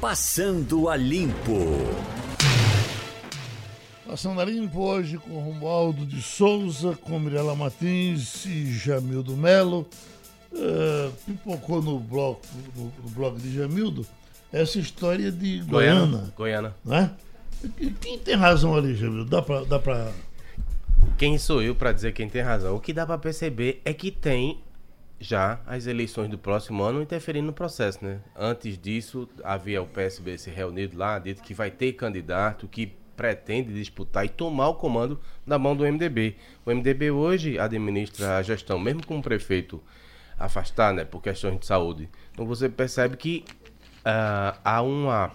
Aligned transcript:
Passando 0.00 0.88
a 0.88 0.96
Limpo. 0.96 1.76
Passando 4.06 4.40
a 4.40 4.44
Limpo 4.46 4.80
hoje 4.80 5.18
com 5.18 5.38
Romualdo 5.38 6.06
de 6.06 6.22
Souza, 6.22 6.96
com 7.02 7.18
Mirela 7.18 7.54
Martins 7.54 8.46
e 8.46 8.72
Jamildo 8.72 9.36
Melo. 9.36 9.86
Uh, 10.52 11.12
pipocou 11.26 11.82
no, 11.82 11.98
bloco, 11.98 12.40
no, 12.74 12.84
no 12.84 13.10
blog 13.10 13.38
de 13.38 13.54
Jamildo 13.54 14.06
essa 14.50 14.78
história 14.78 15.30
de 15.30 15.58
Goiânia. 15.60 16.32
Goiânia. 16.34 16.74
Né? 16.82 17.10
Quem 18.00 18.18
tem 18.18 18.34
razão 18.34 18.74
ali, 18.74 18.94
Jamildo? 18.94 19.28
Dá 19.28 19.42
pra, 19.42 19.64
dá 19.64 19.78
pra... 19.78 20.10
Quem 21.18 21.36
sou 21.36 21.62
eu 21.62 21.74
para 21.74 21.92
dizer 21.92 22.14
quem 22.14 22.26
tem 22.26 22.40
razão? 22.40 22.74
O 22.74 22.80
que 22.80 22.94
dá 22.94 23.04
para 23.04 23.18
perceber 23.18 23.82
é 23.84 23.92
que 23.92 24.10
tem 24.10 24.62
já 25.20 25.60
as 25.66 25.86
eleições 25.86 26.30
do 26.30 26.38
próximo 26.38 26.82
ano 26.82 27.02
interferindo 27.02 27.46
no 27.46 27.52
processo, 27.52 28.02
né? 28.02 28.20
Antes 28.34 28.78
disso, 28.78 29.28
havia 29.44 29.82
o 29.82 29.86
PSB 29.86 30.38
se 30.38 30.50
reunido 30.50 30.96
lá, 30.96 31.18
dito 31.18 31.42
que 31.42 31.52
vai 31.52 31.70
ter 31.70 31.92
candidato 31.92 32.66
que 32.66 32.94
pretende 33.14 33.74
disputar 33.74 34.24
e 34.24 34.30
tomar 34.30 34.70
o 34.70 34.74
comando 34.76 35.20
da 35.46 35.58
mão 35.58 35.76
do 35.76 35.84
MDB. 35.84 36.36
O 36.64 36.70
MDB 36.70 37.10
hoje 37.10 37.58
administra 37.58 38.38
a 38.38 38.42
gestão, 38.42 38.78
mesmo 38.78 39.06
com 39.06 39.18
o 39.18 39.22
prefeito 39.22 39.82
afastado, 40.38 40.96
né, 40.96 41.04
por 41.04 41.22
questões 41.22 41.60
de 41.60 41.66
saúde. 41.66 42.08
Então 42.32 42.46
você 42.46 42.66
percebe 42.66 43.18
que 43.18 43.44
uh, 43.98 44.58
há 44.64 44.80
uma, 44.80 45.30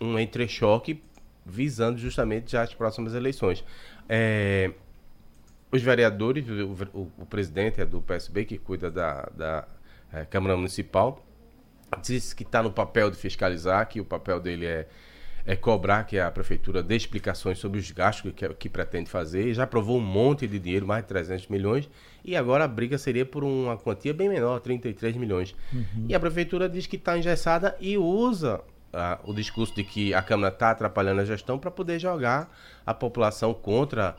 um 0.00 0.18
entrechoque 0.18 1.02
visando 1.44 1.98
justamente 1.98 2.52
já 2.52 2.62
as 2.62 2.72
próximas 2.72 3.12
eleições. 3.14 3.62
É, 4.08 4.70
os 5.70 5.82
vereadores, 5.82 6.48
o, 6.48 6.98
o, 6.98 7.12
o, 7.18 7.26
presidente 7.26 7.80
é 7.80 7.84
do 7.84 8.00
PSB, 8.00 8.44
que 8.44 8.58
cuida 8.58 8.90
da, 8.90 9.28
da 9.36 9.68
é, 10.12 10.24
Câmara 10.24 10.56
Municipal, 10.56 11.24
disse 12.02 12.34
que 12.34 12.42
está 12.42 12.62
no 12.62 12.70
papel 12.70 13.10
de 13.10 13.16
fiscalizar, 13.16 13.86
que 13.86 14.00
o 14.00 14.04
papel 14.04 14.40
dele 14.40 14.66
é, 14.66 14.86
é 15.44 15.56
cobrar 15.56 16.04
que 16.04 16.18
a 16.18 16.30
prefeitura 16.30 16.82
dê 16.82 16.96
explicações 16.96 17.58
sobre 17.58 17.78
os 17.78 17.90
gastos 17.90 18.32
que, 18.32 18.48
que 18.54 18.68
pretende 18.68 19.10
fazer. 19.10 19.52
Já 19.52 19.64
aprovou 19.64 19.98
um 19.98 20.02
monte 20.02 20.46
de 20.46 20.58
dinheiro, 20.58 20.86
mais 20.86 21.02
de 21.02 21.08
300 21.08 21.48
milhões, 21.48 21.88
e 22.24 22.36
agora 22.36 22.64
a 22.64 22.68
briga 22.68 22.96
seria 22.96 23.26
por 23.26 23.44
uma 23.44 23.76
quantia 23.76 24.14
bem 24.14 24.28
menor, 24.28 24.60
33 24.60 25.16
milhões. 25.16 25.54
Uhum. 25.72 26.06
E 26.08 26.14
a 26.14 26.20
prefeitura 26.20 26.68
diz 26.68 26.86
que 26.86 26.96
está 26.96 27.16
engessada 27.16 27.76
e 27.80 27.98
usa 27.98 28.62
ah, 28.92 29.18
o 29.24 29.34
discurso 29.34 29.74
de 29.74 29.84
que 29.84 30.14
a 30.14 30.22
Câmara 30.22 30.52
está 30.52 30.70
atrapalhando 30.70 31.20
a 31.20 31.24
gestão 31.24 31.58
para 31.58 31.70
poder 31.70 31.98
jogar 31.98 32.50
a 32.86 32.94
população 32.94 33.52
contra 33.52 34.16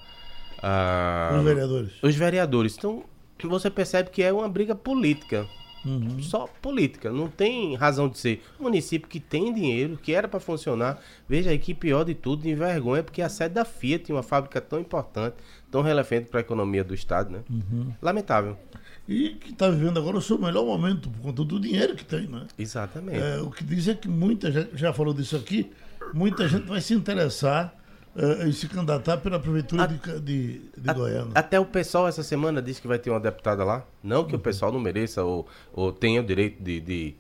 ah, 0.61 1.35
os 1.37 1.43
vereadores. 1.43 1.91
Os 2.01 2.15
vereadores. 2.15 2.77
Então, 2.77 3.03
você 3.43 3.69
percebe 3.69 4.09
que 4.09 4.21
é 4.21 4.31
uma 4.31 4.49
briga 4.49 4.75
política. 4.75 5.47
Uhum. 5.85 6.21
Só 6.21 6.45
política, 6.61 7.09
não 7.09 7.29
tem 7.29 7.75
razão 7.75 8.09
de 8.09 8.17
ser. 8.17 8.43
Um 8.59 8.63
município 8.63 9.07
que 9.07 9.19
tem 9.19 9.53
dinheiro, 9.53 9.97
que 10.01 10.13
era 10.13 10.27
para 10.27 10.39
funcionar, 10.39 10.99
veja 11.27 11.51
aí 11.51 11.57
que 11.57 11.73
pior 11.73 12.03
de 12.03 12.13
tudo, 12.13 12.43
de 12.43 12.53
vergonha, 12.53 13.01
porque 13.01 13.21
a 13.21 13.29
sede 13.29 13.55
da 13.55 13.63
Fiat, 13.63 14.11
uma 14.11 14.21
fábrica 14.21 14.59
tão 14.59 14.79
importante, 14.79 15.37
tão 15.71 15.81
relevante 15.81 16.29
para 16.29 16.39
a 16.39 16.41
economia 16.41 16.83
do 16.83 16.93
Estado, 16.93 17.31
né? 17.31 17.39
Uhum. 17.49 17.93
Lamentável. 18.01 18.57
E 19.07 19.29
que 19.29 19.51
está 19.51 19.69
vivendo 19.69 19.97
agora 19.97 20.17
o 20.17 20.21
seu 20.21 20.37
melhor 20.37 20.65
momento, 20.65 21.09
por 21.09 21.21
conta 21.21 21.43
do 21.45 21.59
dinheiro 21.59 21.95
que 21.95 22.05
tem, 22.05 22.27
né? 22.27 22.45
Exatamente. 22.57 23.17
É, 23.17 23.37
o 23.37 23.49
que 23.49 23.63
diz 23.63 23.87
é 23.87 23.93
que 23.93 24.07
muita 24.07 24.51
gente, 24.51 24.71
já 24.73 24.91
falou 24.91 25.13
disso 25.13 25.37
aqui, 25.37 25.71
muita 26.13 26.47
gente 26.47 26.67
vai 26.67 26.81
se 26.81 26.93
interessar 26.93 27.73
uh, 28.19 28.51
se 28.51 28.67
candidatar 28.67 29.17
pela 29.17 29.39
prefeitura 29.39 29.83
a, 29.83 29.87
de, 29.87 29.97
de, 30.19 30.61
de 30.77 30.89
a, 30.89 30.93
Goiânia. 30.93 31.31
Até 31.33 31.59
o 31.59 31.65
pessoal 31.65 32.07
essa 32.07 32.23
semana 32.23 32.61
disse 32.61 32.81
que 32.81 32.87
vai 32.87 32.99
ter 32.99 33.09
uma 33.09 33.19
deputada 33.19 33.63
lá. 33.63 33.85
Não 34.03 34.23
que 34.25 34.33
uhum. 34.33 34.39
o 34.39 34.41
pessoal 34.41 34.71
não 34.71 34.79
mereça 34.79 35.23
ou, 35.23 35.47
ou 35.73 35.91
tenha 35.91 36.21
o 36.21 36.23
direito 36.23 36.61
de, 36.61 36.79
de, 36.79 37.15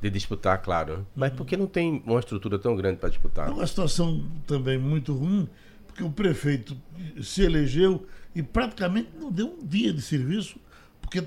de 0.00 0.10
disputar, 0.10 0.60
claro. 0.62 0.98
Né? 0.98 1.04
Mas 1.14 1.30
uhum. 1.30 1.36
porque 1.36 1.56
não 1.56 1.66
tem 1.66 2.02
uma 2.06 2.20
estrutura 2.20 2.58
tão 2.58 2.74
grande 2.74 2.98
para 2.98 3.10
disputar. 3.10 3.48
É 3.48 3.52
uma 3.52 3.66
situação 3.66 4.24
também 4.46 4.78
muito 4.78 5.14
ruim, 5.14 5.48
porque 5.86 6.02
o 6.02 6.10
prefeito 6.10 6.76
se 7.22 7.42
elegeu 7.42 8.06
e 8.34 8.42
praticamente 8.42 9.10
não 9.20 9.30
deu 9.30 9.56
um 9.60 9.66
dia 9.66 9.92
de 9.92 10.00
serviço, 10.00 10.58
porque 11.00 11.22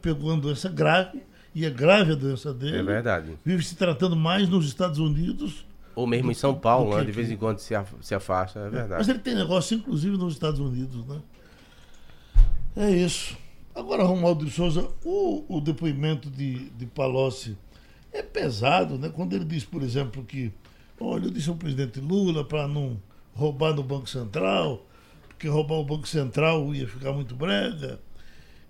pegou 0.00 0.30
uma 0.30 0.40
doença 0.40 0.68
grave, 0.68 1.22
e 1.54 1.64
é 1.64 1.70
grave 1.70 2.12
a 2.12 2.14
doença 2.14 2.54
dele. 2.54 2.78
É 2.78 2.82
verdade. 2.82 3.36
Vive 3.44 3.64
se 3.64 3.74
tratando 3.74 4.14
mais 4.14 4.48
nos 4.48 4.66
Estados 4.66 4.98
Unidos 4.98 5.64
ou 6.00 6.06
mesmo 6.06 6.30
em 6.30 6.34
São 6.34 6.54
Paulo, 6.54 6.96
né? 6.96 7.04
de 7.04 7.12
vez 7.12 7.30
em 7.30 7.36
quando 7.36 7.58
se, 7.58 7.74
se 8.00 8.14
afasta, 8.14 8.58
é 8.60 8.70
verdade. 8.70 8.98
Mas 8.98 9.08
ele 9.08 9.18
tem 9.18 9.34
negócio, 9.34 9.76
inclusive, 9.76 10.16
nos 10.16 10.32
Estados 10.32 10.58
Unidos, 10.58 11.06
né? 11.06 11.20
É 12.76 12.90
isso. 12.90 13.36
Agora, 13.74 14.02
Romualdo 14.02 14.44
de 14.44 14.50
Souza, 14.50 14.88
o, 15.04 15.44
o 15.48 15.60
depoimento 15.60 16.30
de, 16.30 16.70
de 16.70 16.86
Palocci 16.86 17.56
é 18.12 18.22
pesado, 18.22 18.98
né? 18.98 19.10
Quando 19.10 19.34
ele 19.34 19.44
diz, 19.44 19.64
por 19.64 19.82
exemplo, 19.82 20.24
que, 20.24 20.50
olha, 20.98 21.26
eu 21.26 21.30
disse 21.30 21.50
ao 21.50 21.56
presidente 21.56 22.00
Lula 22.00 22.44
para 22.44 22.66
não 22.66 22.98
roubar 23.34 23.74
no 23.74 23.82
Banco 23.82 24.08
Central, 24.08 24.86
porque 25.28 25.48
roubar 25.48 25.76
o 25.76 25.84
Banco 25.84 26.08
Central 26.08 26.74
ia 26.74 26.88
ficar 26.88 27.12
muito 27.12 27.34
brega. 27.34 28.00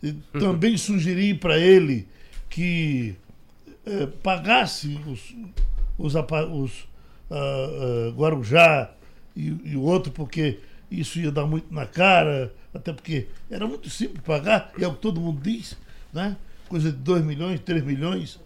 E 0.02 0.12
também 0.38 0.76
sugeri 0.76 1.34
para 1.34 1.58
ele 1.58 2.08
que 2.48 3.14
eh, 3.86 4.06
pagasse 4.22 4.98
os, 5.06 5.34
os, 5.96 6.14
os 6.14 6.89
uh, 7.30 8.08
uh, 8.08 8.12
Guarujá 8.12 8.90
e, 9.36 9.56
e 9.64 9.76
o 9.76 9.82
outro 9.82 10.12
porque 10.12 10.60
isso 10.90 11.18
ia 11.18 11.30
dar 11.30 11.46
muito 11.46 11.72
na 11.72 11.86
cara, 11.86 12.52
até 12.74 12.92
porque 12.92 13.28
era 13.50 13.66
muito 13.66 13.88
simples 13.88 14.22
pagar, 14.24 14.72
e 14.76 14.84
é 14.84 14.88
o 14.88 14.94
que 14.94 15.00
todo 15.00 15.20
mundo 15.20 15.40
diz, 15.40 15.76
né? 16.12 16.36
coisa 16.68 16.92
de 16.92 16.98
2 16.98 17.24
milhões, 17.24 17.60
3 17.60 17.82
milhões, 17.84 18.40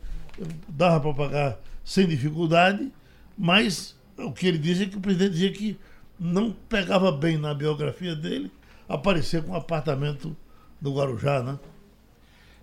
dava 0.69 1.01
para 1.01 1.15
pagar 1.15 1.59
sem 1.85 2.07
dificuldade, 2.07 2.91
mas 3.37 3.95
o 4.17 4.33
que 4.33 4.47
ele 4.47 4.59
diz 4.59 4.81
é 4.81 4.87
que 4.87 4.97
o 4.97 5.01
presidente 5.01 5.33
dizia 5.33 5.53
que 5.53 5.79
não 6.19 6.53
pegava 6.69 7.13
bem 7.13 7.37
na 7.37 7.53
biografia 7.53 8.15
dele 8.15 8.51
aparecer 8.89 9.43
com 9.43 9.53
um 9.53 9.57
apartamento 9.57 10.35
do 10.81 10.95
Guarujá, 10.95 11.43
né? 11.43 11.59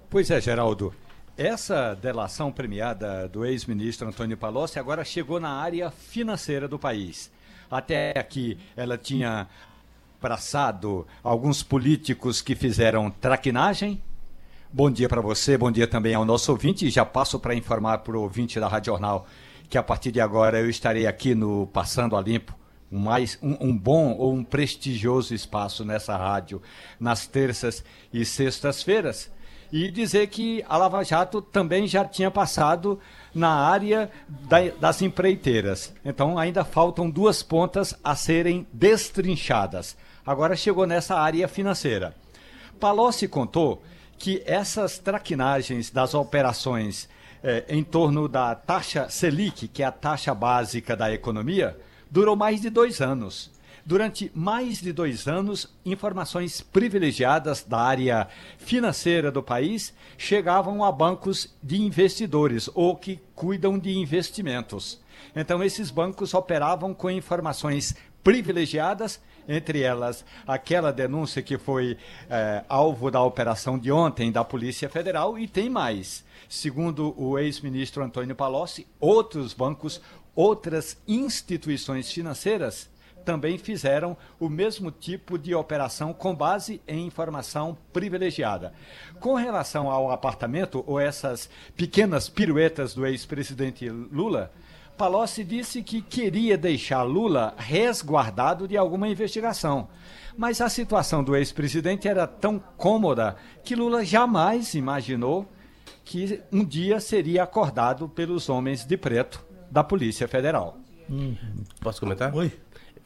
Pois 0.09 0.29
é, 0.31 0.41
Geraldo. 0.41 0.93
Essa 1.37 1.95
delação 1.95 2.51
premiada 2.51 3.27
do 3.29 3.45
ex-ministro 3.45 4.07
Antônio 4.07 4.35
Palocci 4.37 4.77
agora 4.77 5.03
chegou 5.05 5.39
na 5.39 5.49
área 5.49 5.89
financeira 5.89 6.67
do 6.67 6.77
país. 6.77 7.31
Até 7.69 8.11
aqui 8.19 8.57
ela 8.75 8.97
tinha 8.97 9.47
abraçado 10.19 11.07
alguns 11.23 11.63
políticos 11.63 12.41
que 12.41 12.53
fizeram 12.53 13.09
traquinagem. 13.09 14.03
Bom 14.71 14.91
dia 14.91 15.07
para 15.07 15.21
você, 15.21 15.57
bom 15.57 15.71
dia 15.71 15.87
também 15.87 16.13
ao 16.13 16.25
nosso 16.25 16.51
ouvinte. 16.51 16.89
Já 16.89 17.05
passo 17.05 17.39
para 17.39 17.55
informar 17.55 17.99
para 17.99 18.17
o 18.17 18.21
ouvinte 18.21 18.59
da 18.59 18.67
Rádio 18.67 18.91
Jornal 18.91 19.25
que 19.69 19.77
a 19.77 19.83
partir 19.83 20.11
de 20.11 20.19
agora 20.19 20.59
eu 20.59 20.69
estarei 20.69 21.07
aqui 21.07 21.33
no 21.33 21.65
Passando 21.67 22.17
a 22.17 22.21
Limpo 22.21 22.53
mais, 22.91 23.39
um, 23.41 23.69
um, 23.69 23.77
bom 23.77 24.17
ou 24.17 24.33
um 24.33 24.43
prestigioso 24.43 25.33
espaço 25.33 25.85
nessa 25.85 26.17
rádio 26.17 26.61
nas 26.99 27.25
terças 27.25 27.85
e 28.11 28.25
sextas-feiras 28.25 29.31
e 29.71 29.89
dizer 29.89 30.27
que 30.27 30.63
a 30.67 30.75
Lava 30.77 31.03
Jato 31.03 31.41
também 31.41 31.87
já 31.87 32.03
tinha 32.03 32.29
passado 32.29 32.99
na 33.33 33.49
área 33.49 34.11
da, 34.27 34.57
das 34.79 35.01
empreiteiras. 35.01 35.93
Então 36.03 36.37
ainda 36.37 36.65
faltam 36.65 37.09
duas 37.09 37.41
pontas 37.41 37.95
a 38.03 38.15
serem 38.15 38.67
destrinchadas. 38.73 39.95
Agora 40.25 40.55
chegou 40.55 40.85
nessa 40.85 41.15
área 41.15 41.47
financeira. 41.47 42.15
Palocci 42.79 43.27
contou 43.27 43.81
que 44.17 44.43
essas 44.45 44.97
traquinagens 44.97 45.89
das 45.89 46.13
operações 46.13 47.07
eh, 47.43 47.65
em 47.69 47.83
torno 47.83 48.27
da 48.27 48.53
taxa 48.53 49.09
Selic, 49.09 49.67
que 49.67 49.81
é 49.81 49.85
a 49.85 49.91
taxa 49.91 50.33
básica 50.35 50.95
da 50.95 51.11
economia, 51.11 51.77
durou 52.09 52.35
mais 52.35 52.61
de 52.61 52.69
dois 52.69 53.01
anos. 53.01 53.49
Durante 53.85 54.31
mais 54.35 54.79
de 54.79 54.93
dois 54.93 55.27
anos, 55.27 55.67
informações 55.83 56.61
privilegiadas 56.61 57.63
da 57.63 57.79
área 57.79 58.27
financeira 58.57 59.31
do 59.31 59.41
país 59.41 59.93
chegavam 60.17 60.83
a 60.83 60.91
bancos 60.91 61.55
de 61.63 61.81
investidores 61.81 62.69
ou 62.75 62.95
que 62.95 63.19
cuidam 63.35 63.79
de 63.79 63.97
investimentos. 63.97 64.99
Então, 65.35 65.63
esses 65.63 65.89
bancos 65.89 66.33
operavam 66.33 66.93
com 66.93 67.09
informações 67.09 67.95
privilegiadas, 68.23 69.19
entre 69.47 69.81
elas 69.81 70.23
aquela 70.45 70.93
denúncia 70.93 71.41
que 71.41 71.57
foi 71.57 71.97
eh, 72.29 72.63
alvo 72.69 73.09
da 73.09 73.21
operação 73.23 73.79
de 73.79 73.91
ontem 73.91 74.31
da 74.31 74.43
Polícia 74.43 74.89
Federal, 74.89 75.39
e 75.39 75.47
tem 75.47 75.69
mais. 75.69 76.23
Segundo 76.47 77.15
o 77.17 77.39
ex-ministro 77.39 78.03
Antônio 78.03 78.35
Palocci, 78.35 78.85
outros 78.99 79.53
bancos, 79.53 80.01
outras 80.35 80.97
instituições 81.07 82.11
financeiras 82.11 82.90
também 83.23 83.57
fizeram 83.57 84.17
o 84.39 84.49
mesmo 84.49 84.91
tipo 84.91 85.37
de 85.37 85.55
operação 85.55 86.13
com 86.13 86.35
base 86.35 86.81
em 86.87 87.05
informação 87.05 87.77
privilegiada. 87.93 88.73
Com 89.19 89.35
relação 89.35 89.89
ao 89.89 90.11
apartamento 90.11 90.83
ou 90.87 90.99
essas 90.99 91.49
pequenas 91.75 92.29
piruetas 92.29 92.93
do 92.93 93.05
ex-presidente 93.05 93.89
Lula, 93.89 94.51
Palocci 94.97 95.43
disse 95.43 95.81
que 95.81 96.01
queria 96.01 96.57
deixar 96.57 97.01
Lula 97.03 97.55
resguardado 97.57 98.67
de 98.67 98.77
alguma 98.77 99.07
investigação. 99.07 99.87
Mas 100.37 100.61
a 100.61 100.69
situação 100.69 101.23
do 101.23 101.35
ex-presidente 101.35 102.07
era 102.07 102.27
tão 102.27 102.59
cômoda 102.77 103.35
que 103.63 103.75
Lula 103.75 104.05
jamais 104.05 104.73
imaginou 104.75 105.47
que 106.03 106.41
um 106.51 106.63
dia 106.63 106.99
seria 106.99 107.43
acordado 107.43 108.07
pelos 108.09 108.49
homens 108.49 108.85
de 108.85 108.97
preto 108.97 109.43
da 109.69 109.83
Polícia 109.83 110.27
Federal. 110.27 110.77
Posso 111.79 111.99
comentar? 111.99 112.33
Oi? 112.35 112.51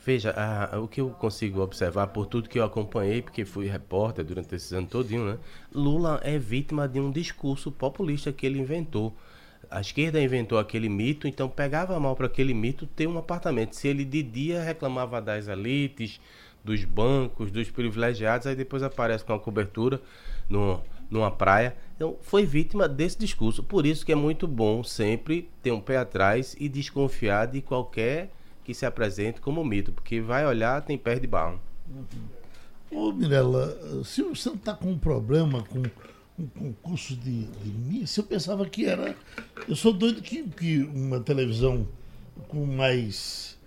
Veja, 0.05 0.31
a- 0.37 0.79
o 0.79 0.87
que 0.87 1.01
eu 1.01 1.09
consigo 1.09 1.61
observar 1.61 2.07
por 2.07 2.27
tudo 2.27 2.47
que 2.47 2.59
eu 2.59 2.63
acompanhei, 2.63 3.21
porque 3.23 3.43
fui 3.43 3.65
repórter 3.67 4.23
durante 4.23 4.53
esses 4.53 4.71
anos 4.71 4.91
todinho, 4.91 5.25
né? 5.25 5.39
Lula 5.73 6.21
é 6.23 6.37
vítima 6.37 6.87
de 6.87 6.99
um 6.99 7.09
discurso 7.11 7.71
populista 7.71 8.31
que 8.31 8.45
ele 8.45 8.59
inventou. 8.59 9.15
A 9.69 9.81
esquerda 9.81 10.21
inventou 10.21 10.59
aquele 10.59 10.87
mito, 10.89 11.27
então 11.27 11.49
pegava 11.49 11.99
mal 11.99 12.15
para 12.15 12.27
aquele 12.27 12.53
mito 12.53 12.85
ter 12.85 13.07
um 13.07 13.17
apartamento. 13.17 13.75
Se 13.75 13.87
ele 13.87 14.05
de 14.05 14.21
dia 14.21 14.61
reclamava 14.61 15.19
das 15.19 15.47
elites, 15.47 16.21
dos 16.63 16.83
bancos, 16.85 17.51
dos 17.51 17.71
privilegiados, 17.71 18.45
aí 18.45 18.55
depois 18.55 18.83
aparece 18.83 19.25
com 19.25 19.33
a 19.33 19.39
cobertura 19.39 19.99
no, 20.47 20.81
numa 21.09 21.31
praia. 21.31 21.75
Então 21.95 22.15
foi 22.21 22.45
vítima 22.45 22.87
desse 22.87 23.17
discurso. 23.17 23.63
Por 23.63 23.87
isso 23.87 24.05
que 24.05 24.11
é 24.11 24.15
muito 24.15 24.47
bom 24.47 24.83
sempre 24.83 25.49
ter 25.63 25.71
um 25.71 25.81
pé 25.81 25.97
atrás 25.97 26.55
e 26.59 26.69
desconfiar 26.69 27.47
de 27.47 27.59
qualquer 27.61 28.29
que 28.65 28.73
se 28.73 28.85
apresente 28.85 29.39
como 29.39 29.63
mito, 29.63 29.91
porque 29.93 30.19
vai 30.19 30.45
olhar, 30.45 30.81
tem 30.81 30.97
pé 30.97 31.19
de 31.19 31.27
barro. 31.27 31.61
Ô, 32.91 33.11
Mirella, 33.11 34.03
se 34.03 34.23
você 34.23 34.49
não 34.49 34.55
está 34.55 34.73
com 34.73 34.91
um 34.91 34.97
problema 34.97 35.63
com 35.63 35.83
um 36.37 36.47
concurso 36.47 37.15
de, 37.15 37.43
de 37.45 37.69
Miss, 37.69 38.17
eu 38.17 38.23
pensava 38.23 38.65
que 38.65 38.85
era. 38.85 39.15
Eu 39.69 39.75
sou 39.75 39.93
doido 39.93 40.21
que, 40.21 40.43
que 40.43 40.79
uma 40.79 41.19
televisão 41.19 41.87
com 42.47 42.65
mais, 42.65 43.57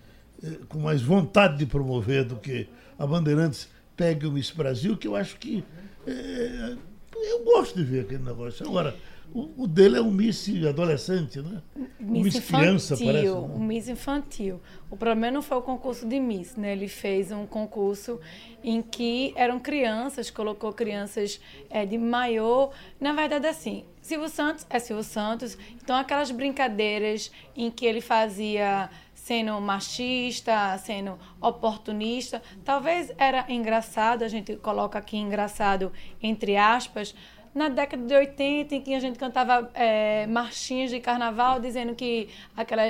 eh, 0.42 0.58
com 0.68 0.80
mais 0.80 1.00
vontade 1.00 1.56
de 1.58 1.66
promover 1.66 2.24
do 2.24 2.36
que 2.36 2.68
a 2.98 3.06
Bandeirantes 3.06 3.68
pegue 3.96 4.26
o 4.26 4.32
Miss 4.32 4.50
Brasil, 4.50 4.96
que 4.96 5.06
eu 5.06 5.14
acho 5.14 5.36
que. 5.36 5.64
eh, 6.06 6.76
eu 7.14 7.44
gosto 7.44 7.76
de 7.76 7.84
ver 7.84 8.00
aquele 8.00 8.22
negócio. 8.22 8.66
Agora, 8.66 8.94
o, 9.32 9.64
o 9.64 9.66
dele 9.66 9.98
é 9.98 10.00
um 10.00 10.10
Miss 10.10 10.48
adolescente, 10.68 11.40
né? 11.40 11.62
Um 12.00 12.22
Miss 12.22 12.38
criança, 12.40 12.94
infantil, 12.94 13.12
parece. 13.12 13.28
um 13.28 13.58
né? 13.58 13.66
Miss 13.66 13.88
infantil. 13.88 14.60
O 14.90 14.96
problema 14.96 15.30
não 15.30 15.42
foi 15.42 15.58
o 15.58 15.62
concurso 15.62 16.06
de 16.06 16.18
Miss, 16.18 16.56
né? 16.56 16.72
Ele 16.72 16.88
fez 16.88 17.30
um 17.30 17.46
concurso 17.46 18.18
em 18.62 18.80
que 18.80 19.32
eram 19.36 19.60
crianças, 19.60 20.30
colocou 20.30 20.72
crianças 20.72 21.40
é, 21.68 21.84
de 21.84 21.98
maior. 21.98 22.70
Na 23.00 23.12
verdade, 23.12 23.46
assim, 23.46 23.84
Silvio 24.00 24.28
Santos 24.28 24.66
é 24.70 24.78
Silvio 24.78 25.04
Santos, 25.04 25.58
então 25.82 25.94
aquelas 25.94 26.30
brincadeiras 26.30 27.30
em 27.54 27.70
que 27.70 27.84
ele 27.84 28.00
fazia 28.00 28.88
sendo 29.14 29.60
machista, 29.60 30.78
sendo 30.78 31.18
oportunista, 31.38 32.40
talvez 32.64 33.12
era 33.18 33.44
engraçado, 33.50 34.22
a 34.22 34.28
gente 34.28 34.56
coloca 34.56 34.98
aqui 34.98 35.18
engraçado 35.18 35.92
entre 36.22 36.56
aspas, 36.56 37.14
na 37.54 37.68
década 37.68 38.04
de 38.04 38.14
80, 38.14 38.74
em 38.74 38.80
que 38.80 38.94
a 38.94 39.00
gente 39.00 39.18
cantava 39.18 39.70
é, 39.74 40.26
marchinhas 40.26 40.90
de 40.90 41.00
carnaval, 41.00 41.60
dizendo 41.60 41.94
que 41.94 42.28
aquela. 42.56 42.82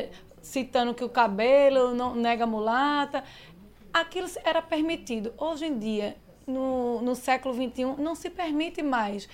citando 0.42 0.94
que 0.94 1.04
o 1.04 1.08
cabelo 1.08 1.94
não 1.94 2.14
nega 2.14 2.46
mulata. 2.46 3.24
Aquilo 3.92 4.28
era 4.44 4.62
permitido. 4.62 5.32
Hoje 5.38 5.66
em 5.66 5.78
dia, 5.78 6.16
no, 6.46 7.00
no 7.02 7.14
século 7.14 7.54
XXI, 7.54 7.84
não 7.98 8.14
se 8.14 8.30
permite 8.30 8.82
mais. 8.82 9.28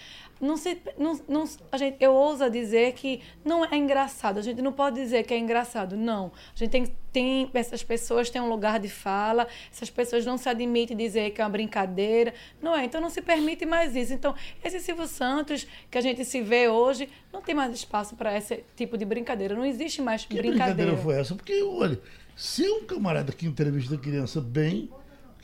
Não 0.44 0.56
se, 0.56 0.78
não, 0.98 1.20
não, 1.26 1.44
a 1.72 1.76
gente, 1.76 1.96
eu 2.00 2.12
ouso 2.12 2.48
dizer 2.50 2.92
que 2.92 3.22
não 3.44 3.64
é 3.64 3.76
engraçado. 3.76 4.38
A 4.38 4.42
gente 4.42 4.60
não 4.60 4.72
pode 4.72 5.00
dizer 5.00 5.24
que 5.24 5.32
é 5.32 5.38
engraçado. 5.38 5.96
Não. 5.96 6.30
A 6.54 6.58
gente 6.58 6.70
tem, 6.70 6.96
tem 7.12 7.50
essas 7.54 7.82
pessoas 7.82 8.28
têm 8.28 8.42
um 8.42 8.48
lugar 8.48 8.78
de 8.78 8.88
fala. 8.88 9.48
Essas 9.72 9.90
pessoas 9.90 10.24
não 10.26 10.36
se 10.36 10.48
admitem 10.48 10.96
dizer 10.96 11.30
que 11.30 11.40
é 11.40 11.44
uma 11.44 11.50
brincadeira. 11.50 12.34
Não 12.62 12.76
é. 12.76 12.84
Então 12.84 13.00
não 13.00 13.10
se 13.10 13.22
permite 13.22 13.64
mais 13.64 13.96
isso. 13.96 14.12
Então 14.12 14.34
esse 14.62 14.78
Silvio 14.80 15.06
Santos 15.06 15.66
que 15.90 15.96
a 15.96 16.00
gente 16.00 16.24
se 16.24 16.42
vê 16.42 16.68
hoje 16.68 17.08
não 17.32 17.40
tem 17.40 17.54
mais 17.54 17.74
espaço 17.74 18.14
para 18.14 18.36
esse 18.36 18.62
tipo 18.76 18.98
de 18.98 19.04
brincadeira. 19.04 19.54
Não 19.54 19.64
existe 19.64 20.02
mais 20.02 20.24
Que 20.24 20.36
brincadeira. 20.36 20.72
brincadeira 20.72 20.96
foi 20.98 21.18
essa? 21.18 21.34
Porque, 21.34 21.62
olha, 21.62 21.98
se 22.36 22.68
um 22.68 22.84
camarada 22.84 23.32
que 23.32 23.46
entrevista 23.46 23.96
criança 23.96 24.40
bem, 24.40 24.90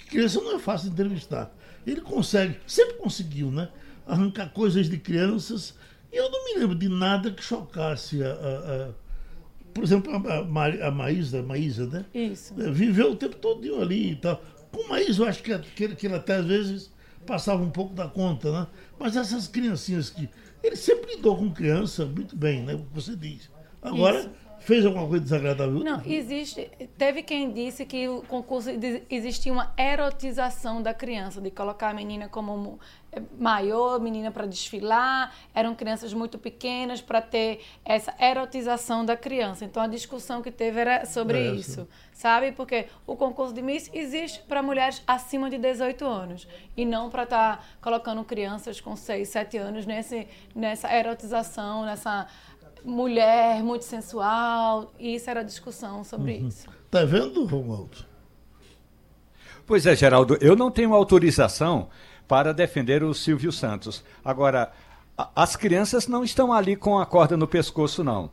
criança 0.08 0.41
não 0.41 0.56
é 0.56 0.58
fácil 0.58 0.88
de 0.88 0.94
entrevistar. 0.94 1.50
Ele 1.87 2.00
consegue, 2.00 2.58
sempre 2.67 2.94
conseguiu, 2.97 3.50
né? 3.50 3.70
Arrancar 4.12 4.51
coisas 4.51 4.89
de 4.89 4.99
crianças. 4.99 5.75
E 6.12 6.17
eu 6.17 6.31
não 6.31 6.45
me 6.47 6.61
lembro 6.61 6.75
de 6.77 6.89
nada 6.89 7.31
que 7.31 7.43
chocasse 7.43 8.23
a. 8.23 8.29
a- 8.33 8.33
a- 8.89 9.11
por 9.73 9.85
exemplo, 9.85 10.12
a, 10.12 10.39
a, 10.39 10.45
Ma- 10.45 10.67
a 10.67 10.91
Maísa, 10.91 11.43
Maísa, 11.43 11.87
né? 11.87 12.05
Isso. 12.12 12.53
Viveu 12.55 13.12
o 13.12 13.17
tempo 13.17 13.37
todo 13.37 13.81
ali 13.81 14.12
e 14.12 14.17
tal. 14.17 14.43
Com 14.73 14.89
Maísa, 14.89 15.23
eu 15.23 15.29
acho 15.29 15.43
que, 15.43 15.57
que, 15.61 15.95
que 15.95 16.07
ele 16.07 16.15
até 16.17 16.35
às 16.37 16.45
vezes 16.47 16.91
passava 17.25 17.62
um 17.62 17.71
pouco 17.71 17.95
da 17.95 18.09
conta, 18.09 18.51
né? 18.51 18.67
Mas 18.99 19.17
essas 19.17 19.47
criancinhas 19.47 20.11
que. 20.11 20.29
Ele 20.62 20.77
sempre 20.77 21.15
lidou 21.15 21.37
com 21.37 21.51
criança 21.53 22.05
muito 22.05 22.37
bem, 22.37 22.62
né? 22.65 22.75
O 22.75 22.79
que 22.81 22.93
você 22.95 23.15
diz. 23.17 23.49
Agora, 23.81 24.19
Isso. 24.19 24.31
fez 24.59 24.85
alguma 24.85 25.07
coisa 25.07 25.23
desagradável? 25.25 25.79
Não, 25.85 26.03
existe. 26.05 26.69
Teve 26.99 27.23
quem 27.23 27.51
disse 27.53 27.87
que 27.87 28.07
o 28.09 28.21
concurso 28.23 28.69
existia 29.09 29.51
uma 29.53 29.73
erotização 29.79 30.83
da 30.83 30.93
criança, 30.93 31.41
de 31.41 31.51
colocar 31.51 31.91
a 31.91 31.95
menina 31.95 32.29
como 32.29 32.79
maior, 33.39 33.99
menina 34.01 34.31
para 34.31 34.47
desfilar, 34.47 35.35
eram 35.55 35.75
crianças 35.75 36.12
muito 36.15 36.39
pequenas 36.39 37.01
para 37.01 37.21
ter 37.21 37.61
essa 37.85 38.15
erotização 38.21 39.05
da 39.05 39.17
criança. 39.17 39.65
Então 39.65 39.83
a 39.83 39.87
discussão 39.89 40.41
que 40.41 40.51
teve 40.51 40.81
era 40.81 41.05
sobre 41.05 41.39
É, 41.39 41.53
isso, 41.53 41.89
sabe? 42.12 42.53
Porque 42.53 42.87
o 43.07 43.17
concurso 43.17 43.53
de 43.53 43.62
Miss 43.62 43.91
existe 43.93 44.41
para 44.43 44.62
mulheres 44.62 45.03
acima 45.07 45.51
de 45.51 45.59
18 45.59 46.05
anos 46.05 46.47
e 46.77 46.85
não 46.85 47.11
para 47.11 47.25
estar 47.25 47.67
colocando 47.81 48.23
crianças 48.25 48.81
com 48.81 48.95
6, 48.95 49.29
7 49.29 49.57
anos 49.57 49.87
nesse, 49.87 50.29
nessa 50.55 50.95
erotização, 50.95 51.85
nessa 51.85 52.29
mulher 52.85 53.62
muito 53.62 53.85
sensual. 53.85 54.93
E 54.99 55.17
isso 55.17 55.29
era 55.29 55.41
a 55.41 55.45
discussão 55.45 56.05
sobre 56.05 56.35
isso. 56.35 56.69
Tá 56.91 57.05
vendo, 57.05 57.45
Romualdo? 57.45 58.09
Pois 59.67 59.87
é, 59.87 59.95
Geraldo, 59.95 60.37
eu 60.41 60.57
não 60.57 60.71
tenho 60.71 60.95
autorização 60.95 61.89
para 62.31 62.55
defender 62.55 63.03
o 63.03 63.12
Silvio 63.12 63.50
Santos. 63.50 64.05
Agora, 64.25 64.71
as 65.35 65.56
crianças 65.56 66.06
não 66.06 66.23
estão 66.23 66.53
ali 66.53 66.77
com 66.77 66.97
a 66.97 67.05
corda 67.05 67.37
no 67.37 67.49
pescoço, 67.49 68.05
não. 68.05 68.31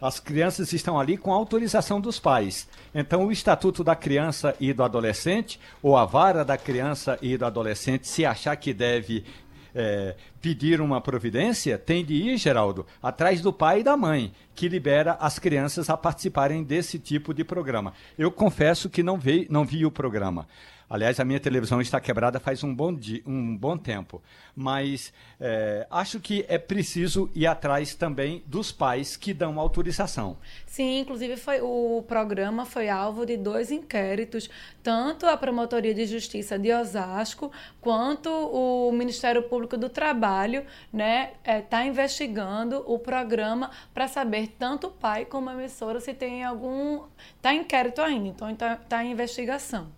As 0.00 0.18
crianças 0.18 0.72
estão 0.72 0.98
ali 0.98 1.16
com 1.16 1.32
autorização 1.32 2.00
dos 2.00 2.18
pais. 2.18 2.68
Então, 2.92 3.24
o 3.24 3.30
Estatuto 3.30 3.84
da 3.84 3.94
Criança 3.94 4.56
e 4.58 4.72
do 4.72 4.82
Adolescente, 4.82 5.60
ou 5.80 5.96
a 5.96 6.04
vara 6.04 6.44
da 6.44 6.58
criança 6.58 7.20
e 7.22 7.38
do 7.38 7.46
adolescente, 7.46 8.08
se 8.08 8.26
achar 8.26 8.56
que 8.56 8.74
deve 8.74 9.24
eh, 9.72 10.16
pedir 10.40 10.80
uma 10.80 11.00
providência, 11.00 11.78
tem 11.78 12.04
de 12.04 12.14
ir, 12.14 12.38
Geraldo, 12.38 12.84
atrás 13.00 13.40
do 13.40 13.52
pai 13.52 13.78
e 13.78 13.84
da 13.84 13.96
mãe, 13.96 14.32
que 14.56 14.68
libera 14.68 15.16
as 15.20 15.38
crianças 15.38 15.88
a 15.88 15.96
participarem 15.96 16.64
desse 16.64 16.98
tipo 16.98 17.32
de 17.32 17.44
programa. 17.44 17.92
Eu 18.18 18.32
confesso 18.32 18.90
que 18.90 19.04
não 19.04 19.16
vi, 19.16 19.46
não 19.48 19.64
vi 19.64 19.86
o 19.86 19.90
programa. 19.90 20.48
Aliás, 20.88 21.18
a 21.18 21.24
minha 21.24 21.40
televisão 21.40 21.80
está 21.80 22.00
quebrada 22.00 22.38
faz 22.38 22.62
um 22.62 22.72
bom, 22.72 22.94
di, 22.94 23.20
um 23.26 23.56
bom 23.56 23.76
tempo. 23.76 24.22
Mas 24.54 25.12
eh, 25.40 25.84
acho 25.90 26.20
que 26.20 26.44
é 26.48 26.58
preciso 26.58 27.28
ir 27.34 27.44
atrás 27.46 27.96
também 27.96 28.44
dos 28.46 28.70
pais 28.70 29.16
que 29.16 29.34
dão 29.34 29.58
autorização. 29.58 30.36
Sim, 30.64 31.00
inclusive 31.00 31.36
foi, 31.36 31.60
o 31.60 32.04
programa 32.06 32.64
foi 32.64 32.88
alvo 32.88 33.26
de 33.26 33.36
dois 33.36 33.72
inquéritos, 33.72 34.48
tanto 34.80 35.26
a 35.26 35.36
Promotoria 35.36 35.92
de 35.92 36.06
Justiça 36.06 36.56
de 36.56 36.72
Osasco 36.72 37.50
quanto 37.80 38.30
o 38.30 38.92
Ministério 38.92 39.42
Público 39.42 39.76
do 39.76 39.88
Trabalho 39.88 40.64
né, 40.92 41.32
está 41.44 41.84
investigando 41.84 42.84
o 42.86 42.96
programa 42.96 43.72
para 43.92 44.06
saber 44.06 44.54
tanto 44.56 44.86
o 44.86 44.90
pai 44.90 45.24
como 45.24 45.50
a 45.50 45.54
emissora 45.54 45.98
se 45.98 46.14
tem 46.14 46.44
algum. 46.44 47.02
Está 47.36 47.52
inquérito 47.52 48.00
ainda, 48.00 48.28
então 48.28 48.48
está 48.50 48.76
tá 48.76 49.04
em 49.04 49.10
investigação. 49.10 49.90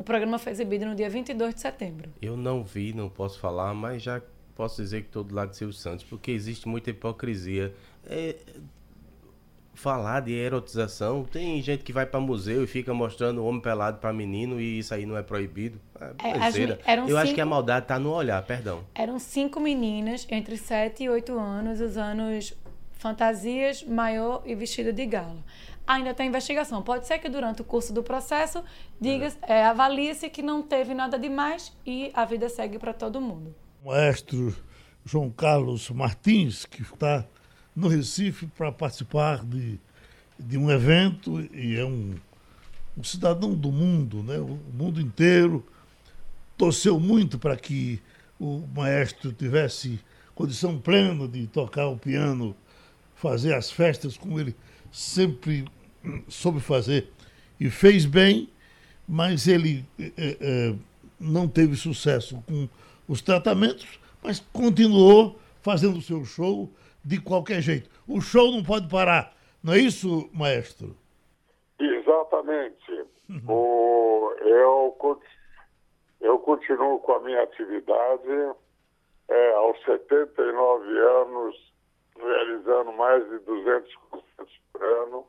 O 0.00 0.02
programa 0.02 0.38
foi 0.38 0.52
exibido 0.52 0.86
no 0.86 0.94
dia 0.94 1.10
22 1.10 1.54
de 1.56 1.60
setembro. 1.60 2.08
Eu 2.22 2.34
não 2.34 2.64
vi, 2.64 2.94
não 2.94 3.10
posso 3.10 3.38
falar, 3.38 3.74
mas 3.74 4.02
já 4.02 4.22
posso 4.56 4.80
dizer 4.80 5.02
que 5.02 5.08
estou 5.08 5.22
do 5.22 5.34
lado 5.34 5.50
de 5.50 5.58
Silvio 5.58 5.74
Santos, 5.76 6.06
porque 6.08 6.30
existe 6.30 6.66
muita 6.66 6.88
hipocrisia. 6.88 7.74
É, 8.06 8.34
falar 9.74 10.20
de 10.20 10.32
erotização, 10.32 11.22
tem 11.24 11.60
gente 11.60 11.84
que 11.84 11.92
vai 11.92 12.06
para 12.06 12.18
museu 12.18 12.64
e 12.64 12.66
fica 12.66 12.94
mostrando 12.94 13.44
homem 13.44 13.60
pelado 13.60 13.98
para 13.98 14.10
menino 14.10 14.58
e 14.58 14.78
isso 14.78 14.94
aí 14.94 15.04
não 15.04 15.18
é 15.18 15.22
proibido. 15.22 15.78
É, 16.00 16.28
É, 16.28 16.32
as 16.44 16.56
Eu 16.56 17.18
acho 17.18 17.26
cinco- 17.26 17.34
que 17.34 17.40
a 17.42 17.46
maldade 17.46 17.84
está 17.84 17.98
no 17.98 18.10
olhar, 18.10 18.42
perdão. 18.46 18.82
Eram 18.94 19.18
cinco 19.18 19.60
meninas 19.60 20.26
entre 20.30 20.56
7 20.56 21.04
e 21.04 21.10
8 21.10 21.38
anos 21.38 21.78
usando 21.78 22.22
fantasias, 22.92 23.82
maiô 23.84 24.40
e 24.46 24.54
vestido 24.54 24.94
de 24.94 25.04
gala. 25.04 25.44
Ainda 25.90 26.14
tem 26.14 26.28
investigação. 26.28 26.80
Pode 26.82 27.04
ser 27.04 27.18
que 27.18 27.28
durante 27.28 27.62
o 27.62 27.64
curso 27.64 27.92
do 27.92 28.00
processo 28.00 28.62
diga, 29.00 29.26
é, 29.42 29.64
avalie-se 29.64 30.30
que 30.30 30.40
não 30.40 30.62
teve 30.62 30.94
nada 30.94 31.18
demais 31.18 31.72
e 31.84 32.12
a 32.14 32.24
vida 32.24 32.48
segue 32.48 32.78
para 32.78 32.92
todo 32.92 33.20
mundo. 33.20 33.52
O 33.82 33.88
maestro 33.88 34.54
João 35.04 35.28
Carlos 35.30 35.90
Martins, 35.90 36.64
que 36.64 36.82
está 36.82 37.26
no 37.74 37.88
Recife 37.88 38.46
para 38.56 38.70
participar 38.70 39.44
de, 39.44 39.80
de 40.38 40.56
um 40.56 40.70
evento 40.70 41.40
e 41.52 41.74
é 41.74 41.84
um, 41.84 42.14
um 42.96 43.02
cidadão 43.02 43.52
do 43.52 43.72
mundo, 43.72 44.22
né? 44.22 44.38
o 44.38 44.60
mundo 44.72 45.00
inteiro. 45.00 45.66
Torceu 46.56 47.00
muito 47.00 47.36
para 47.36 47.56
que 47.56 48.00
o 48.38 48.64
maestro 48.76 49.32
tivesse 49.32 49.98
condição 50.36 50.78
plena 50.78 51.26
de 51.26 51.48
tocar 51.48 51.88
o 51.88 51.98
piano, 51.98 52.54
fazer 53.16 53.54
as 53.54 53.72
festas 53.72 54.16
como 54.16 54.38
ele 54.38 54.54
sempre 54.92 55.64
soube 56.28 56.60
fazer 56.60 57.08
e 57.58 57.68
fez 57.68 58.06
bem, 58.06 58.48
mas 59.06 59.46
ele 59.46 59.84
é, 59.98 60.10
é, 60.16 60.74
não 61.18 61.48
teve 61.48 61.76
sucesso 61.76 62.42
com 62.46 62.68
os 63.08 63.20
tratamentos, 63.20 64.00
mas 64.22 64.40
continuou 64.52 65.38
fazendo 65.60 65.98
o 65.98 66.02
seu 66.02 66.24
show 66.24 66.70
de 67.04 67.20
qualquer 67.20 67.60
jeito. 67.60 67.90
O 68.06 68.20
show 68.20 68.50
não 68.50 68.62
pode 68.62 68.88
parar, 68.88 69.36
não 69.62 69.74
é 69.74 69.78
isso, 69.78 70.30
maestro? 70.32 70.96
Exatamente. 71.78 73.04
Uhum. 73.28 73.42
O, 73.48 74.32
eu, 74.40 74.96
eu 76.20 76.38
continuo 76.38 76.98
com 77.00 77.12
a 77.12 77.20
minha 77.20 77.42
atividade 77.42 78.54
é, 79.28 79.52
aos 79.52 79.78
79 79.84 80.98
anos, 80.98 81.72
realizando 82.16 82.92
mais 82.92 83.28
de 83.30 83.38
200 83.38 83.94
concertos 83.96 84.60
por 84.72 84.82
ano, 84.82 85.26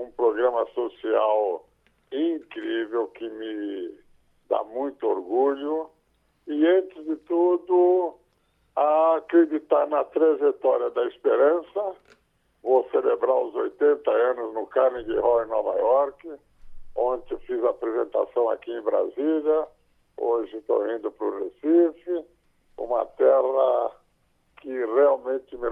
um 0.00 0.10
programa 0.12 0.66
social 0.74 1.66
incrível 2.10 3.08
que 3.08 3.28
me 3.28 3.94
dá 4.48 4.64
muito 4.64 5.06
orgulho 5.06 5.90
e, 6.46 6.66
antes 6.66 7.04
de 7.04 7.16
tudo, 7.16 8.16
a 8.74 9.16
acreditar 9.16 9.86
na 9.88 10.02
trajetória 10.04 10.90
da 10.90 11.04
esperança. 11.04 11.96
Vou 12.62 12.88
celebrar 12.90 13.36
os 13.36 13.54
80 13.54 14.10
anos 14.10 14.54
no 14.54 14.66
Carnegie 14.66 15.18
Hall 15.18 15.44
em 15.44 15.48
Nova 15.48 15.78
York. 15.78 16.32
Ontem 16.96 17.38
fiz 17.40 17.62
a 17.64 17.70
apresentação 17.70 18.50
aqui 18.50 18.72
em 18.72 18.82
Brasília. 18.82 19.68
Hoje 20.16 20.56
estou 20.56 20.90
indo 20.90 21.10
para 21.12 21.26
o 21.26 21.44
Recife, 21.44 22.24
uma 22.76 23.06
terra 23.06 23.92
que 24.60 24.68
realmente 24.68 25.56
me 25.56 25.68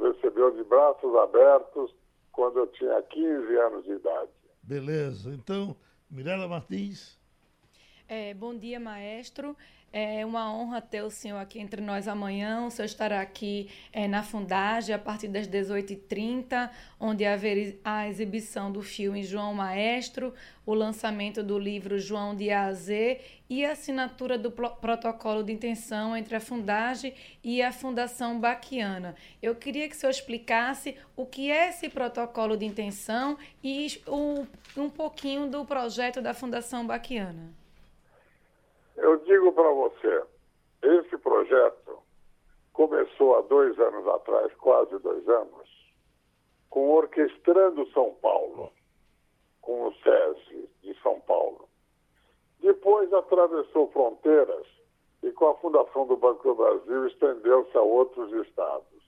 recebeu 0.00 0.50
de 0.52 0.64
braços 0.64 1.14
abertos 1.16 1.92
quando 2.36 2.58
eu 2.58 2.66
tinha 2.68 3.02
15 3.02 3.56
anos 3.56 3.84
de 3.84 3.92
idade. 3.92 4.30
Beleza. 4.62 5.32
Então, 5.32 5.74
Mirela 6.10 6.46
Martins. 6.46 7.18
É, 8.06 8.34
bom 8.34 8.54
dia, 8.54 8.78
maestro. 8.78 9.56
É 9.92 10.26
uma 10.26 10.52
honra 10.52 10.82
ter 10.82 11.02
o 11.02 11.10
senhor 11.10 11.38
aqui 11.38 11.58
entre 11.58 11.80
nós 11.80 12.06
amanhã. 12.06 12.66
O 12.66 12.70
senhor 12.70 12.84
estará 12.84 13.20
aqui 13.20 13.70
é, 13.92 14.06
na 14.06 14.22
Fundagem 14.22 14.94
a 14.94 14.98
partir 14.98 15.28
das 15.28 15.48
18h30, 15.48 16.70
onde 17.00 17.24
haverá 17.24 17.72
a 17.82 18.08
exibição 18.08 18.70
do 18.70 18.82
filme 18.82 19.22
João 19.22 19.54
Maestro, 19.54 20.34
o 20.66 20.74
lançamento 20.74 21.42
do 21.42 21.58
livro 21.58 21.98
João 21.98 22.34
de 22.34 22.50
A 22.50 22.66
a 22.66 22.72
Z 22.74 23.20
e 23.48 23.64
a 23.64 23.72
assinatura 23.72 24.36
do 24.36 24.50
protocolo 24.50 25.42
de 25.42 25.52
intenção 25.52 26.14
entre 26.14 26.36
a 26.36 26.40
Fundagem 26.40 27.14
e 27.42 27.62
a 27.62 27.72
Fundação 27.72 28.38
Baquiana. 28.38 29.14
Eu 29.40 29.54
queria 29.54 29.88
que 29.88 29.96
o 29.96 29.98
senhor 29.98 30.10
explicasse 30.10 30.94
o 31.16 31.24
que 31.24 31.50
é 31.50 31.70
esse 31.70 31.88
protocolo 31.88 32.56
de 32.56 32.66
intenção 32.66 33.38
e 33.64 34.00
o, 34.06 34.46
um 34.76 34.90
pouquinho 34.90 35.48
do 35.48 35.64
projeto 35.64 36.20
da 36.20 36.34
Fundação 36.34 36.86
Baquiana. 36.86 37.65
Eu 38.96 39.18
digo 39.18 39.52
para 39.52 39.70
você, 39.70 40.24
esse 40.82 41.18
projeto 41.18 41.98
começou 42.72 43.36
há 43.36 43.40
dois 43.42 43.78
anos 43.78 44.06
atrás, 44.08 44.52
quase 44.54 44.98
dois 44.98 45.28
anos, 45.28 45.68
com 46.70 46.90
Orquestrando 46.90 47.86
São 47.92 48.14
Paulo, 48.22 48.72
com 49.60 49.88
o 49.88 49.94
SESI 49.94 50.68
de 50.82 50.94
São 51.02 51.20
Paulo. 51.20 51.68
Depois 52.60 53.12
atravessou 53.12 53.90
fronteiras 53.92 54.66
e 55.22 55.30
com 55.32 55.48
a 55.48 55.54
fundação 55.56 56.06
do 56.06 56.16
Banco 56.16 56.42
do 56.42 56.54
Brasil 56.54 57.06
estendeu-se 57.06 57.76
a 57.76 57.82
outros 57.82 58.32
estados. 58.46 59.02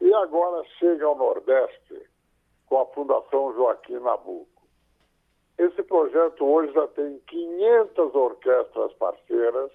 E 0.00 0.12
agora 0.14 0.64
chega 0.78 1.04
ao 1.04 1.16
Nordeste 1.16 2.08
com 2.66 2.80
a 2.80 2.86
Fundação 2.86 3.52
Joaquim 3.54 3.98
Nabuco. 3.98 4.59
Esse 5.60 5.82
projeto 5.82 6.42
hoje 6.42 6.72
já 6.72 6.88
tem 6.88 7.18
500 7.26 8.14
orquestras 8.14 8.94
parceiras 8.94 9.70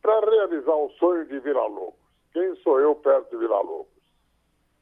para 0.00 0.30
realizar 0.30 0.74
o 0.74 0.88
sonho 0.92 1.26
de 1.26 1.38
Vila 1.40 1.66
Lobos. 1.66 2.00
Quem 2.32 2.56
sou 2.62 2.80
eu 2.80 2.94
perto 2.94 3.28
de 3.28 3.36
Vila 3.36 3.60
Lobos? 3.60 3.92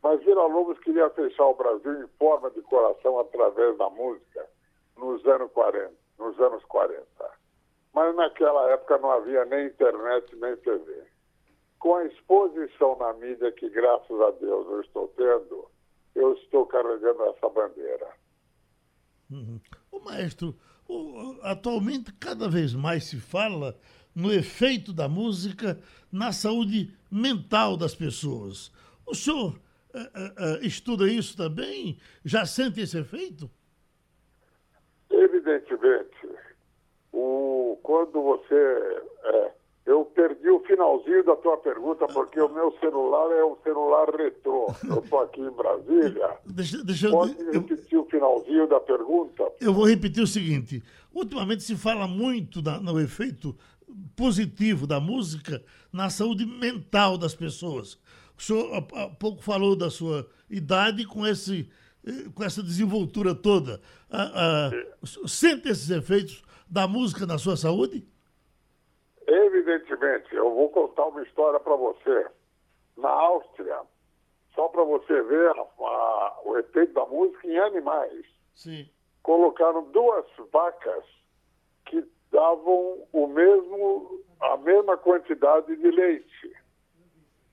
Mas 0.00 0.22
Vila 0.22 0.46
Lobos 0.46 0.78
queria 0.78 1.10
fechar 1.10 1.46
o 1.46 1.56
Brasil 1.56 2.04
em 2.04 2.06
forma 2.16 2.49
de 2.52 2.62
coração 2.62 3.18
através 3.18 3.76
da 3.76 3.90
música 3.90 4.49
nos 4.96 5.26
anos 5.26 5.50
40. 5.50 5.92
Nos 6.20 6.38
anos 6.38 6.64
40. 6.66 7.04
Mas 7.92 8.14
naquela 8.14 8.70
época 8.70 8.99
não 8.99 9.10
havia 9.10 9.44
nem 9.46 9.66
internet 9.66 10.37
nem 10.37 10.56
TV. 10.58 11.06
Com 11.80 11.96
a 11.96 12.04
exposição 12.04 12.96
na 12.99 13.12
mídia 13.14 13.50
que, 13.50 13.68
graças 13.68 14.20
a 14.20 14.30
Deus, 14.30 14.64
eu 14.68 14.80
estou 14.82 15.08
tendo, 15.08 15.68
eu 16.14 16.34
estou 16.34 16.66
carregando 16.66 17.25
essa 17.25 17.49
bandeira. 17.49 18.06
Uhum. 19.28 19.58
O 20.00 20.04
maestro, 20.04 20.57
o, 20.88 21.38
atualmente 21.42 22.12
cada 22.14 22.49
vez 22.49 22.75
mais 22.75 23.04
se 23.04 23.21
fala 23.21 23.78
no 24.14 24.33
efeito 24.33 24.92
da 24.92 25.09
música 25.09 25.78
na 26.11 26.33
saúde 26.33 26.92
mental 27.11 27.76
das 27.76 27.95
pessoas. 27.95 28.73
O 29.07 29.14
senhor 29.14 29.61
uh, 29.95 29.99
uh, 29.99 30.64
estuda 30.64 31.07
isso 31.07 31.37
também? 31.37 31.99
Já 32.25 32.47
sente 32.47 32.80
esse 32.80 32.99
efeito? 32.99 33.50
Evidentemente. 35.11 36.28
O, 37.12 37.78
quando 37.83 38.23
você 38.23 38.54
é, 39.25 39.52
eu 39.90 40.04
perdi 40.04 40.49
o 40.49 40.61
finalzinho 40.61 41.25
da 41.25 41.35
tua 41.35 41.56
pergunta, 41.56 42.06
porque 42.06 42.40
o 42.40 42.49
meu 42.49 42.73
celular 42.78 43.28
é 43.32 43.44
um 43.44 43.56
celular 43.64 44.09
retrô. 44.14 44.73
Eu 44.88 45.00
estou 45.00 45.18
aqui 45.18 45.40
em 45.40 45.50
Brasília. 45.50 46.38
Deixa, 46.47 46.85
deixa 46.85 47.11
Pode 47.11 47.37
eu, 47.40 47.52
repetir 47.52 47.94
eu, 47.94 48.02
o 48.02 48.04
finalzinho 48.04 48.68
da 48.68 48.78
pergunta? 48.78 49.50
Eu 49.61 49.75
vou 49.75 49.88
repetir 49.88 50.23
o 50.23 50.28
seguinte. 50.28 50.80
Ultimamente 51.12 51.64
se 51.64 51.76
fala 51.76 52.06
muito 52.06 52.62
na, 52.62 52.78
no 52.78 53.00
efeito 53.00 53.56
positivo 54.14 54.87
da 54.87 55.00
música 55.00 55.61
na 55.92 56.09
saúde 56.09 56.47
mental 56.47 57.18
das 57.18 57.35
pessoas. 57.35 57.99
O 58.38 58.42
senhor 58.42 58.73
há 58.94 59.09
pouco 59.09 59.42
falou 59.42 59.75
da 59.75 59.90
sua 59.90 60.25
idade 60.49 61.04
com, 61.04 61.26
esse, 61.26 61.68
eh, 62.06 62.26
com 62.32 62.44
essa 62.44 62.62
desenvoltura 62.62 63.35
toda. 63.35 63.80
Ah, 64.09 64.70
ah, 64.70 65.26
sente 65.26 65.68
esses 65.68 65.90
efeitos 65.90 66.44
da 66.68 66.87
música 66.87 67.26
na 67.26 67.38
sua 67.38 67.56
saúde? 67.56 68.06
Evidentemente, 69.30 70.34
eu 70.34 70.52
vou 70.52 70.68
contar 70.70 71.06
uma 71.06 71.22
história 71.22 71.60
para 71.60 71.76
você. 71.76 72.26
Na 72.96 73.10
Áustria, 73.10 73.80
só 74.56 74.66
para 74.66 74.82
você 74.82 75.22
ver 75.22 75.50
a, 75.50 75.60
a, 75.60 76.40
o 76.44 76.58
efeito 76.58 76.92
da 76.94 77.06
música 77.06 77.46
em 77.46 77.56
animais. 77.56 78.26
Sim. 78.56 78.90
Colocaram 79.22 79.84
duas 79.92 80.26
vacas 80.52 81.04
que 81.87 82.04
davam 82.32 83.06
o 83.12 83.26
mesmo, 83.28 84.20
a 84.40 84.56
mesma 84.56 84.96
quantidade 84.96 85.76
de 85.76 85.90
leite. 85.92 86.52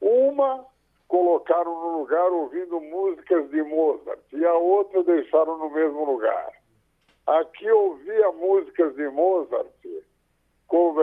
Uma 0.01 0.65
colocaram 1.07 1.73
no 1.73 1.99
lugar 1.99 2.31
ouvindo 2.31 2.81
músicas 2.81 3.49
de 3.51 3.61
Mozart 3.61 4.19
e 4.33 4.43
a 4.43 4.55
outra 4.55 5.03
deixaram 5.03 5.59
no 5.59 5.69
mesmo 5.69 6.03
lugar. 6.05 6.51
Aqui 7.27 7.69
ouvia 7.69 8.31
músicas 8.31 8.95
de 8.95 9.07
Mozart 9.09 9.67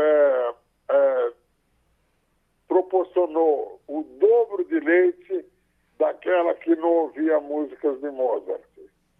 é, 0.01 0.55
é, 0.91 1.33
proporcionou 2.69 3.81
o 3.87 4.03
dobro 4.19 4.65
de 4.65 4.81
leite 4.81 5.45
daquela 5.99 6.55
que 6.55 6.75
não 6.77 6.89
ouvia 6.89 7.41
músicas 7.41 8.01
de 8.01 8.11
Mozart. 8.11 8.63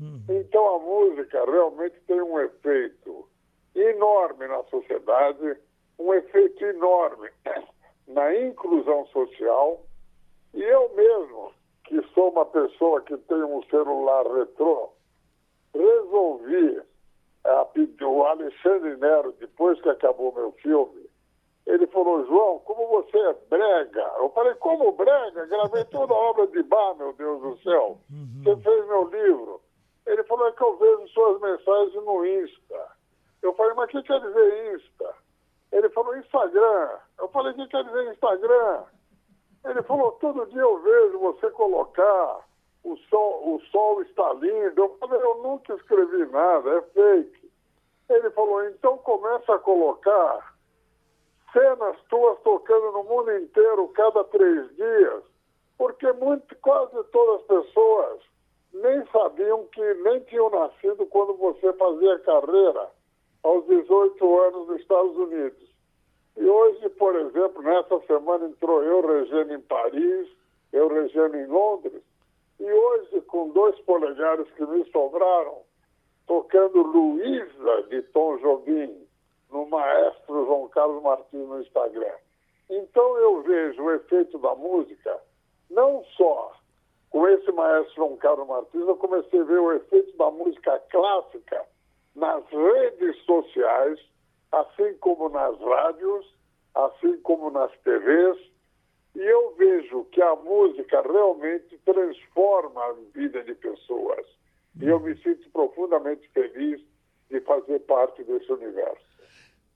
Uhum. 0.01 0.25
Então 0.29 0.77
a 0.77 0.79
música 0.79 1.45
realmente 1.45 1.97
tem 2.07 2.21
um 2.21 2.41
efeito 2.41 3.29
enorme 3.75 4.47
na 4.47 4.63
sociedade, 4.65 5.57
um 5.99 6.13
efeito 6.13 6.65
enorme 6.65 7.31
na 8.09 8.35
inclusão 8.37 9.07
social. 9.07 9.83
E 10.53 10.63
eu 10.63 10.93
mesmo, 10.95 11.53
que 11.85 12.03
sou 12.15 12.31
uma 12.31 12.47
pessoa 12.47 13.01
que 13.03 13.17
tem 13.17 13.43
um 13.43 13.63
celular 13.65 14.27
retrô, 14.27 14.91
resolvi, 15.73 16.83
é, 17.45 18.05
o 18.05 18.25
Alexandre 18.25 18.97
Nero, 18.97 19.33
depois 19.39 19.81
que 19.81 19.89
acabou 19.89 20.35
meu 20.35 20.53
filme, 20.53 21.04
ele 21.67 21.87
falou, 21.87 22.25
João, 22.27 22.59
como 22.61 22.87
você 22.89 23.19
é 23.19 23.33
brega. 23.49 24.13
Eu 24.19 24.29
falei, 24.31 24.55
como 24.57 24.93
brega? 24.93 25.47
Gravei 25.47 25.85
toda 25.85 26.13
a 26.13 26.17
obra 26.17 26.47
de 26.49 26.63
Bar, 26.63 26.95
meu 26.97 27.13
Deus 27.15 27.41
do 27.41 27.57
céu. 27.63 27.99
Uhum. 28.11 28.43
Você 28.45 28.57
fez 28.57 28.87
meu 28.87 29.09
livro. 29.09 29.61
Ele 30.07 30.23
falou, 30.25 30.47
é 30.47 30.53
que 30.53 30.63
eu 30.63 30.77
vejo 30.77 31.09
suas 31.09 31.41
mensagens 31.41 32.05
no 32.05 32.27
Insta. 32.27 32.89
Eu 33.43 33.55
falei, 33.55 33.75
mas 33.75 33.87
o 33.87 33.93
que 33.93 34.03
quer 34.03 34.21
dizer 34.21 34.75
Insta? 34.75 35.15
Ele 35.73 35.89
falou, 35.89 36.17
Instagram. 36.17 36.91
Eu 37.19 37.29
falei, 37.29 37.53
o 37.53 37.57
que 37.57 37.69
quer 37.69 37.85
dizer 37.85 38.13
Instagram? 38.13 38.85
Ele 39.65 39.83
falou, 39.83 40.13
todo 40.13 40.47
dia 40.47 40.61
eu 40.61 40.79
vejo 40.83 41.19
você 41.19 41.51
colocar 41.51 42.41
o 42.85 42.97
sol, 43.09 43.55
o 43.55 43.61
sol 43.71 44.03
está 44.03 44.35
lindo. 44.35 44.83
Eu 44.83 44.97
falei, 44.99 45.19
eu 45.19 45.43
nunca 45.43 45.75
escrevi 45.75 46.27
nada, 46.27 46.71
é 46.77 46.83
fake. 46.83 47.51
Ele 48.11 48.31
falou, 48.33 48.63
então 48.69 48.99
começa 48.99 49.55
a 49.55 49.59
colocar 49.59 50.54
cenas 51.55 51.97
tuas 52.11 52.39
tocando 52.41 52.91
no 52.93 53.05
mundo 53.05 53.33
inteiro 53.39 53.89
cada 53.95 54.25
três 54.25 54.77
dias, 54.77 55.23
porque 55.79 56.13
muito, 56.13 56.55
quase 56.57 56.93
todas 57.05 57.41
as 57.41 57.47
pessoas 57.47 58.21
nem 58.75 59.07
sabiam 59.07 59.65
que 59.69 59.95
nem 59.95 60.21
tinham 60.25 60.51
nascido 60.51 61.07
quando 61.07 61.35
você 61.35 61.73
fazia 61.75 62.19
carreira 62.19 62.91
aos 63.45 63.65
18 63.67 64.41
anos 64.41 64.69
nos 64.69 64.81
Estados 64.81 65.17
Unidos. 65.17 65.75
E 66.37 66.45
hoje, 66.45 66.89
por 66.91 67.15
exemplo, 67.15 67.63
nessa 67.63 68.01
semana 68.01 68.47
entrou 68.47 68.83
eu, 68.83 69.01
Regina, 69.07 69.55
em 69.55 69.61
Paris, 69.61 70.29
eu, 70.73 70.89
Regina, 70.89 71.41
em 71.41 71.47
Londres, 71.47 72.03
e 72.59 72.65
hoje, 72.65 73.21
com 73.23 73.51
dois 73.51 73.79
polegares 73.81 74.51
que 74.53 74.67
me 74.67 74.85
sobraram, 74.91 75.59
tocando 76.27 76.83
Luísa 76.83 77.83
de 77.89 78.03
Tom 78.03 78.39
Jobim, 78.39 79.04
no 79.55 79.67
maestro 79.67 80.45
João 80.47 80.69
Carlos 80.69 81.01
Martins 81.01 81.49
no 81.49 81.63
Instagram. 81.63 82.17
Então 82.69 83.17
eu 83.19 83.41
vejo 83.43 83.85
o 83.85 83.93
efeito 83.93 84.37
da 84.39 84.53
música, 84.57 85.17
não 85.71 86.05
só 86.17 86.53
com 87.09 87.29
esse 87.29 87.53
maestro 87.53 87.95
João 87.95 88.17
Carlos 88.17 88.49
Martins, 88.49 88.89
eu 88.89 88.97
comecei 88.97 89.41
a 89.41 89.45
ver 89.45 89.61
o 89.61 89.73
efeito 89.73 90.17
da 90.17 90.29
música 90.33 90.77
clássica 90.91 91.65
nas 92.17 92.45
redes 92.49 93.17
sociais, 93.25 94.01
assim 94.51 94.95
como 94.95 95.29
nas 95.29 95.57
rádios, 95.61 96.35
assim 96.75 97.17
como 97.21 97.49
nas 97.51 97.71
TVs, 97.79 98.37
e 99.15 99.21
eu 99.21 99.55
vejo 99.55 100.05
que 100.07 100.21
a 100.21 100.35
música 100.35 101.01
realmente 101.03 101.79
transforma 101.85 102.85
a 102.87 102.93
vida 103.15 103.45
de 103.45 103.55
pessoas. 103.55 104.27
E 104.81 104.89
eu 104.89 104.99
me 104.99 105.17
sinto 105.19 105.49
profundamente 105.51 106.29
feliz 106.31 106.81
de 107.31 107.41
fazer 107.43 107.79
parte 107.83 108.25
desse 108.25 108.53
universo. 108.53 109.04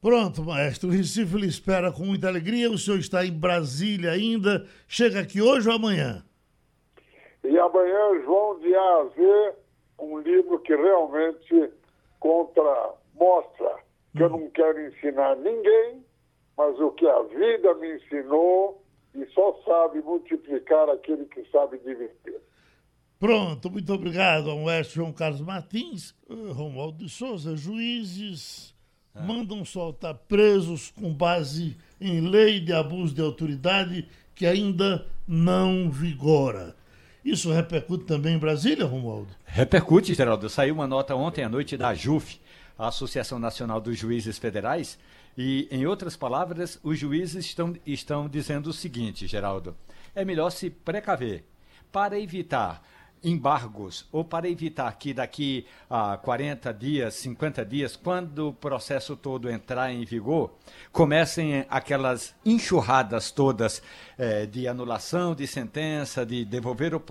Pronto, 0.00 0.44
maestro. 0.44 0.88
O 0.88 0.92
Recife 0.92 1.36
lhe 1.36 1.48
espera 1.48 1.90
com 1.90 2.04
muita 2.04 2.28
alegria. 2.28 2.70
O 2.70 2.78
senhor 2.78 2.98
está 2.98 3.24
em 3.24 3.32
Brasília 3.32 4.12
ainda. 4.12 4.64
Chega 4.86 5.20
aqui 5.20 5.42
hoje 5.42 5.68
ou 5.68 5.74
amanhã? 5.74 6.24
E 7.42 7.58
amanhã, 7.58 8.22
João 8.24 8.60
de 8.60 8.74
A 8.74 8.80
a 8.80 9.04
Z, 9.16 9.54
um 9.98 10.20
livro 10.20 10.60
que 10.60 10.74
realmente 10.74 11.72
contra, 12.20 12.94
mostra 13.14 13.76
que 14.16 14.22
hum. 14.22 14.26
eu 14.26 14.30
não 14.30 14.50
quero 14.50 14.86
ensinar 14.86 15.34
ninguém, 15.36 16.04
mas 16.56 16.78
o 16.78 16.92
que 16.92 17.06
a 17.06 17.22
vida 17.22 17.74
me 17.74 17.96
ensinou 17.96 18.84
e 19.16 19.26
só 19.32 19.60
sabe 19.64 20.00
multiplicar 20.00 20.88
aquele 20.90 21.24
que 21.26 21.44
sabe 21.50 21.78
dividir. 21.78 22.40
Pronto, 23.18 23.68
muito 23.68 23.92
obrigado 23.92 24.48
ao 24.48 24.58
mestre 24.58 24.96
João 24.96 25.12
Carlos 25.12 25.40
Martins, 25.40 26.14
Romualdo 26.28 26.98
de 26.98 27.08
Souza, 27.08 27.56
juízes 27.56 28.77
é. 29.14 29.20
mandam 29.20 29.64
soltar 29.64 30.14
presos 30.14 30.90
com 30.90 31.12
base 31.12 31.76
em 32.00 32.20
lei 32.20 32.60
de 32.60 32.72
abuso 32.72 33.14
de 33.14 33.20
autoridade 33.20 34.08
que 34.34 34.46
ainda 34.46 35.06
não 35.26 35.90
vigora. 35.90 36.76
Isso 37.24 37.52
repercute 37.52 38.04
também 38.04 38.36
em 38.36 38.38
Brasília, 38.38 38.86
Romualdo? 38.86 39.28
Repercute, 39.44 40.14
Geraldo. 40.14 40.48
Saiu 40.48 40.74
uma 40.74 40.86
nota 40.86 41.14
ontem 41.14 41.44
à 41.44 41.48
noite 41.48 41.76
da 41.76 41.92
JUF, 41.92 42.40
a 42.78 42.88
Associação 42.88 43.38
Nacional 43.38 43.80
dos 43.80 43.98
Juízes 43.98 44.38
Federais, 44.38 44.98
e, 45.36 45.68
em 45.70 45.86
outras 45.86 46.16
palavras, 46.16 46.80
os 46.82 46.98
juízes 46.98 47.44
estão, 47.44 47.76
estão 47.86 48.28
dizendo 48.28 48.70
o 48.70 48.72
seguinte, 48.72 49.26
Geraldo: 49.26 49.76
é 50.14 50.24
melhor 50.24 50.50
se 50.50 50.70
precaver 50.70 51.44
para 51.92 52.18
evitar 52.18 52.82
embargos 53.22 54.06
ou 54.12 54.24
para 54.24 54.48
evitar 54.48 54.90
que 54.98 55.12
daqui 55.12 55.66
a 55.88 56.16
40 56.16 56.72
dias, 56.72 57.14
50 57.14 57.64
dias, 57.64 57.96
quando 57.96 58.48
o 58.48 58.52
processo 58.52 59.16
todo 59.16 59.50
entrar 59.50 59.92
em 59.92 60.04
vigor, 60.04 60.54
comecem 60.92 61.64
aquelas 61.68 62.34
enxurradas 62.44 63.30
todas 63.30 63.82
eh, 64.16 64.46
de 64.46 64.66
anulação 64.68 65.34
de 65.34 65.46
sentença, 65.46 66.24
de 66.24 66.44
devolver 66.44 66.94
o, 66.94 67.02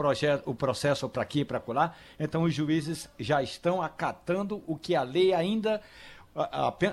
o 0.46 0.56
processo 0.56 1.10
para 1.10 1.24
aqui 1.24 1.42
e 1.42 1.46
para 1.46 1.62
lá. 1.68 1.94
Então, 2.20 2.44
os 2.44 2.54
juízes 2.54 3.10
já 3.20 3.42
estão 3.42 3.82
acatando 3.82 4.64
o 4.68 4.76
que 4.76 4.96
a 4.96 5.04
lei 5.04 5.34
ainda 5.34 5.82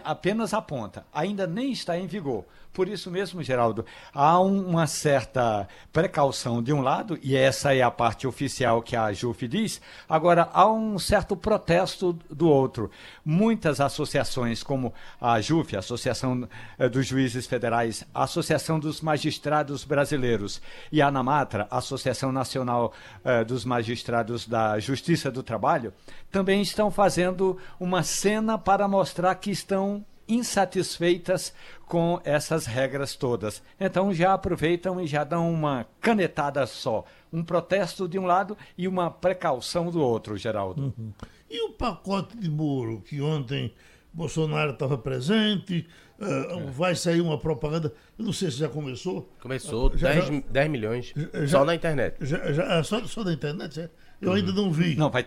apenas 0.04 0.54
aponta, 0.54 1.04
ainda 1.12 1.46
nem 1.46 1.72
está 1.72 1.98
em 1.98 2.06
vigor. 2.06 2.44
Por 2.74 2.88
isso 2.88 3.08
mesmo, 3.08 3.40
Geraldo, 3.40 3.86
há 4.12 4.40
uma 4.40 4.88
certa 4.88 5.68
precaução 5.92 6.60
de 6.60 6.72
um 6.72 6.82
lado, 6.82 7.16
e 7.22 7.36
essa 7.36 7.72
é 7.72 7.82
a 7.82 7.90
parte 7.90 8.26
oficial 8.26 8.82
que 8.82 8.96
a 8.96 9.12
JUF 9.12 9.46
diz, 9.46 9.80
agora 10.08 10.50
há 10.52 10.68
um 10.68 10.98
certo 10.98 11.36
protesto 11.36 12.18
do 12.28 12.48
outro. 12.48 12.90
Muitas 13.24 13.80
associações, 13.80 14.64
como 14.64 14.92
a 15.20 15.40
JUF, 15.40 15.76
Associação 15.76 16.48
eh, 16.76 16.88
dos 16.88 17.06
Juízes 17.06 17.46
Federais, 17.46 18.04
Associação 18.12 18.80
dos 18.80 19.00
Magistrados 19.00 19.84
Brasileiros, 19.84 20.60
e 20.90 21.00
a 21.00 21.06
ANAMATRA, 21.06 21.68
Associação 21.70 22.32
Nacional 22.32 22.92
eh, 23.24 23.44
dos 23.44 23.64
Magistrados 23.64 24.48
da 24.48 24.80
Justiça 24.80 25.30
do 25.30 25.44
Trabalho, 25.44 25.92
também 26.28 26.60
estão 26.60 26.90
fazendo 26.90 27.56
uma 27.78 28.02
cena 28.02 28.58
para 28.58 28.88
mostrar 28.88 29.33
que 29.34 29.50
estão 29.50 30.04
insatisfeitas 30.26 31.52
com 31.86 32.20
essas 32.24 32.66
regras 32.66 33.14
todas. 33.14 33.62
Então 33.78 34.12
já 34.12 34.32
aproveitam 34.32 35.00
e 35.00 35.06
já 35.06 35.22
dão 35.24 35.52
uma 35.52 35.86
canetada 36.00 36.66
só. 36.66 37.04
Um 37.32 37.42
protesto 37.42 38.08
de 38.08 38.18
um 38.18 38.24
lado 38.24 38.56
e 38.76 38.88
uma 38.88 39.10
precaução 39.10 39.90
do 39.90 40.00
outro, 40.00 40.36
Geraldo. 40.36 40.94
Uhum. 40.98 41.12
E 41.50 41.60
o 41.66 41.72
pacote 41.72 42.36
de 42.36 42.50
Moro, 42.50 43.02
que 43.02 43.20
ontem 43.20 43.72
Bolsonaro 44.12 44.72
estava 44.72 44.96
presente, 44.96 45.86
uh, 46.18 46.58
é. 46.58 46.70
vai 46.70 46.94
sair 46.94 47.20
uma 47.20 47.38
propaganda, 47.38 47.92
eu 48.18 48.24
não 48.24 48.32
sei 48.32 48.50
se 48.50 48.58
já 48.58 48.68
começou. 48.68 49.28
Começou, 49.40 49.92
uh, 49.92 49.98
já, 49.98 50.12
10, 50.12 50.26
já, 50.26 50.42
10 50.50 50.70
milhões, 50.70 51.14
já, 51.32 51.58
só 51.58 51.64
na 51.64 51.74
internet. 51.74 52.16
Já, 52.20 52.52
já, 52.52 52.82
só, 52.82 53.04
só 53.04 53.24
na 53.24 53.32
internet, 53.32 53.80
é? 53.80 53.90
Eu 54.20 54.30
uhum. 54.30 54.34
ainda 54.36 54.52
não 54.52 54.70
vi. 54.70 54.94
Não, 54.96 55.10
vai, 55.10 55.26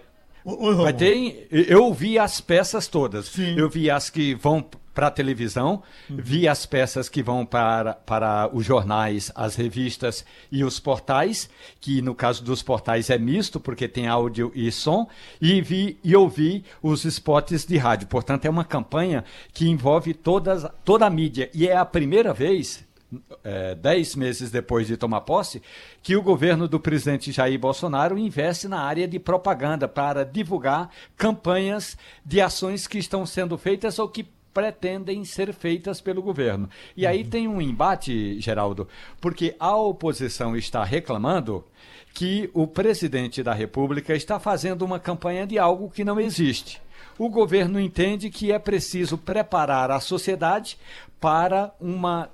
Oi, 0.49 0.75
vai 0.75 0.93
ter. 0.93 1.45
Eu 1.51 1.93
vi 1.93 2.17
as 2.17 2.39
peças 2.39 2.87
todas. 2.87 3.25
Sim. 3.25 3.59
Eu 3.59 3.69
vi 3.69 3.91
as 3.91 4.09
que 4.09 4.33
vão 4.33 4.65
para 4.93 5.07
a 5.07 5.11
televisão, 5.11 5.83
uhum. 6.09 6.17
vi 6.19 6.47
as 6.47 6.65
peças 6.65 7.07
que 7.07 7.21
vão 7.21 7.45
para, 7.45 7.93
para 7.93 8.49
os 8.51 8.65
jornais, 8.65 9.31
as 9.35 9.55
revistas 9.55 10.25
e 10.51 10.63
os 10.63 10.79
portais, 10.79 11.49
que 11.79 12.01
no 12.01 12.15
caso 12.15 12.43
dos 12.43 12.63
portais 12.63 13.11
é 13.11 13.17
misto, 13.17 13.59
porque 13.59 13.87
tem 13.87 14.07
áudio 14.07 14.51
e 14.55 14.71
som, 14.71 15.07
e 15.39 15.61
vi 15.61 15.99
e 16.03 16.15
ouvi 16.15 16.63
os 16.81 17.05
spots 17.05 17.65
de 17.65 17.77
rádio. 17.77 18.07
Portanto, 18.07 18.45
é 18.45 18.49
uma 18.49 18.65
campanha 18.65 19.23
que 19.53 19.67
envolve 19.69 20.15
todas, 20.15 20.65
toda 20.83 21.05
a 21.05 21.09
mídia. 21.09 21.47
E 21.53 21.67
é 21.67 21.75
a 21.75 21.85
primeira 21.85 22.33
vez, 22.33 22.86
é, 23.43 23.75
dez 23.75 24.15
meses 24.15 24.51
depois 24.51 24.87
de 24.87 24.97
tomar 24.97 25.21
posse, 25.21 25.61
que 26.01 26.15
o 26.15 26.21
governo 26.21 26.67
do 26.67 26.79
presidente 26.79 27.31
Jair 27.31 27.59
Bolsonaro 27.59 28.17
investe 28.17 28.67
na 28.67 28.81
área 28.81 29.07
de 29.07 29.19
propaganda 29.19 29.87
para 29.87 30.25
divulgar 30.25 30.89
campanhas 31.15 31.97
de 32.25 32.41
ações 32.41 32.87
que 32.87 32.97
estão 32.97 33.25
sendo 33.25 33.57
feitas 33.57 33.97
ou 33.99 34.09
que 34.09 34.27
pretendem 34.53 35.23
ser 35.23 35.53
feitas 35.53 36.01
pelo 36.01 36.21
governo. 36.21 36.67
E 36.95 37.05
aí 37.05 37.21
uhum. 37.21 37.29
tem 37.29 37.47
um 37.47 37.61
embate, 37.61 38.41
Geraldo, 38.41 38.87
porque 39.21 39.55
a 39.59 39.75
oposição 39.75 40.55
está 40.55 40.83
reclamando 40.83 41.63
que 42.11 42.49
o 42.55 42.65
presidente 42.65 43.43
da 43.43 43.53
República 43.53 44.15
está 44.15 44.39
fazendo 44.39 44.83
uma 44.83 44.99
campanha 44.99 45.45
de 45.45 45.59
algo 45.59 45.91
que 45.91 46.03
não 46.03 46.19
existe. 46.19 46.81
O 47.19 47.29
governo 47.29 47.79
entende 47.79 48.31
que 48.31 48.51
é 48.51 48.57
preciso 48.57 49.15
preparar 49.15 49.91
a 49.91 49.99
sociedade 49.99 50.79
para 51.19 51.71
uma 51.79 52.29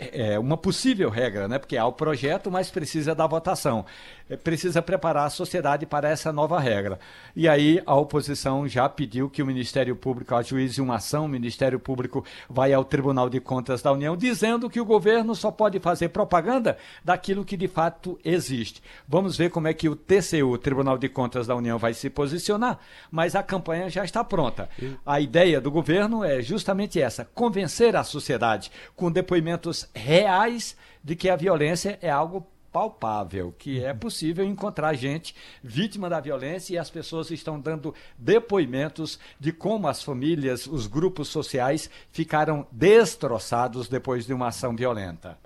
é, 0.00 0.32
é 0.32 0.38
uma 0.38 0.56
possível 0.56 1.10
regra, 1.10 1.46
né? 1.46 1.58
porque 1.58 1.76
há 1.76 1.86
o 1.86 1.92
projeto, 1.92 2.50
mas 2.50 2.70
precisa 2.70 3.14
da 3.14 3.26
votação. 3.26 3.84
É, 4.30 4.36
precisa 4.36 4.80
preparar 4.80 5.26
a 5.26 5.30
sociedade 5.30 5.84
para 5.84 6.08
essa 6.08 6.32
nova 6.32 6.60
regra. 6.60 7.00
E 7.34 7.48
aí 7.48 7.82
a 7.84 7.96
oposição 7.96 8.68
já 8.68 8.88
pediu 8.88 9.28
que 9.28 9.42
o 9.42 9.46
Ministério 9.46 9.96
Público 9.96 10.36
ajuize 10.36 10.80
uma 10.80 10.96
ação, 10.96 11.24
o 11.24 11.28
Ministério 11.28 11.80
Público 11.80 12.24
vai 12.48 12.72
ao 12.72 12.84
Tribunal 12.84 13.28
de 13.28 13.40
Contas 13.40 13.82
da 13.82 13.90
União 13.90 14.16
dizendo 14.16 14.70
que 14.70 14.80
o 14.80 14.84
governo 14.84 15.34
só 15.34 15.50
pode 15.50 15.80
fazer 15.80 16.10
propaganda 16.10 16.78
daquilo 17.04 17.44
que 17.44 17.56
de 17.56 17.66
fato 17.66 18.16
existe. 18.24 18.80
Vamos 19.08 19.36
ver 19.36 19.50
como 19.50 19.66
é 19.66 19.74
que 19.74 19.88
o 19.88 19.96
TCU, 19.96 20.52
o 20.52 20.58
Tribunal 20.58 20.96
de 20.96 21.08
Contas 21.08 21.48
da 21.48 21.56
União, 21.56 21.76
vai 21.76 21.92
se 21.92 22.08
posicionar, 22.08 22.78
mas 23.10 23.34
a 23.34 23.42
campanha 23.42 23.90
já 23.90 24.04
está 24.04 24.22
pronta. 24.22 24.68
A 25.04 25.20
ideia 25.20 25.60
do 25.60 25.72
governo 25.72 26.22
é 26.22 26.40
justamente 26.40 27.00
essa: 27.00 27.24
convencer 27.34 27.96
a 27.96 28.04
sociedade 28.04 28.70
com 28.94 29.10
depoimentos 29.10 29.88
reais 29.92 30.76
de 31.02 31.16
que 31.16 31.28
a 31.28 31.34
violência 31.34 31.98
é 32.00 32.10
algo 32.10 32.46
palpável, 32.72 33.54
que 33.58 33.82
é 33.82 33.92
possível 33.92 34.44
encontrar 34.44 34.94
gente 34.94 35.34
vítima 35.62 36.08
da 36.08 36.20
violência 36.20 36.74
e 36.74 36.78
as 36.78 36.90
pessoas 36.90 37.30
estão 37.30 37.60
dando 37.60 37.94
depoimentos 38.16 39.18
de 39.38 39.52
como 39.52 39.88
as 39.88 40.02
famílias, 40.02 40.66
os 40.66 40.86
grupos 40.86 41.28
sociais 41.28 41.90
ficaram 42.12 42.66
destroçados 42.70 43.88
depois 43.88 44.26
de 44.26 44.32
uma 44.32 44.48
ação 44.48 44.74
violenta. 44.74 45.38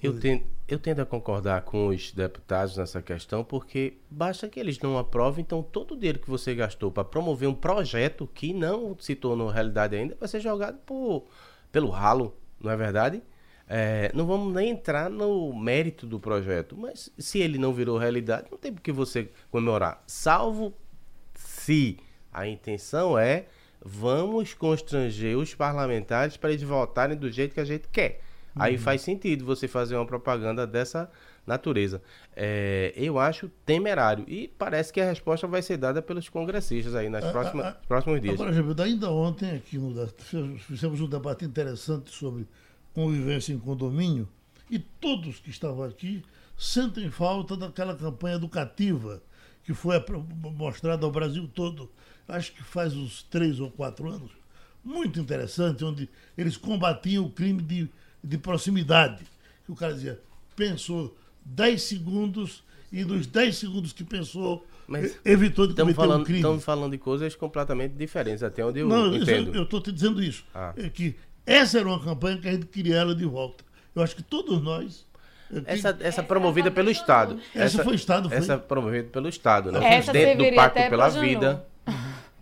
Eu 0.00 0.18
tento, 0.20 0.46
eu 0.68 0.78
tento 0.78 1.00
a 1.00 1.06
concordar 1.06 1.62
com 1.62 1.88
os 1.88 2.12
deputados 2.12 2.76
nessa 2.76 3.02
questão, 3.02 3.42
porque 3.42 3.98
basta 4.10 4.48
que 4.48 4.60
eles 4.60 4.78
não 4.78 4.96
aprovem, 4.96 5.42
então 5.42 5.62
todo 5.62 5.94
o 5.94 5.96
dinheiro 5.96 6.20
que 6.20 6.30
você 6.30 6.54
gastou 6.54 6.92
para 6.92 7.04
promover 7.04 7.48
um 7.48 7.54
projeto 7.54 8.28
que 8.32 8.52
não 8.52 8.96
se 8.98 9.14
tornou 9.14 9.48
realidade 9.48 9.96
ainda 9.96 10.16
vai 10.18 10.28
ser 10.28 10.40
jogado 10.40 10.78
por, 10.86 11.26
pelo 11.72 11.88
ralo, 11.88 12.36
não 12.60 12.70
é 12.70 12.76
verdade? 12.76 13.22
É, 13.74 14.10
não 14.12 14.26
vamos 14.26 14.52
nem 14.52 14.68
entrar 14.68 15.08
no 15.08 15.50
mérito 15.58 16.06
do 16.06 16.20
projeto, 16.20 16.76
mas 16.76 17.10
se 17.18 17.38
ele 17.38 17.56
não 17.56 17.72
virou 17.72 17.96
realidade, 17.96 18.48
não 18.50 18.58
tem 18.58 18.70
por 18.70 18.82
que 18.82 18.92
você 18.92 19.30
comemorar. 19.50 20.02
Salvo 20.06 20.74
se 21.34 21.96
a 22.30 22.46
intenção 22.46 23.18
é 23.18 23.46
vamos 23.82 24.52
constranger 24.52 25.38
os 25.38 25.54
parlamentares 25.54 26.36
para 26.36 26.50
eles 26.50 26.62
votarem 26.62 27.16
do 27.16 27.30
jeito 27.30 27.54
que 27.54 27.60
a 27.60 27.64
gente 27.64 27.88
quer. 27.88 28.20
Uhum. 28.54 28.62
Aí 28.62 28.76
faz 28.76 29.00
sentido 29.00 29.46
você 29.46 29.66
fazer 29.66 29.96
uma 29.96 30.04
propaganda 30.04 30.66
dessa 30.66 31.10
natureza. 31.46 32.02
É, 32.36 32.92
eu 32.94 33.18
acho 33.18 33.48
temerário. 33.64 34.26
E 34.28 34.48
parece 34.48 34.92
que 34.92 35.00
a 35.00 35.06
resposta 35.06 35.46
vai 35.46 35.62
ser 35.62 35.78
dada 35.78 36.02
pelos 36.02 36.28
congressistas 36.28 36.94
aí 36.94 37.08
nas 37.08 37.24
próximas, 37.24 37.64
a, 37.64 37.68
a, 37.70 37.72
próximos 37.72 38.20
dias. 38.20 38.34
Agora, 38.34 38.52
Gilberto, 38.52 38.82
ainda 38.82 39.10
ontem 39.10 39.50
aqui 39.52 39.78
no, 39.78 40.06
fizemos 40.58 41.00
um 41.00 41.08
debate 41.08 41.46
interessante 41.46 42.10
sobre 42.10 42.46
convivência 42.94 43.52
em 43.52 43.58
condomínio 43.58 44.28
e 44.70 44.78
todos 44.78 45.38
que 45.38 45.50
estavam 45.50 45.84
aqui 45.84 46.22
sentem 46.56 47.10
falta 47.10 47.56
daquela 47.56 47.94
campanha 47.94 48.36
educativa 48.36 49.22
que 49.64 49.74
foi 49.74 49.96
mostrada 50.56 51.04
ao 51.04 51.12
Brasil 51.12 51.48
todo 51.52 51.90
acho 52.28 52.52
que 52.52 52.62
faz 52.62 52.94
uns 52.94 53.22
três 53.24 53.60
ou 53.60 53.70
quatro 53.70 54.08
anos, 54.08 54.30
muito 54.84 55.20
interessante, 55.20 55.84
onde 55.84 56.08
eles 56.36 56.56
combatiam 56.56 57.24
o 57.24 57.30
crime 57.30 57.62
de, 57.62 57.88
de 58.22 58.38
proximidade. 58.38 59.24
Que 59.64 59.72
o 59.72 59.76
cara 59.76 59.94
dizia, 59.94 60.20
pensou 60.56 61.16
10 61.44 61.80
segundos 61.80 62.64
e 62.92 63.04
nos 63.04 63.26
10 63.26 63.56
segundos 63.56 63.92
que 63.92 64.04
pensou, 64.04 64.66
Mas 64.86 65.18
evitou 65.24 65.66
de 65.66 65.74
cometer 65.74 65.94
falando, 65.94 66.22
um 66.22 66.24
crime. 66.24 66.40
Estamos 66.40 66.64
falando 66.64 66.92
de 66.92 66.98
coisas 66.98 67.34
completamente 67.34 67.94
diferentes, 67.94 68.42
até 68.42 68.64
onde 68.64 68.80
eu 68.80 68.88
Não, 68.88 69.14
entendo. 69.14 69.54
Eu 69.54 69.62
estou 69.62 69.80
te 69.80 69.92
dizendo 69.92 70.22
isso. 70.22 70.44
Ah. 70.54 70.74
É 70.76 70.88
que 70.88 71.16
essa 71.46 71.78
era 71.78 71.88
uma 71.88 72.02
campanha 72.02 72.38
que 72.38 72.48
a 72.48 72.52
gente 72.52 72.66
queria 72.66 72.96
ela 72.96 73.14
de 73.14 73.24
volta. 73.24 73.64
Eu 73.94 74.02
acho 74.02 74.16
que 74.16 74.22
todos 74.22 74.62
nós 74.62 75.06
essa, 75.66 75.96
essa 76.00 76.22
promovida 76.22 76.70
pelo 76.70 76.90
Estado. 76.90 77.38
Essa, 77.54 77.64
essa 77.64 77.84
foi 77.84 77.92
o 77.92 77.96
Estado. 77.96 78.28
Foi. 78.28 78.38
Essa 78.38 78.56
promovida 78.56 79.08
pelo 79.08 79.28
Estado, 79.28 79.70
né? 79.70 79.96
Essa 79.96 80.12
Dentro 80.12 80.44
do 80.44 80.54
Pacto 80.54 80.88
pela 80.88 81.08
Vida 81.08 81.66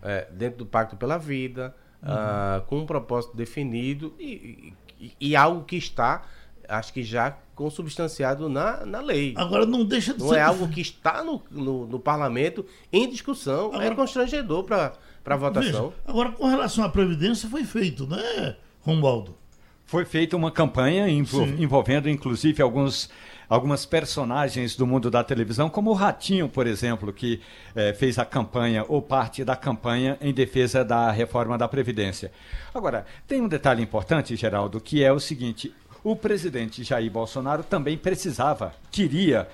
é, 0.02 0.26
dentro 0.30 0.58
do 0.58 0.66
Pacto 0.66 0.96
pela 0.96 1.18
Vida, 1.18 1.74
uhum. 2.02 2.08
uh, 2.08 2.66
com 2.66 2.78
um 2.78 2.86
propósito 2.86 3.36
definido 3.36 4.14
e, 4.18 4.72
e, 4.98 5.12
e, 5.20 5.36
algo 5.36 5.64
que 5.64 5.76
está, 5.76 6.22
acho 6.68 6.92
que 6.92 7.02
já 7.02 7.36
consubstanciado 7.54 8.48
na, 8.48 8.84
na 8.86 9.00
lei. 9.00 9.34
Agora 9.36 9.66
não 9.66 9.84
deixa 9.84 10.14
de 10.14 10.20
não 10.20 10.28
ser. 10.28 10.34
Não 10.34 10.40
é 10.40 10.42
algo 10.42 10.68
que 10.68 10.80
está 10.80 11.22
no, 11.22 11.42
no, 11.50 11.86
no 11.86 12.00
parlamento 12.00 12.64
em 12.92 13.08
discussão, 13.08 13.72
é 13.72 13.76
Agora, 13.76 13.86
é 13.86 13.94
constrangedor 13.94 14.64
para 14.64 14.92
a 15.24 15.36
votação. 15.36 15.88
Veja, 15.88 16.02
agora, 16.06 16.32
com 16.32 16.46
relação 16.46 16.84
à 16.84 16.88
Previdência, 16.88 17.48
foi 17.48 17.64
feito, 17.64 18.06
né, 18.06 18.56
Romualdo? 18.80 19.36
Foi 19.84 20.04
feita 20.04 20.36
uma 20.36 20.50
campanha 20.50 21.08
envolvendo, 21.08 22.08
inclusive, 22.08 22.62
alguns 22.62 23.10
algumas 23.50 23.84
personagens 23.84 24.76
do 24.76 24.86
mundo 24.86 25.10
da 25.10 25.24
televisão, 25.24 25.68
como 25.68 25.90
o 25.90 25.94
Ratinho, 25.94 26.48
por 26.48 26.68
exemplo, 26.68 27.12
que 27.12 27.40
eh, 27.74 27.92
fez 27.92 28.16
a 28.16 28.24
campanha 28.24 28.84
ou 28.88 29.02
parte 29.02 29.44
da 29.44 29.56
campanha 29.56 30.16
em 30.20 30.32
defesa 30.32 30.84
da 30.84 31.10
reforma 31.10 31.58
da 31.58 31.66
Previdência. 31.66 32.30
Agora, 32.72 33.04
tem 33.26 33.40
um 33.40 33.48
detalhe 33.48 33.82
importante, 33.82 34.36
Geraldo, 34.36 34.80
que 34.80 35.02
é 35.02 35.12
o 35.12 35.18
seguinte: 35.18 35.74
o 36.04 36.14
presidente 36.14 36.84
Jair 36.84 37.10
Bolsonaro 37.10 37.64
também 37.64 37.98
precisava, 37.98 38.72
queria 38.88 39.48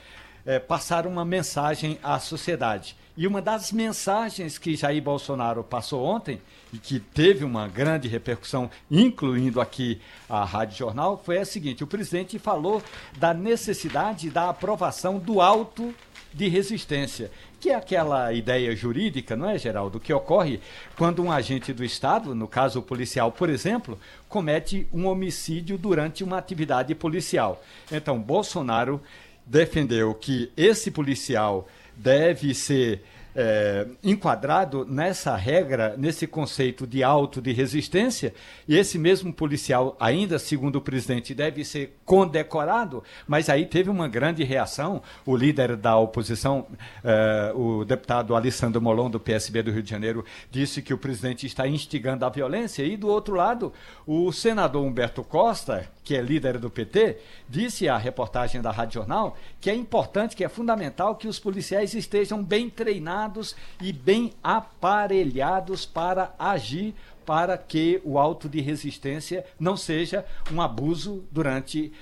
eh, 0.47 0.59
passar 0.59 1.07
uma 1.07 1.25
mensagem 1.25 1.99
à 2.03 2.19
sociedade. 2.19 2.97
E 3.17 3.27
uma 3.27 3.43
das 3.43 3.73
mensagens 3.73 4.59
que 4.59 4.77
Jair 4.77 5.03
Bolsonaro 5.03 5.65
passou 5.65 6.05
ontem, 6.05 6.41
e 6.73 6.79
que 6.79 7.01
teve 7.01 7.45
uma 7.45 7.67
grande 7.67 8.09
repercussão, 8.09 8.71
incluindo 8.91 9.61
aqui 9.61 10.01
a 10.29 10.45
Rádio 10.45 10.77
Jornal, 10.77 11.21
foi 11.25 11.39
a 11.39 11.45
seguinte: 11.45 11.83
o 11.83 11.87
presidente 11.87 12.39
falou 12.39 12.83
da 13.17 13.33
necessidade 13.33 14.31
da 14.31 14.51
aprovação 14.51 15.19
do 15.19 15.41
auto 15.41 15.95
de 16.37 16.49
resistência, 16.49 17.31
que 17.59 17.71
é 17.71 17.75
aquela 17.75 18.31
ideia 18.35 18.77
jurídica, 18.77 19.35
não 19.35 19.49
é, 19.49 19.57
Geraldo, 19.57 19.99
que 19.99 20.13
ocorre 20.13 20.61
quando 20.95 21.23
um 21.23 21.33
agente 21.33 21.73
do 21.73 21.83
Estado, 21.83 22.35
no 22.35 22.47
caso 22.47 22.81
o 22.81 22.83
policial, 22.83 23.33
por 23.33 23.49
exemplo, 23.49 23.99
comete 24.29 24.87
um 24.93 25.07
homicídio 25.07 25.79
durante 25.79 26.23
uma 26.23 26.37
atividade 26.37 26.95
policial. 26.95 27.63
Então, 27.91 28.19
Bolsonaro 28.19 29.01
defendeu 29.47 30.13
que 30.15 30.51
esse 30.57 30.91
policial 30.91 31.69
deve 31.97 32.55
ser 32.55 33.03
é, 33.37 33.87
enquadrado 34.03 34.87
nessa 34.87 35.37
regra, 35.37 35.95
nesse 35.99 36.27
conceito 36.27 36.87
de 36.87 37.05
auto 37.05 37.43
de 37.43 37.53
resistência, 37.53 38.33
e 38.67 38.77
esse 38.77 38.99
mesmo 38.99 39.31
policial, 39.31 39.95
ainda 40.01 40.39
segundo 40.39 40.77
o 40.77 40.81
presidente, 40.81 41.35
deve 41.35 41.63
ser 41.63 41.99
condecorado, 42.05 43.05
mas 43.29 43.51
aí 43.51 43.67
teve 43.67 43.91
uma 43.91 44.09
grande 44.09 44.43
reação. 44.43 45.03
O 45.27 45.37
líder 45.37 45.77
da 45.77 45.99
oposição, 45.99 46.67
é, 47.05 47.53
o 47.55 47.85
deputado 47.85 48.35
Alessandro 48.35 48.81
Molon, 48.81 49.11
do 49.11 49.21
PSB 49.21 49.63
do 49.63 49.71
Rio 49.71 49.83
de 49.83 49.91
Janeiro, 49.91 50.25
disse 50.51 50.81
que 50.81 50.95
o 50.95 50.99
presidente 50.99 51.47
está 51.47 51.69
instigando 51.69 52.25
a 52.25 52.31
violência, 52.31 52.83
e 52.85 52.97
do 52.97 53.09
outro 53.09 53.35
lado, 53.35 53.71
o 54.07 54.33
senador 54.33 54.83
Humberto 54.83 55.23
Costa, 55.23 55.87
que 56.03 56.17
é 56.17 56.23
líder 56.23 56.57
do 56.57 56.71
PT, 56.71 57.19
disse 57.49 57.89
à 57.89 57.99
reportagem 57.99 58.63
da 58.63 58.71
Rádio 58.71 58.95
Jornal 58.95 59.37
que 59.61 59.69
é 59.69 59.75
importante, 59.75 60.37
que 60.37 60.45
é 60.45 60.49
fundamental 60.49 61.17
que 61.17 61.27
os 61.27 61.41
policiais 61.41 61.93
estejam 61.93 62.43
bem 62.43 62.71
treinados 62.71 63.26
e 63.81 63.93
bem 63.93 64.33
aparelhados 64.43 65.85
para 65.85 66.35
agir 66.39 66.95
para 67.27 67.59
que 67.59 68.01
o 68.05 68.19
auto 68.19 68.49
de 68.49 68.61
resistência 68.61 69.45
não 69.59 69.77
seja 69.77 70.25
um 70.53 70.63
abuso 70.63 71.25
durante, 71.31 71.93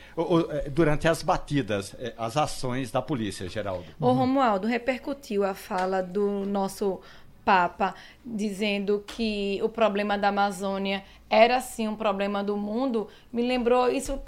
é, 0.50 0.68
durante 0.68 1.08
as 1.08 1.22
batidas, 1.22 1.96
é, 1.98 2.12
as 2.18 2.36
ações 2.36 2.90
da 2.90 3.00
polícia, 3.00 3.48
Geraldo. 3.48 3.86
O 3.98 4.12
Romualdo 4.12 4.68
repercutiu 4.68 5.42
a 5.42 5.54
fala 5.54 6.02
do 6.02 6.44
nosso 6.44 7.00
Papa 7.42 7.94
dizendo 8.24 9.04
que 9.06 9.60
o 9.62 9.68
problema 9.68 10.16
da 10.16 10.28
Amazônia 10.28 11.02
era 11.28 11.60
sim 11.60 11.88
um 11.88 11.96
problema 11.96 12.42
do 12.42 12.56
mundo, 12.56 13.08
me 13.32 13.42
lembrou 13.42 13.90
isso 13.90 14.18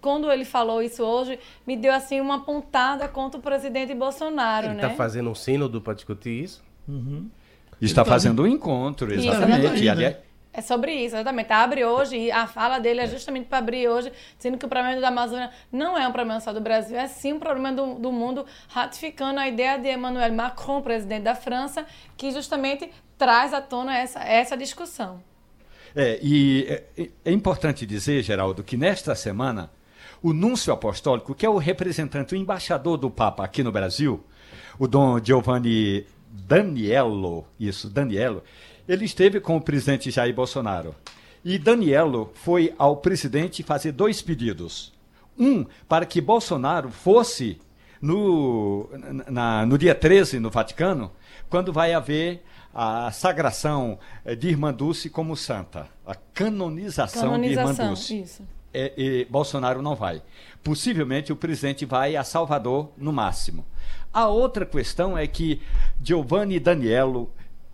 quando 0.00 0.30
ele 0.30 0.44
falou 0.44 0.82
isso 0.82 1.02
hoje, 1.02 1.38
me 1.66 1.76
deu 1.76 1.92
assim 1.92 2.20
uma 2.20 2.44
pontada 2.44 3.08
contra 3.08 3.38
o 3.38 3.42
presidente 3.42 3.94
Bolsonaro, 3.94 4.66
ele 4.66 4.74
né? 4.74 4.82
Ele 4.82 4.86
está 4.86 4.96
fazendo 4.96 5.30
um 5.30 5.34
sínodo 5.34 5.80
para 5.80 5.94
discutir 5.94 6.44
isso? 6.44 6.62
Uhum. 6.88 7.28
Está 7.80 8.04
fazendo 8.04 8.42
um 8.42 8.46
encontro, 8.46 9.12
exatamente. 9.12 9.84
Isso, 9.84 10.22
é 10.54 10.60
sobre 10.60 10.92
isso, 10.92 11.16
exatamente. 11.16 11.50
Abre 11.50 11.84
hoje, 11.84 12.16
e 12.16 12.30
a 12.30 12.46
fala 12.46 12.78
dele 12.78 13.00
é 13.00 13.06
justamente 13.06 13.46
para 13.46 13.58
abrir 13.58 13.88
hoje, 13.88 14.12
dizendo 14.36 14.58
que 14.58 14.66
o 14.66 14.68
problema 14.68 15.00
da 15.00 15.08
Amazônia 15.08 15.50
não 15.72 15.96
é 15.96 16.06
um 16.06 16.12
problema 16.12 16.40
só 16.40 16.52
do 16.52 16.60
Brasil, 16.60 16.96
é 16.96 17.06
sim 17.06 17.32
um 17.32 17.38
problema 17.38 17.72
do, 17.72 17.94
do 17.94 18.12
mundo, 18.12 18.44
ratificando 18.68 19.40
a 19.40 19.48
ideia 19.48 19.78
de 19.78 19.90
Emmanuel 19.90 20.32
Macron, 20.34 20.82
presidente 20.82 21.22
da 21.22 21.34
França, 21.34 21.86
que 22.18 22.30
justamente 22.30 22.90
traz 23.16 23.54
à 23.54 23.62
tona 23.62 23.96
essa, 23.96 24.20
essa 24.20 24.56
discussão. 24.56 25.22
É, 25.94 26.18
e 26.22 26.66
é, 26.68 27.08
é 27.24 27.32
importante 27.32 27.84
dizer, 27.84 28.22
Geraldo, 28.22 28.62
que 28.62 28.76
nesta 28.76 29.14
semana, 29.14 29.70
o 30.22 30.32
núncio 30.32 30.72
apostólico, 30.72 31.34
que 31.34 31.44
é 31.44 31.48
o 31.48 31.58
representante, 31.58 32.34
o 32.34 32.36
embaixador 32.36 32.96
do 32.96 33.10
Papa 33.10 33.44
aqui 33.44 33.62
no 33.62 33.72
Brasil, 33.72 34.24
o 34.78 34.86
Dom 34.86 35.22
Giovanni 35.22 36.06
Daniello, 36.30 37.44
isso, 37.60 37.90
Daniello, 37.90 38.42
ele 38.88 39.04
esteve 39.04 39.40
com 39.40 39.56
o 39.56 39.60
presidente 39.60 40.10
Jair 40.10 40.34
Bolsonaro. 40.34 40.94
E 41.44 41.58
Danielo 41.58 42.30
foi 42.34 42.72
ao 42.78 42.96
presidente 42.96 43.62
fazer 43.62 43.92
dois 43.92 44.22
pedidos. 44.22 44.92
Um, 45.38 45.66
para 45.88 46.06
que 46.06 46.20
Bolsonaro 46.20 46.90
fosse 46.90 47.58
no, 48.00 48.88
na, 49.28 49.66
no 49.66 49.76
dia 49.76 49.94
13 49.94 50.38
no 50.38 50.50
Vaticano, 50.50 51.12
quando 51.48 51.72
vai 51.72 51.92
haver 51.92 52.42
a 52.74 53.10
sagração 53.10 53.98
eh, 54.24 54.34
de 54.34 54.48
Irmã 54.48 54.72
Dulce 54.72 55.10
como 55.10 55.36
santa, 55.36 55.88
a 56.06 56.14
canonização, 56.14 57.22
canonização 57.22 57.72
de 57.72 57.80
Irmã 57.80 57.88
Dulce. 57.88 58.20
Isso. 58.20 58.42
É, 58.74 58.92
e 58.96 59.24
Bolsonaro 59.26 59.82
não 59.82 59.94
vai. 59.94 60.22
Possivelmente 60.64 61.32
o 61.32 61.36
presidente 61.36 61.84
vai 61.84 62.16
a 62.16 62.24
Salvador 62.24 62.90
no 62.96 63.12
máximo. 63.12 63.66
A 64.12 64.28
outra 64.28 64.64
questão 64.64 65.16
é 65.16 65.26
que 65.26 65.60
Giovanni 66.02 66.58
Daniello 66.58 67.30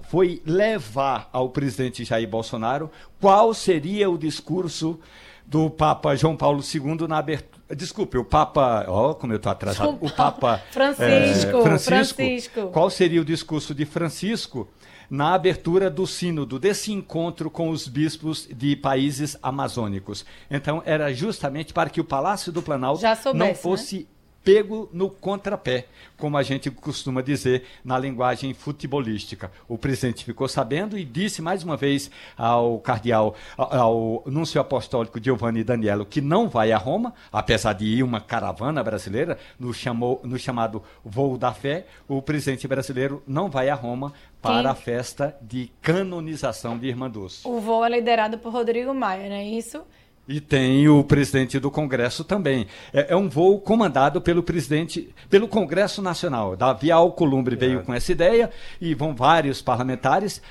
foi 0.08 0.42
levar 0.44 1.28
ao 1.32 1.50
presidente 1.50 2.04
Jair 2.04 2.28
Bolsonaro 2.28 2.90
qual 3.20 3.52
seria 3.54 4.10
o 4.10 4.18
discurso 4.18 4.98
do 5.46 5.70
Papa 5.70 6.14
João 6.14 6.36
Paulo 6.36 6.62
II 6.62 7.06
na 7.08 7.18
abertura. 7.18 7.58
Desculpe, 7.74 8.16
o 8.18 8.24
Papa. 8.24 8.84
Ó, 8.88 9.10
oh, 9.10 9.14
como 9.14 9.32
eu 9.32 9.36
estou 9.36 9.52
atrasado. 9.52 9.98
O 10.00 10.10
Papa. 10.10 10.62
Francisco, 10.72 11.58
é, 11.58 11.62
Francisco, 11.62 12.16
Francisco. 12.16 12.66
Qual 12.68 12.90
seria 12.90 13.20
o 13.20 13.24
discurso 13.24 13.74
de 13.74 13.84
Francisco 13.84 14.68
na 15.10 15.34
abertura 15.34 15.90
do 15.90 16.06
sínodo, 16.06 16.58
desse 16.58 16.92
encontro 16.92 17.50
com 17.50 17.70
os 17.70 17.88
bispos 17.88 18.48
de 18.50 18.76
países 18.76 19.36
amazônicos? 19.42 20.24
Então, 20.50 20.82
era 20.84 21.12
justamente 21.12 21.72
para 21.72 21.90
que 21.90 22.00
o 22.00 22.04
Palácio 22.04 22.52
do 22.52 22.62
Planalto 22.62 23.00
soubesse, 23.00 23.38
não 23.38 23.46
né? 23.46 23.54
fosse. 23.54 23.96
Né? 23.98 24.04
Pego 24.48 24.88
no 24.94 25.10
contrapé, 25.10 25.88
como 26.16 26.38
a 26.38 26.42
gente 26.42 26.70
costuma 26.70 27.20
dizer 27.20 27.64
na 27.84 27.98
linguagem 27.98 28.54
futebolística. 28.54 29.52
O 29.68 29.76
presidente 29.76 30.24
ficou 30.24 30.48
sabendo 30.48 30.96
e 30.96 31.04
disse 31.04 31.42
mais 31.42 31.62
uma 31.62 31.76
vez 31.76 32.10
ao 32.34 32.78
cardeal, 32.78 33.34
ao 33.58 34.22
núncio 34.24 34.58
apostólico 34.58 35.22
Giovanni 35.22 35.62
Danielo, 35.62 36.06
que 36.06 36.22
não 36.22 36.48
vai 36.48 36.72
a 36.72 36.78
Roma, 36.78 37.12
apesar 37.30 37.74
de 37.74 37.84
ir 37.84 38.02
uma 38.02 38.22
caravana 38.22 38.82
brasileira 38.82 39.36
no, 39.60 39.74
chamou, 39.74 40.18
no 40.24 40.38
chamado 40.38 40.82
Voo 41.04 41.36
da 41.36 41.52
Fé. 41.52 41.84
O 42.08 42.22
presidente 42.22 42.66
brasileiro 42.66 43.22
não 43.26 43.50
vai 43.50 43.68
a 43.68 43.74
Roma 43.74 44.14
para 44.40 44.62
Quem? 44.62 44.70
a 44.70 44.74
festa 44.74 45.36
de 45.42 45.70
canonização 45.82 46.78
de 46.78 46.86
Irmã 46.86 47.10
Dulce. 47.10 47.46
O 47.46 47.60
voo 47.60 47.84
é 47.84 47.90
liderado 47.90 48.38
por 48.38 48.50
Rodrigo 48.50 48.94
Maia, 48.94 49.28
não 49.28 49.36
é 49.36 49.44
isso? 49.44 49.82
E 50.28 50.42
tem 50.42 50.86
o 50.88 51.02
presidente 51.02 51.58
do 51.58 51.70
Congresso 51.70 52.22
também. 52.22 52.66
É, 52.92 53.12
é, 53.12 53.16
um 53.16 53.30
voo 53.30 53.58
comandado 53.58 54.20
pelo 54.20 54.42
presidente, 54.42 55.08
pelo 55.30 55.48
Congresso 55.48 56.02
Nacional. 56.02 56.54
Davi 56.54 56.92
Alcolumbre 56.92 57.54
é. 57.54 57.58
veio 57.58 57.82
com 57.82 57.94
essa 57.94 58.12
ideia 58.12 58.50
e 58.78 58.94
vão 58.94 59.14
vários 59.14 59.62
parlamentares. 59.62 60.42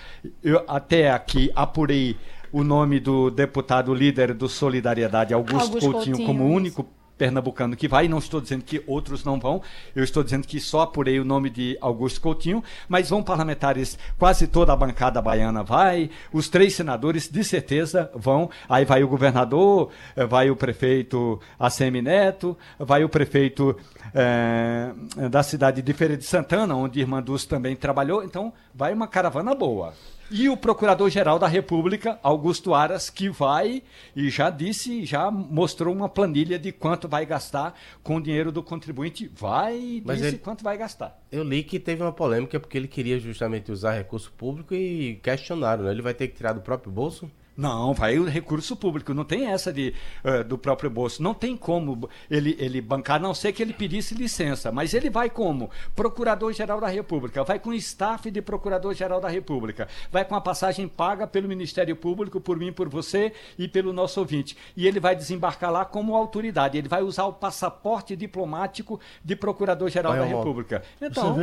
Eu 0.43 0.63
até 0.67 1.11
aqui 1.11 1.51
apurei 1.55 2.17
o 2.51 2.63
nome 2.63 2.99
do 2.99 3.29
deputado 3.29 3.93
líder 3.93 4.33
do 4.33 4.49
Solidariedade, 4.49 5.33
Augusto, 5.33 5.67
Augusto 5.67 5.91
Coutinho, 5.91 6.17
Coutinho, 6.17 6.27
como 6.27 6.51
único 6.51 6.87
pernambucano 7.17 7.75
que 7.75 7.87
vai, 7.87 8.07
não 8.07 8.19
estou 8.19 8.39
dizendo 8.39 8.63
que 8.63 8.83
outros 8.85 9.23
não 9.23 9.39
vão, 9.39 9.61
eu 9.95 10.03
estou 10.03 10.23
dizendo 10.23 10.47
que 10.47 10.59
só 10.59 10.81
apurei 10.81 11.19
o 11.19 11.25
nome 11.25 11.49
de 11.49 11.77
Augusto 11.81 12.21
Coutinho, 12.21 12.63
mas 12.87 13.09
vão 13.09 13.23
parlamentares, 13.23 13.97
quase 14.17 14.47
toda 14.47 14.71
a 14.73 14.75
bancada 14.75 15.21
baiana 15.21 15.63
vai, 15.63 16.09
os 16.31 16.49
três 16.49 16.75
senadores 16.75 17.29
de 17.29 17.43
certeza 17.43 18.11
vão, 18.13 18.49
aí 18.69 18.85
vai 18.85 19.03
o 19.03 19.07
governador, 19.07 19.89
vai 20.29 20.49
o 20.49 20.55
prefeito 20.55 21.39
ACM 21.59 22.01
Neto, 22.01 22.57
vai 22.77 23.03
o 23.03 23.09
prefeito 23.09 23.75
é, 24.13 24.91
da 25.29 25.43
cidade 25.43 25.81
de 25.81 25.93
Feira 25.93 26.15
de 26.15 26.23
Santana, 26.23 26.75
onde 26.75 26.99
Irmã 26.99 27.21
Dulce 27.21 27.47
também 27.47 27.75
trabalhou, 27.75 28.23
então 28.23 28.53
vai 28.73 28.93
uma 28.93 29.07
caravana 29.07 29.53
boa. 29.55 29.93
E 30.29 30.49
o 30.49 30.57
Procurador-Geral 30.57 31.39
da 31.39 31.47
República, 31.47 32.19
Augusto 32.21 32.73
Aras, 32.73 33.09
que 33.09 33.29
vai 33.29 33.81
e 34.13 34.29
já 34.29 34.49
disse, 34.49 35.05
já 35.05 35.31
mostrou 35.31 35.93
uma 35.95 36.09
planilha 36.09 36.59
de 36.59 36.73
quanto 36.73 37.07
vai 37.07 37.25
gastar 37.25 37.79
com 38.03 38.17
o 38.17 38.21
dinheiro 38.21 38.51
do 38.51 38.61
contribuinte. 38.61 39.31
Vai 39.33 40.01
Mas 40.03 40.17
disse 40.17 40.29
ele, 40.29 40.37
quanto 40.39 40.65
vai 40.65 40.77
gastar. 40.77 41.17
Eu 41.31 41.43
li 41.43 41.63
que 41.63 41.79
teve 41.79 42.03
uma 42.03 42.11
polêmica 42.11 42.59
porque 42.59 42.77
ele 42.77 42.89
queria 42.89 43.17
justamente 43.19 43.71
usar 43.71 43.93
recurso 43.93 44.31
público 44.33 44.75
e 44.75 45.15
questionaram, 45.23 45.85
né? 45.85 45.91
Ele 45.91 46.01
vai 46.01 46.13
ter 46.13 46.27
que 46.27 46.35
tirar 46.35 46.51
do 46.51 46.61
próprio 46.61 46.91
bolso? 46.91 47.31
Não, 47.57 47.91
vai 47.91 48.19
o 48.19 48.25
recurso 48.25 48.75
público. 48.75 49.15
Não 49.15 49.25
tem 49.25 49.47
essa 49.47 49.73
de, 49.73 49.91
uh, 50.23 50.43
do 50.43 50.59
próprio 50.59 50.91
bolso. 50.91 51.23
Não 51.23 51.33
tem 51.33 51.57
como 51.57 52.07
ele, 52.29 52.55
ele 52.59 52.79
bancar, 52.79 53.15
a 53.15 53.19
não 53.19 53.33
ser 53.33 53.51
que 53.51 53.63
ele 53.63 53.73
pedisse 53.73 54.13
licença. 54.13 54.71
Mas 54.71 54.93
ele 54.93 55.09
vai 55.09 55.27
como? 55.27 55.71
Procurador-Geral 55.95 56.79
da 56.79 56.87
República. 56.87 57.43
Vai 57.43 57.57
com 57.57 57.71
o 57.71 57.73
staff 57.73 58.29
de 58.29 58.43
Procurador-Geral 58.43 59.19
da 59.19 59.27
República. 59.27 59.87
Vai 60.11 60.23
com 60.23 60.35
a 60.35 60.41
passagem 60.41 60.87
paga 60.87 61.25
pelo 61.25 61.47
Ministério 61.47 61.95
Público, 61.95 62.39
por 62.39 62.59
mim, 62.59 62.71
por 62.71 62.87
você 62.87 63.33
e 63.57 63.67
pelo 63.67 63.91
nosso 63.91 64.19
ouvinte. 64.19 64.55
E 64.75 64.85
ele 64.85 64.99
vai 64.99 65.15
desembarcar 65.15 65.71
lá 65.71 65.83
como 65.83 66.15
autoridade. 66.15 66.77
Ele 66.77 66.87
vai 66.87 67.01
usar 67.01 67.25
o 67.25 67.33
passaporte 67.33 68.15
diplomático 68.15 68.99
de 69.25 69.35
Procurador-Geral 69.35 70.13
da 70.13 70.25
República. 70.25 70.83
Então, 71.01 71.35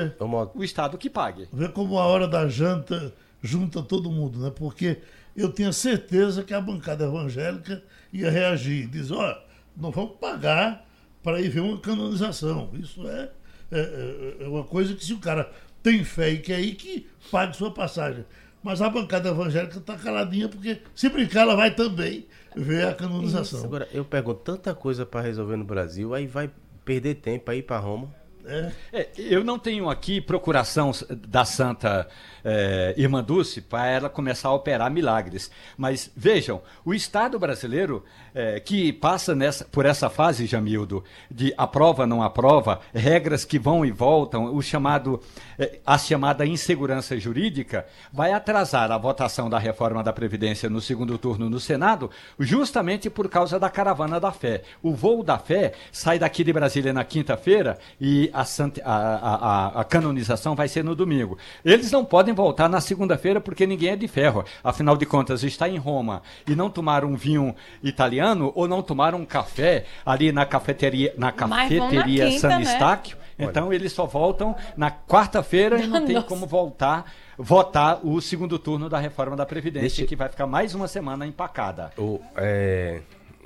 o 0.55 0.63
Estado 0.63 0.97
que 0.97 1.11
pague. 1.11 1.49
Vê 1.53 1.69
como 1.69 1.99
a 1.99 2.07
hora 2.07 2.29
da 2.29 2.47
janta 2.47 3.13
junta 3.43 3.83
todo 3.83 4.11
mundo, 4.11 4.39
né? 4.39 4.53
Porque 4.55 4.99
eu 5.37 5.53
tinha 5.53 5.73
certeza 5.73 6.43
que 6.43 6.55
a 6.55 6.61
bancada 6.61 7.05
evangélica 7.05 7.83
ia 8.13 8.31
reagir. 8.31 8.87
Diz, 8.89 9.11
ó, 9.11 9.43
não 9.77 9.91
vamos 9.91 10.17
pagar 10.21 10.87
para 11.23 11.41
ir 11.41 11.49
ver 11.49 11.61
uma 11.61 11.79
canonização. 11.81 12.71
Isso 12.75 13.07
é, 13.09 13.31
é, 13.73 13.79
é, 13.81 14.45
é, 14.45 14.49
uma 14.49 14.65
coisa 14.65 14.95
que 14.95 15.05
se 15.05 15.13
o 15.13 15.19
cara 15.19 15.51
tem 15.83 16.05
fé 16.05 16.31
e 16.31 16.39
quer 16.39 16.61
ir, 16.61 16.75
que 16.75 17.07
pague 17.31 17.57
sua 17.57 17.71
passagem. 17.71 18.25
Mas 18.63 18.81
a 18.81 18.89
bancada 18.89 19.29
evangélica 19.29 19.79
está 19.79 19.97
caladinha, 19.97 20.49
porque 20.49 20.81
se 20.95 21.09
brincar, 21.09 21.43
ela 21.43 21.55
vai 21.55 21.75
também 21.75 22.27
ver 22.57 22.87
a 22.87 22.95
canonização. 22.95 23.59
Isso. 23.59 23.67
Agora, 23.67 23.89
eu 23.93 24.05
pergunto 24.05 24.41
tanta 24.41 24.75
coisa 24.75 25.05
para 25.05 25.21
resolver 25.21 25.57
no 25.57 25.65
Brasil, 25.65 26.15
aí 26.15 26.27
vai 26.27 26.51
perder 26.85 27.17
tempo 27.17 27.47
para 27.47 27.57
ir 27.57 27.63
para 27.63 27.79
Roma. 27.79 28.15
É. 28.47 29.09
Eu 29.17 29.43
não 29.43 29.59
tenho 29.59 29.89
aqui 29.89 30.21
procuração 30.21 30.93
da 31.29 31.45
Santa 31.45 32.07
é, 32.45 32.95
Irmã 32.97 33.23
Dulce 33.23 33.61
para 33.61 33.87
ela 33.87 34.11
começar 34.11 34.49
a 34.49 34.55
operar 34.55 34.91
milagres. 34.91 35.51
Mas 35.77 36.11
vejam, 36.15 36.61
o 36.85 36.93
Estado 36.93 37.39
brasileiro 37.39 38.05
é, 38.35 38.61
que 38.61 38.93
passa 38.93 39.35
nessa, 39.35 39.65
por 39.65 39.87
essa 39.87 40.11
fase, 40.11 40.45
Jamildo, 40.45 41.03
de 41.31 41.55
aprova, 41.57 42.07
não 42.07 42.23
aprova, 42.23 42.81
regras 42.93 43.45
que 43.45 43.59
vão 43.59 43.85
e 43.85 43.91
voltam, 43.91 44.55
o 44.55 44.61
chamado, 44.61 45.23
é, 45.59 45.79
a 45.87 45.97
chamada 45.97 46.45
insegurança 46.45 47.19
jurídica, 47.19 47.87
vai 48.13 48.33
atrasar 48.33 48.91
a 48.91 48.99
votação 48.99 49.49
da 49.49 49.59
reforma 49.59 50.03
da 50.03 50.13
Previdência 50.13 50.69
no 50.69 50.81
segundo 50.81 51.17
turno 51.17 51.49
no 51.49 51.61
Senado, 51.61 52.11
justamente 52.39 53.09
por 53.09 53.29
causa 53.29 53.59
da 53.59 53.71
caravana 53.71 54.21
da 54.21 54.33
fé. 54.33 54.63
O 54.83 54.93
voo 54.93 55.23
da 55.23 55.39
fé 55.39 55.73
sai 55.93 56.19
daqui 56.19 56.45
de 56.45 56.53
Brasília 56.53 56.93
na 56.93 57.05
quinta-feira 57.05 57.79
e 58.01 58.31
a, 58.35 58.45
a, 58.85 59.35
a, 59.35 59.81
a 59.81 59.85
canonização 59.85 60.55
vai 60.55 60.69
ser 60.69 60.83
no 60.83 60.95
domingo. 60.95 61.39
Eles 61.65 61.91
não 61.91 62.05
podem 62.05 62.35
voltar 62.35 62.69
na 62.69 62.81
segunda-feira 62.81 63.41
porque 63.41 63.67
ninguém 63.67 63.91
é 63.91 63.97
de 63.97 64.09
ferro. 64.09 64.45
Afinal 64.63 64.97
de 64.97 65.07
contas, 65.07 65.43
está 65.43 65.69
em 65.69 65.79
Roma 65.79 66.23
e 66.49 66.55
não 66.55 66.69
tomar 66.69 67.05
um 67.05 67.15
vinho 67.15 67.55
italiano 67.83 68.53
ou 68.55 68.67
não 68.67 68.83
tomar 68.83 69.15
um 69.15 69.25
café 69.25 69.85
ali 70.05 70.33
na 70.33 70.45
cafeteria, 70.45 71.15
na 71.17 71.33
cafeteria 71.33 72.29
quinta, 72.29 72.41
San 72.41 72.61
Estáquio. 72.61 73.17
Né? 73.39 73.47
Então 73.47 73.73
eles 73.73 73.93
só 73.93 74.07
voltam 74.07 74.55
na 74.77 74.91
quarta-feira 74.91 75.81
e 75.81 75.87
não 75.87 76.05
tem 76.07 76.21
como 76.23 76.47
voltar 76.47 77.13
votar 77.37 78.01
o 78.07 78.21
segundo 78.21 78.59
turno 78.59 78.89
da 78.89 78.99
reforma 78.99 79.37
da 79.37 79.45
Previdência, 79.45 79.89
deixa... 79.89 80.07
que 80.07 80.15
vai 80.15 80.29
ficar 80.29 80.47
mais 80.47 80.75
uma 80.75 80.87
semana 80.87 81.27
empacada. 81.27 81.91
O, 81.99 82.21
é... 82.37 83.01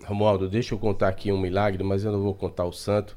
Romualdo, 0.05 0.49
deixa 0.49 0.75
eu 0.75 0.79
contar 0.79 1.09
aqui 1.09 1.31
um 1.33 1.39
milagre, 1.39 1.83
mas 1.83 2.05
eu 2.05 2.13
não 2.13 2.21
vou 2.21 2.35
contar 2.35 2.65
o 2.65 2.73
santo. 2.73 3.17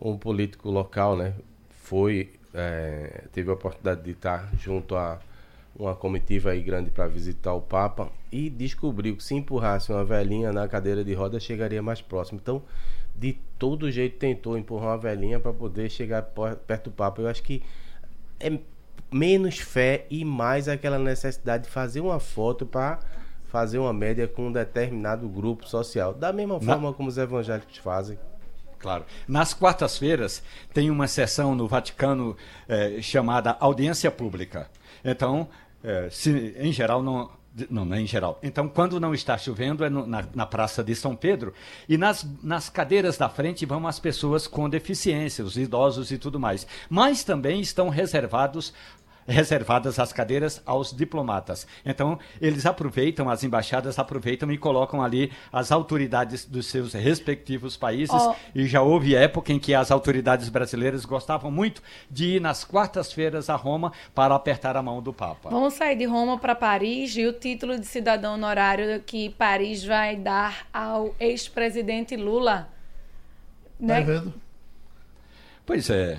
Um 0.00 0.16
político 0.16 0.70
local, 0.70 1.16
né, 1.16 1.34
foi 1.70 2.32
é, 2.56 3.24
teve 3.32 3.50
a 3.50 3.52
oportunidade 3.52 4.02
de 4.02 4.12
estar 4.12 4.50
junto 4.56 4.96
a 4.96 5.20
uma 5.78 5.94
comitiva 5.94 6.50
aí 6.50 6.62
grande 6.62 6.90
para 6.90 7.06
visitar 7.06 7.52
o 7.52 7.60
Papa 7.60 8.10
e 8.32 8.48
descobriu 8.48 9.14
que 9.14 9.22
se 9.22 9.34
empurrasse 9.34 9.92
uma 9.92 10.02
velhinha 10.02 10.50
na 10.50 10.66
cadeira 10.66 11.04
de 11.04 11.12
roda 11.12 11.38
chegaria 11.38 11.82
mais 11.82 12.00
próximo. 12.00 12.40
Então, 12.42 12.62
de 13.14 13.34
todo 13.58 13.90
jeito 13.90 14.18
tentou 14.18 14.56
empurrar 14.56 14.90
uma 14.90 14.98
velhinha 14.98 15.38
para 15.38 15.52
poder 15.52 15.90
chegar 15.90 16.22
perto 16.66 16.90
do 16.90 16.96
Papa. 16.96 17.20
Eu 17.20 17.28
acho 17.28 17.42
que 17.42 17.62
é 18.40 18.58
menos 19.12 19.58
fé 19.58 20.06
e 20.10 20.24
mais 20.24 20.66
aquela 20.66 20.98
necessidade 20.98 21.64
de 21.64 21.70
fazer 21.70 22.00
uma 22.00 22.18
foto 22.18 22.64
para 22.64 22.98
fazer 23.44 23.78
uma 23.78 23.92
média 23.92 24.26
com 24.26 24.48
um 24.48 24.52
determinado 24.52 25.28
grupo 25.28 25.68
social, 25.68 26.12
da 26.12 26.32
mesma 26.32 26.60
forma 26.60 26.92
como 26.92 27.08
os 27.08 27.16
evangélicos 27.16 27.76
fazem. 27.78 28.18
Claro. 28.78 29.04
Nas 29.26 29.54
quartas-feiras 29.54 30.42
tem 30.72 30.90
uma 30.90 31.08
sessão 31.08 31.54
no 31.54 31.66
Vaticano 31.66 32.36
eh, 32.68 33.00
chamada 33.00 33.56
audiência 33.58 34.10
pública. 34.10 34.70
Então, 35.04 35.48
eh, 35.82 36.08
se, 36.10 36.54
em 36.58 36.72
geral 36.72 37.02
não, 37.02 37.30
não, 37.70 37.84
não 37.84 37.96
é 37.96 38.00
em 38.00 38.06
geral. 38.06 38.38
Então, 38.42 38.68
quando 38.68 39.00
não 39.00 39.14
está 39.14 39.38
chovendo, 39.38 39.84
é 39.84 39.88
no, 39.88 40.06
na, 40.06 40.24
na, 40.34 40.46
Praça 40.46 40.84
de 40.84 40.94
São 40.94 41.16
Pedro. 41.16 41.54
E 41.88 41.96
nas, 41.96 42.26
nas 42.42 42.68
cadeiras 42.68 43.16
da 43.16 43.28
frente 43.28 43.64
vão 43.64 43.86
as 43.86 43.98
pessoas 43.98 44.46
com 44.46 44.68
deficiência, 44.68 45.44
os 45.44 45.56
idosos 45.56 46.10
e 46.10 46.18
tudo 46.18 46.38
mais. 46.38 46.66
Mas 46.90 47.24
também 47.24 47.60
estão 47.60 47.88
reservados 47.88 48.74
reservadas 49.26 49.98
as 49.98 50.12
cadeiras 50.12 50.62
aos 50.64 50.92
diplomatas. 50.92 51.66
Então, 51.84 52.18
eles 52.40 52.66
aproveitam, 52.66 53.28
as 53.28 53.44
embaixadas 53.44 53.98
aproveitam 53.98 54.50
e 54.50 54.58
colocam 54.58 55.02
ali 55.02 55.32
as 55.52 55.72
autoridades 55.72 56.44
dos 56.44 56.66
seus 56.66 56.92
respectivos 56.92 57.76
países. 57.76 58.14
Oh. 58.14 58.34
E 58.54 58.66
já 58.66 58.82
houve 58.82 59.14
época 59.14 59.52
em 59.52 59.58
que 59.58 59.74
as 59.74 59.90
autoridades 59.90 60.48
brasileiras 60.48 61.04
gostavam 61.04 61.50
muito 61.50 61.82
de 62.10 62.36
ir 62.36 62.40
nas 62.40 62.64
quartas-feiras 62.64 63.50
a 63.50 63.56
Roma 63.56 63.92
para 64.14 64.34
apertar 64.34 64.76
a 64.76 64.82
mão 64.82 65.02
do 65.02 65.12
Papa. 65.12 65.50
Vamos 65.50 65.74
sair 65.74 65.96
de 65.96 66.04
Roma 66.04 66.38
para 66.38 66.54
Paris 66.54 67.16
e 67.16 67.26
o 67.26 67.32
título 67.32 67.78
de 67.78 67.86
cidadão 67.86 68.34
honorário 68.34 69.00
que 69.00 69.30
Paris 69.30 69.84
vai 69.84 70.16
dar 70.16 70.66
ao 70.72 71.14
ex-presidente 71.18 72.16
Lula. 72.16 72.68
Né? 73.78 74.00
Tá 74.00 74.06
vendo? 74.06 74.34
Pois 75.64 75.90
é. 75.90 76.18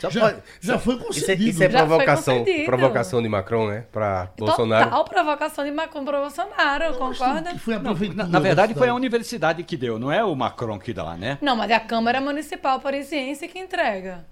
Já, 0.00 0.10
já, 0.10 0.36
já 0.60 0.78
foi 0.78 0.98
concedido. 0.98 1.20
Isso 1.20 1.30
é, 1.30 1.34
isso 1.34 1.62
é 1.64 1.68
provocação, 1.68 2.44
provocação 2.64 3.22
de 3.22 3.28
Macron, 3.28 3.68
né? 3.68 3.84
Para 3.92 4.30
Bolsonaro. 4.36 4.84
Total 4.90 5.04
provocação 5.04 5.64
de 5.64 5.70
Macron 5.70 6.04
para 6.04 6.20
Bolsonaro, 6.20 6.94
concorda? 6.94 7.54
Foi 7.58 7.74
a 7.74 7.78
na, 7.78 8.26
na 8.26 8.40
verdade, 8.40 8.74
foi 8.74 8.88
a 8.88 8.94
universidade 8.94 9.62
que 9.62 9.76
deu, 9.76 9.98
não 9.98 10.10
é 10.10 10.24
o 10.24 10.34
Macron 10.34 10.78
que 10.78 10.92
dá, 10.92 11.16
né? 11.16 11.38
Não, 11.40 11.56
mas 11.56 11.70
é 11.70 11.74
a 11.74 11.80
Câmara 11.80 12.20
Municipal 12.20 12.80
Parisiense 12.80 13.46
que 13.48 13.58
entrega. 13.58 14.24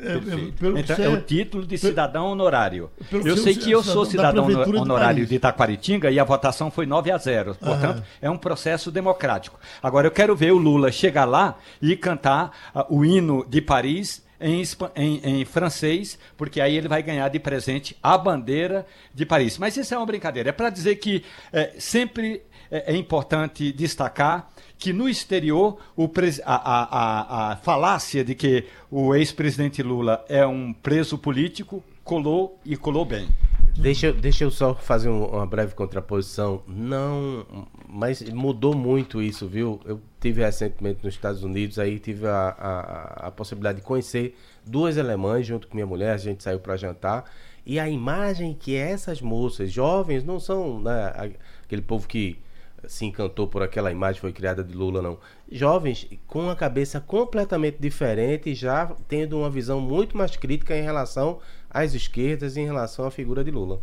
É, 0.00 0.12
é, 0.12 0.80
Então, 0.80 0.96
você- 0.96 1.02
é 1.02 1.08
o 1.08 1.20
título 1.20 1.66
de 1.66 1.76
cidadão 1.76 2.26
honorário. 2.26 2.90
pelo 3.10 3.26
Eu 3.26 3.34
que 3.34 3.40
sei 3.40 3.54
que 3.54 3.70
eu 3.70 3.82
sou 3.82 4.04
da 4.04 4.10
cidadão 4.10 4.46
de 4.46 4.76
honorário 4.76 5.26
de 5.26 5.34
Itaquaritinga 5.34 6.10
e 6.10 6.18
a 6.18 6.24
votação 6.24 6.70
foi 6.70 6.86
9 6.86 7.10
a 7.10 7.18
0. 7.18 7.54
Portanto, 7.56 8.02
é 8.20 8.30
um 8.30 8.38
processo 8.38 8.90
democrático. 8.90 9.58
Agora, 9.82 10.06
eu 10.06 10.10
quero 10.10 10.36
ver 10.36 10.52
o 10.52 10.58
Lula 10.58 10.92
chegar 10.92 11.24
lá 11.24 11.56
e 11.80 11.96
cantar 11.96 12.52
ah, 12.74 12.86
o 12.88 13.04
hino 13.04 13.44
de 13.48 13.60
Paris 13.60 14.24
em, 14.42 14.62
em- 14.96 15.20
em 15.40 15.44
francês, 15.44 16.18
porque 16.36 16.60
aí 16.60 16.76
ele 16.76 16.88
vai 16.88 17.02
ganhar 17.02 17.28
de 17.28 17.38
presente 17.38 17.96
a 18.02 18.18
bandeira 18.18 18.86
de 19.14 19.24
Paris. 19.24 19.56
Mas 19.58 19.76
isso 19.76 19.94
é 19.94 19.96
uma 19.96 20.06
brincadeira. 20.06 20.48
É 20.48 20.52
para 20.52 20.70
dizer 20.70 20.96
que 20.96 21.24
eh, 21.52 21.72
sempre 21.78 22.42
é, 22.70 22.92
é 22.92 22.96
importante 22.96 23.72
destacar 23.72 24.50
que 24.78 24.92
no 24.92 25.08
exterior 25.08 25.78
o 25.96 26.10
a- 26.44 27.50
a- 27.50 27.52
a 27.52 27.56
falácia 27.56 28.24
de 28.24 28.34
que 28.34 28.64
o 28.90 29.14
ex-presidente 29.14 29.82
Lula 29.82 30.24
é 30.28 30.44
um 30.46 30.72
preso 30.72 31.16
político 31.16 31.82
colou 32.02 32.58
e 32.64 32.76
colou 32.76 33.04
bem. 33.04 33.28
Deixa, 33.76 34.08
eu- 34.08 34.12
deixa 34.14 34.44
eu 34.44 34.50
só 34.50 34.74
fazer 34.74 35.08
um- 35.08 35.24
uma 35.24 35.46
breve 35.46 35.74
contraposição. 35.74 36.62
Não, 36.68 37.46
mas 37.88 38.22
mudou 38.30 38.74
muito 38.76 39.20
isso, 39.22 39.48
viu? 39.48 39.80
Eu 39.84 40.00
tive 40.20 40.42
recentemente 40.44 41.00
nos 41.02 41.14
Estados 41.14 41.42
Unidos, 41.42 41.78
aí 41.78 41.98
tive 41.98 42.26
a, 42.26 42.48
a, 42.58 43.26
a 43.28 43.30
possibilidade 43.30 43.78
de 43.80 43.84
conhecer 43.84 44.36
duas 44.64 44.98
alemãs 44.98 45.46
junto 45.46 45.66
com 45.66 45.74
minha 45.74 45.86
mulher, 45.86 46.12
a 46.12 46.16
gente 46.18 46.42
saiu 46.42 46.60
para 46.60 46.76
jantar. 46.76 47.24
E 47.64 47.78
a 47.80 47.88
imagem 47.88 48.54
que 48.58 48.76
essas 48.76 49.20
moças 49.22 49.72
jovens 49.72 50.22
não 50.22 50.38
são 50.38 50.80
né, 50.80 50.90
a- 51.14 51.28
aquele 51.64 51.82
povo 51.82 52.06
que 52.06 52.38
se 52.86 53.04
encantou 53.06 53.46
por 53.46 53.62
aquela 53.62 53.92
imagem 53.92 54.20
foi 54.20 54.32
criada 54.32 54.62
de 54.64 54.74
Lula, 54.74 55.00
não. 55.00 55.16
Jovens 55.50 56.08
com 56.26 56.40
uma 56.40 56.56
cabeça 56.56 57.00
completamente 57.00 57.78
diferente, 57.78 58.54
já 58.56 58.86
tendo 59.06 59.38
uma 59.38 59.48
visão 59.48 59.80
muito 59.80 60.16
mais 60.16 60.34
crítica 60.36 60.76
em 60.76 60.82
relação 60.82 61.38
às 61.72 61.94
esquerdas, 61.94 62.56
em 62.56 62.64
relação 62.64 63.04
à 63.06 63.10
figura 63.10 63.42
de 63.42 63.50
Lula. 63.50 63.80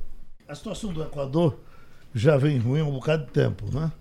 A 0.48 0.54
situação 0.56 0.94
do 0.94 1.02
Equador 1.04 1.58
já 2.14 2.38
vem 2.38 2.58
ruim 2.58 2.80
há 2.82 2.84
um 2.86 2.92
bocado 2.94 3.26
de 3.26 3.32
tempo, 3.32 3.66
né? 3.74 3.92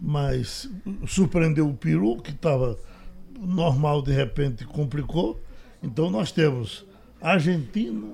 Mas 0.00 0.68
surpreendeu 1.06 1.68
o 1.68 1.74
Peru, 1.74 2.16
que 2.20 2.30
estava 2.30 2.76
normal, 3.38 4.02
de 4.02 4.12
repente 4.12 4.64
complicou. 4.64 5.40
Então 5.82 6.10
nós 6.10 6.30
temos 6.32 6.84
Argentina, 7.20 8.08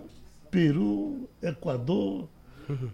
Peru, 0.50 1.28
Equador. 1.42 2.28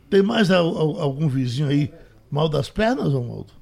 Tem 0.09 0.22
mais 0.22 0.51
al- 0.51 0.77
al- 0.79 1.01
algum 1.01 1.29
vizinho 1.29 1.68
aí 1.68 1.92
mal 2.31 2.49
das 2.49 2.70
pernas, 2.70 3.12
Romualdo? 3.12 3.53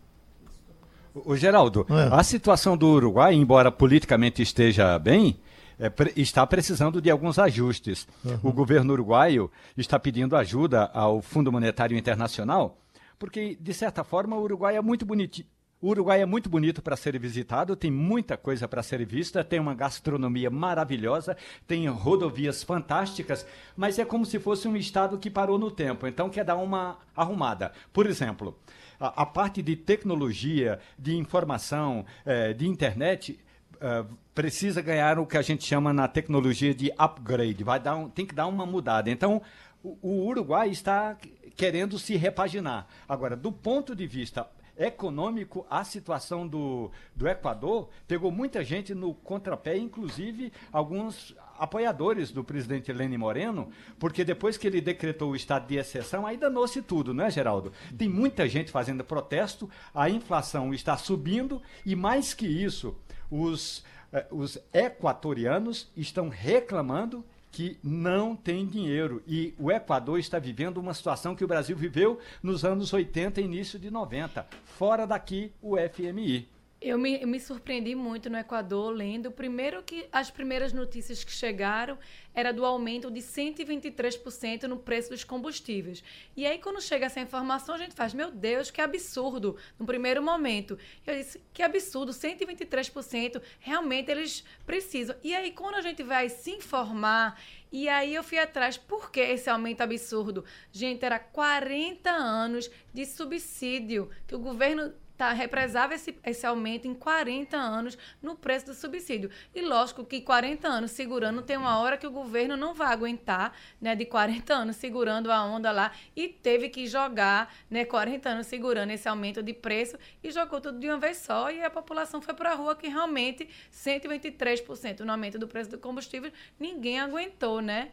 O 1.15 1.37
Geraldo, 1.37 1.87
É. 1.91 2.09
a 2.15 2.23
situação 2.23 2.77
do 2.77 2.89
Uruguai, 2.89 3.35
embora 3.35 3.71
politicamente 3.71 4.43
esteja 4.43 4.99
bem, 4.99 5.37
é, 5.79 5.93
está 6.17 6.47
precisando 6.47 7.01
de 7.01 7.11
alguns 7.11 7.39
ajustes. 7.39 8.07
O 8.43 8.53
governo 8.53 8.93
uruguaio 8.93 9.51
está 9.77 9.99
pedindo 9.99 10.37
ajuda 10.37 10.91
ao 10.93 11.21
Fundo 11.21 11.51
Monetário 11.53 11.97
Internacional, 11.97 12.79
porque, 13.19 13.57
de 13.61 13.75
certa 13.75 14.05
forma, 14.05 14.37
o 14.37 14.43
Uruguai 14.43 14.77
é 14.77 14.81
muito 14.81 15.07
bonitinho. 15.07 15.49
O 15.81 15.89
Uruguai 15.89 16.23
é 16.23 16.25
muito 16.25 16.49
bonito 16.49 16.81
para 16.81 16.97
ser 16.97 17.19
visitado, 17.19 17.77
tem 17.77 17.91
muita 17.91 18.39
coisa 18.39 18.67
para 18.67 18.83
ser 18.83 19.05
vista, 19.05 19.45
tem 19.45 19.61
uma 19.61 19.75
gastronomia 19.75 20.49
maravilhosa, 20.49 21.37
tem 21.67 21.87
rodovias 21.89 22.63
fantásticas, 22.63 23.47
mas 23.77 23.99
é 23.99 24.05
como 24.05 24.25
se 24.25 24.39
fosse 24.39 24.67
um 24.67 24.77
estado 24.77 25.19
que 25.19 25.29
parou 25.29 25.59
no 25.59 25.71
tempo, 25.71 26.07
então 26.07 26.31
quer 26.31 26.43
dar 26.43 26.57
uma 26.57 26.97
arrumada. 27.15 27.71
Por 27.93 28.07
exemplo, 28.07 28.59
a, 28.99 29.23
a 29.23 29.27
parte 29.27 29.61
de 29.61 29.77
tecnologia, 29.77 30.79
de 30.99 31.17
informação, 31.17 32.07
eh, 32.25 32.55
de 32.55 32.67
internet, 32.67 33.39
eh, 33.81 34.05
precisa 34.35 34.81
ganhar 34.83 35.19
o 35.19 35.27
que 35.27 35.37
a 35.37 35.43
gente 35.43 35.65
chama 35.65 35.93
na 35.93 36.09
tecnologia 36.09 36.75
de 36.75 36.93
upgrade, 36.99 37.63
vai 37.65 37.79
dar 37.81 37.97
um- 37.97 38.09
tem 38.09 38.27
que 38.27 38.35
dar 38.35 38.47
uma 38.47 38.67
mudada. 38.67 39.11
Então, 39.11 39.41
o, 39.83 39.99
o 40.03 40.27
Uruguai 40.27 40.69
está 40.71 41.17
querendo 41.57 41.99
se 41.99 42.17
repaginar. 42.17 42.87
Agora, 43.09 43.37
do 43.37 43.53
ponto 43.53 43.95
de 43.95 44.07
vista 44.07 44.47
econômico, 44.77 45.65
a 45.71 45.85
situação 45.85 46.49
do, 46.49 46.91
do 47.15 47.29
Equador 47.29 47.89
pegou 48.09 48.31
muita 48.33 48.65
gente 48.65 48.93
no 48.93 49.15
contrapé, 49.15 49.77
inclusive 49.77 50.53
alguns 50.73 51.35
apoiadores 51.57 52.33
do 52.33 52.43
presidente 52.43 52.93
Lenin 52.93 53.17
Moreno, 53.17 53.71
porque 54.01 54.25
depois 54.25 54.57
que 54.57 54.67
ele 54.67 54.81
decretou 54.81 55.31
o 55.31 55.37
estado 55.37 55.69
de 55.69 55.77
exceção, 55.77 56.27
aí 56.27 56.37
danou-se 56.37 56.83
tudo, 56.83 57.15
não 57.15 57.25
é, 57.25 57.31
Geraldo? 57.31 57.73
Tem 57.97 58.09
muita 58.09 58.49
gente 58.49 58.73
fazendo 58.73 59.05
protesto, 59.05 59.71
a 59.95 60.11
inflação 60.11 60.75
está 60.75 60.97
subindo 60.97 61.63
e, 61.87 61.95
mais 61.95 62.35
que 62.35 62.47
isso, 62.47 62.97
os, 63.35 63.85
eh, 64.13 64.27
os 64.31 64.59
equatorianos 64.73 65.91
estão 65.97 66.29
reclamando 66.29 67.25
que 67.51 67.79
não 67.83 68.35
tem 68.35 68.67
dinheiro. 68.67 69.23
E 69.27 69.55
o 69.59 69.71
Equador 69.71 70.19
está 70.19 70.39
vivendo 70.39 70.79
uma 70.79 70.95
situação 70.95 71.35
que 71.35 71.45
o 71.45 71.49
Brasil 71.49 71.77
viveu 71.77 72.19
nos 72.43 72.65
anos 72.65 72.93
80 72.93 73.41
e 73.41 73.45
início 73.45 73.79
de 73.79 73.91
90. 73.91 74.47
Fora 74.65 75.07
daqui, 75.07 75.53
o 75.63 75.77
FMI. 75.77 76.49
Eu 76.85 76.99
me, 76.99 77.19
eu 77.19 77.27
me 77.27 77.41
surpreendi 77.41 77.95
muito 77.95 78.29
no 78.29 78.37
Equador 78.37 78.91
lendo. 78.91 79.31
Primeiro 79.31 79.83
que 79.83 80.07
as 80.13 80.31
primeiras 80.31 80.71
notícias 80.71 81.25
que 81.25 81.33
chegaram 81.33 81.99
era 82.35 82.53
do 82.53 82.63
aumento 82.63 83.11
de 83.11 83.21
123% 83.21 84.65
no 84.65 84.77
preço 84.77 85.09
dos 85.09 85.25
combustíveis. 85.25 86.05
E 86.37 86.45
aí, 86.45 86.59
quando 86.59 86.83
chega 86.83 87.07
essa 87.07 87.21
informação, 87.21 87.75
a 87.75 87.79
gente 87.79 87.95
faz, 87.95 88.13
meu 88.13 88.31
Deus, 88.31 88.71
que 88.71 88.83
absurdo, 88.83 89.57
no 89.79 89.87
primeiro 89.87 90.23
momento. 90.23 90.79
Eu 91.07 91.17
disse, 91.17 91.41
que 91.55 91.63
absurdo, 91.63 92.13
123%, 92.13 93.41
realmente 93.61 94.11
eles 94.11 94.45
precisam. 94.67 95.17
E 95.25 95.35
aí, 95.35 95.53
quando 95.53 95.77
a 95.77 95.81
gente 95.81 96.03
vai 96.03 96.29
se 96.29 96.51
informar, 96.51 97.41
e 97.73 97.89
aí 97.89 98.15
eu 98.15 98.23
fui 98.23 98.39
atrás, 98.39 98.77
por 98.77 99.11
que 99.11 99.21
esse 99.21 99.49
aumento 99.49 99.81
absurdo? 99.81 100.45
Gente, 100.71 101.03
era 101.03 101.19
40 101.19 102.11
anos 102.11 102.71
de 102.93 103.07
subsídio 103.07 104.11
que 104.27 104.35
o 104.35 104.39
governo 104.39 104.93
tá, 105.17 105.33
represava 105.33 105.95
esse, 105.95 106.17
esse 106.25 106.47
aumento 106.47 106.87
em 106.87 106.95
40 106.95 107.57
anos 107.57 107.97
no 108.23 108.37
preço 108.37 108.67
do 108.67 108.75
subsídio. 108.75 109.31
E 109.55 109.63
lógico 109.63 110.05
que 110.05 110.21
40 110.21 110.67
anos 110.67 110.91
segurando, 110.91 111.43
tem 111.43 111.57
uma 111.57 111.79
hora 111.79 111.97
que 111.97 112.07
o 112.07 112.11
governo 112.11 112.57
não 112.57 112.75
vai 112.75 112.93
aguentar, 112.93 113.53
né, 113.81 113.95
de 113.95 114.05
40 114.05 114.53
anos 114.55 114.77
segurando 114.77 115.31
a 115.31 115.45
onda 115.45 115.71
lá 115.71 115.93
e 116.17 116.29
teve 116.29 116.69
que 116.69 116.87
jogar, 116.87 117.55
né, 117.71 117.85
40 117.85 118.29
anos 118.29 118.47
segurando 118.47 118.91
esse 118.91 119.09
aumento 119.09 119.43
de 119.43 119.53
preço 119.53 119.97
e 120.23 120.31
jogou 120.31 120.61
tudo 120.61 120.79
de 120.79 120.89
uma 120.89 120.99
vez 120.99 121.19
só 121.19 121.51
e 121.51 121.63
a 121.63 121.71
população 121.71 122.21
foi 122.21 122.35
para 122.35 122.53
a 122.53 122.55
rua 122.55 122.75
que 122.75 122.89
realmente 122.89 123.49
123% 123.73 125.01
no 125.01 125.13
aumento 125.13 125.39
do 125.39 125.47
preço 125.47 125.71
do 125.71 125.79
combustível, 125.79 126.33
ninguém 126.59 127.01
aguentou, 127.01 127.61
né? 127.61 127.91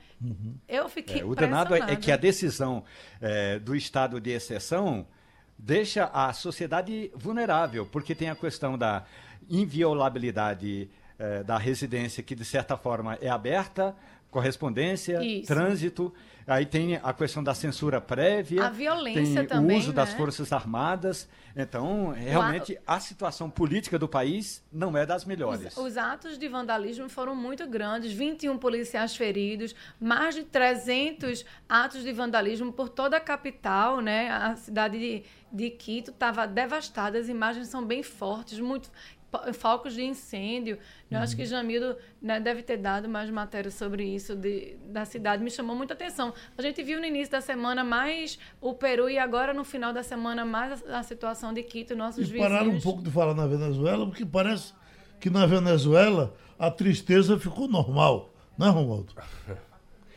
Eu 0.67 0.89
fiquei 0.89 1.21
É, 1.21 1.25
o 1.25 1.35
danado 1.35 1.75
é, 1.75 1.79
é 1.79 1.95
que 1.95 2.11
a 2.11 2.17
decisão 2.17 2.83
eh, 3.21 3.59
do 3.59 3.75
estado 3.75 4.19
de 4.19 4.31
exceção 4.31 5.07
deixa 5.61 6.05
a 6.05 6.33
sociedade 6.33 7.11
vulnerável, 7.13 7.85
porque 7.85 8.15
tem 8.15 8.29
a 8.29 8.35
questão 8.35 8.75
da 8.75 9.05
inviolabilidade 9.47 10.89
eh, 11.19 11.43
da 11.43 11.57
residência, 11.57 12.23
que 12.23 12.33
de 12.33 12.43
certa 12.43 12.75
forma 12.75 13.13
é 13.21 13.29
aberta, 13.29 13.95
correspondência, 14.31 15.21
Isso. 15.21 15.47
trânsito, 15.47 16.13
aí 16.47 16.65
tem 16.65 16.95
a 16.95 17.13
questão 17.13 17.43
da 17.43 17.53
censura 17.53 17.99
prévia, 17.99 18.65
A 18.65 18.69
violência 18.69 19.45
também, 19.45 19.77
o 19.77 19.79
uso 19.79 19.93
das 19.93 20.11
né? 20.11 20.17
Forças 20.17 20.51
Armadas. 20.51 21.29
Então, 21.55 22.11
realmente, 22.11 22.79
a 22.87 22.97
situação 22.99 23.49
política 23.49 23.99
do 23.99 24.07
país 24.07 24.63
não 24.71 24.97
é 24.97 25.05
das 25.05 25.25
melhores. 25.25 25.77
Os, 25.77 25.85
os 25.85 25.97
atos 25.97 26.37
de 26.37 26.47
vandalismo 26.47 27.09
foram 27.09 27.35
muito 27.35 27.67
grandes, 27.67 28.13
21 28.13 28.57
policiais 28.57 29.15
feridos, 29.15 29.75
mais 29.99 30.33
de 30.33 30.43
300 30.43 31.45
atos 31.67 32.03
de 32.03 32.13
vandalismo 32.13 32.71
por 32.71 32.87
toda 32.87 33.17
a 33.17 33.19
capital, 33.19 33.99
né? 33.99 34.31
A 34.31 34.55
cidade 34.55 34.97
de, 34.97 35.23
de 35.51 35.69
Quito 35.71 36.11
estava 36.11 36.47
devastada, 36.47 37.19
as 37.19 37.27
imagens 37.27 37.67
são 37.67 37.85
bem 37.85 38.01
fortes, 38.01 38.59
muito 38.59 38.89
focos 39.53 39.93
de 39.93 40.03
incêndio. 40.03 40.77
Eu 41.09 41.19
acho 41.19 41.35
que 41.35 41.45
Jamildo 41.45 41.95
né, 42.21 42.39
deve 42.39 42.61
ter 42.63 42.77
dado 42.77 43.07
mais 43.07 43.29
matéria 43.29 43.71
sobre 43.71 44.03
isso 44.03 44.35
de, 44.35 44.75
da 44.87 45.05
cidade. 45.05 45.43
Me 45.43 45.49
chamou 45.51 45.75
muita 45.75 45.93
atenção. 45.93 46.33
A 46.57 46.61
gente 46.61 46.81
viu 46.83 46.99
no 46.99 47.05
início 47.05 47.31
da 47.31 47.41
semana 47.41 47.83
mais 47.83 48.37
o 48.59 48.73
Peru 48.73 49.09
e 49.09 49.17
agora 49.17 49.53
no 49.53 49.63
final 49.63 49.93
da 49.93 50.03
semana 50.03 50.43
mais 50.45 50.83
a, 50.87 50.99
a 50.99 51.03
situação 51.03 51.53
de 51.53 51.63
Quito, 51.63 51.95
nossos 51.95 52.19
E 52.19 52.31
vizinhos. 52.31 52.47
pararam 52.47 52.71
um 52.71 52.79
pouco 52.81 53.01
de 53.01 53.09
falar 53.11 53.33
na 53.33 53.47
Venezuela, 53.47 54.05
porque 54.05 54.25
parece 54.25 54.73
que 55.19 55.29
na 55.29 55.45
Venezuela 55.45 56.33
a 56.57 56.69
tristeza 56.69 57.39
ficou 57.39 57.67
normal, 57.67 58.33
né, 58.57 58.67
Romualdo? 58.69 59.13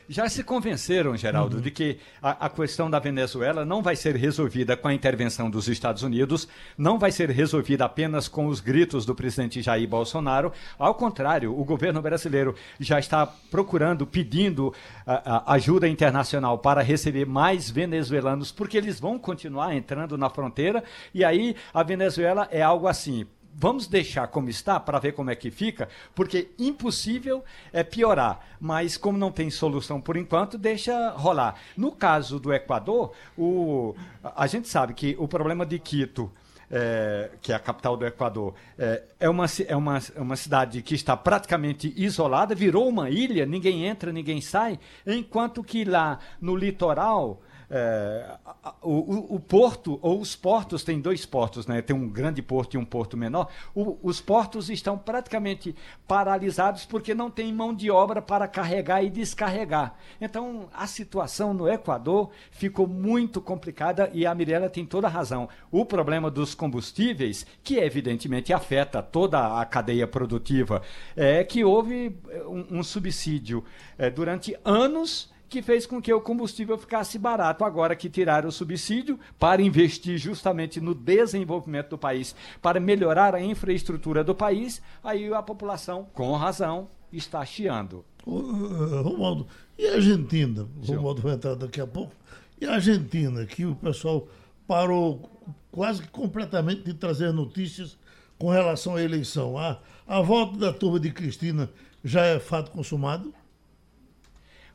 Já 0.09 0.29
se 0.29 0.45
convenceram, 0.45 1.17
Geraldo, 1.17 1.61
de 1.61 1.71
que 1.71 1.99
a, 2.23 2.47
a 2.47 2.51
questão 2.51 2.91
da 2.91 2.99
Venezuela 2.99 3.65
não 3.65 3.83
vai 3.83 3.97
ser 3.97 4.15
resolvida 4.17 4.77
com 4.77 4.89
a 4.89 4.93
intervenção 4.95 5.49
dos 5.49 5.67
Estados 5.67 6.03
Unidos, 6.03 6.47
não 6.77 6.99
vai 6.99 7.11
ser 7.11 7.31
resolvida 7.31 7.87
apenas 7.87 8.29
com 8.29 8.47
os 8.47 8.61
gritos 8.61 9.07
do 9.07 9.15
presidente 9.15 9.63
Jair 9.63 9.89
Bolsonaro. 9.89 10.53
Ao 10.79 10.95
contrário, 10.95 11.59
o 11.59 11.65
governo 11.65 12.03
brasileiro 12.03 12.55
já 12.79 12.99
está 12.99 13.27
procurando, 13.27 14.07
pedindo 14.07 14.75
a- 15.07 15.43
a 15.51 15.55
ajuda 15.55 15.89
internacional 15.89 16.59
para 16.59 16.83
receber 16.83 17.25
mais 17.27 17.71
venezuelanos, 17.71 18.53
porque 18.53 18.77
eles 18.77 19.01
vão 19.01 19.19
continuar 19.19 19.75
entrando 19.75 20.19
na 20.19 20.29
fronteira. 20.29 20.85
E 21.15 21.25
aí 21.25 21.57
a 21.73 21.83
Venezuela 21.83 22.47
é 22.51 22.61
algo 22.61 22.87
assim 22.87 23.27
vamos 23.57 23.87
deixar 23.87 24.27
como 24.29 24.49
está 24.49 24.79
para 24.81 24.99
ver 24.99 25.13
como 25.13 25.31
é 25.31 25.37
que 25.37 25.51
fica, 25.51 25.89
porque 26.15 26.49
impossível 26.59 27.45
é 27.73 27.83
piorar. 27.83 28.41
Mas 28.61 28.97
como 28.97 29.17
não 29.17 29.31
tem 29.31 29.51
solução 29.51 30.01
por 30.01 30.17
enquanto, 30.17 30.59
deixa 30.59 31.11
rolar. 31.11 31.55
No 31.77 31.93
caso 31.93 32.39
do 32.39 32.53
Equador, 32.53 33.13
o, 33.37 33.95
a 34.23 34.47
gente 34.47 34.69
sabe 34.69 34.95
que 34.95 35.17
o 35.19 35.29
problema 35.29 35.65
de 35.65 35.79
Quito 35.79 36.31
é, 36.71 37.31
que 37.41 37.53
é 37.53 37.55
a 37.55 37.59
capital 37.59 37.97
do 37.97 38.07
Equador, 38.07 38.55
é, 38.79 39.03
é, 39.21 39.29
uma, 39.29 39.45
é, 39.67 39.77
uma, 39.77 39.99
é 39.99 40.21
uma 40.21 40.35
cidade 40.35 40.83
que 40.83 40.95
está 40.95 41.17
praticamente 41.17 41.93
isolada, 41.97 42.55
virou 42.55 42.89
uma 42.89 43.11
ilha, 43.11 43.47
ninguém 43.47 43.85
entra, 43.87 44.13
ninguém 44.13 44.41
sai, 44.41 44.79
enquanto 45.07 45.63
que 45.63 45.85
lá 45.85 46.19
no 46.41 46.57
litoral 46.57 47.41
é, 47.71 48.37
o, 48.83 49.37
o, 49.37 49.41
porto, 49.41 49.99
ou 50.03 50.21
os 50.21 50.37
portos, 50.37 50.85
tem 50.85 51.01
dois 51.01 51.25
portos, 51.25 51.67
né? 51.67 51.81
tem 51.83 51.95
um 51.95 52.09
grande 52.09 52.43
porto 52.43 52.75
e 52.75 52.79
um 52.79 52.85
porto 52.85 53.17
menor. 53.17 53.49
O, 53.75 53.99
os 54.03 54.21
portos 54.21 54.69
estão 54.71 54.99
praticamente 54.99 55.75
paralisados 56.07 56.85
porque 56.85 57.15
não 57.15 57.31
tem 57.31 57.53
mão 57.53 57.75
de 57.75 57.91
obra 57.91 58.21
para 58.21 58.47
carregar 58.47 59.03
e 59.03 59.11
descarregar. 59.11 59.95
Então, 60.21 60.69
a 60.73 60.87
situação 60.87 61.55
no 61.55 61.69
Equador 61.69 62.31
ficou 62.51 62.87
muito 62.87 63.41
complicada 63.41 64.11
e 64.13 64.27
a 64.27 64.35
Mirella 64.35 64.69
tem 64.69 64.85
toda 64.85 65.07
a 65.07 65.11
razão. 65.11 65.49
O 65.71 65.85
problema 65.85 66.31
dos 66.31 66.55
combustíveis, 66.55 67.47
que 67.63 67.77
evidentemente 67.77 68.53
afeta 68.53 69.03
toda 69.03 69.61
a 69.61 69.65
cadeia 69.65 70.07
produtiva, 70.07 70.83
é 71.17 71.43
que 71.45 71.65
houve 71.65 72.17
um, 72.47 72.79
um 72.79 72.83
subsídio 72.83 73.65
é, 73.99 74.11
durante 74.11 74.57
anos 74.65 75.34
que 75.49 75.63
fez 75.63 75.87
com 75.87 76.01
que 76.01 76.13
o 76.13 76.21
combustível 76.21 76.77
ficasse 76.77 77.19
barato. 77.19 77.65
Agora 77.65 77.97
que 77.97 78.09
tiraram 78.09 78.49
o 78.49 78.53
subsídio 78.53 79.19
para 79.39 79.63
investir 79.63 80.19
justamente 80.19 80.81
no 80.81 80.95
desenvolvimento 80.95 81.91
do 81.91 81.99
país, 81.99 82.35
para 82.61 82.81
melhorar 82.81 83.35
a 83.35 83.41
infraestrutura 83.41 84.25
do 84.25 84.35
país, 84.35 84.83
aí 85.03 85.33
a 85.33 85.43
população, 85.43 86.07
com 86.13 86.33
razão, 86.37 86.89
está 87.13 87.45
chiando. 87.45 88.05
Romualdo, 88.27 89.47
e 89.79 89.87
a 89.87 89.95
Argentina? 89.95 90.67
O 90.83 90.87
Romualdo 90.87 91.23
vai 91.23 91.35
entrar 91.35 91.55
daqui 91.55 91.81
a 91.81 91.87
pouco. 91.87 92.13
E 92.61 92.65
a 92.65 92.75
Argentina, 92.75 93.45
que 93.45 93.67
o 93.67 93.75
pessoal 93.75 94.27
parou 94.67 95.31
quase 95.71 96.03
que 96.03 96.09
completamente 96.09 96.83
de 96.83 96.95
trazer 96.95 97.33
notícias 97.33 97.99
com 98.39 98.49
relação 98.51 98.97
à 98.97 99.03
eleição. 99.03 99.59
A, 99.59 99.79
a 100.07 100.21
volta 100.21 100.59
da 100.59 100.73
turma 100.73 100.99
de 100.99 101.11
Cristina 101.11 101.71
já 102.03 102.25
é 102.25 102.39
fato 102.39 102.71
consumado? 102.71 103.35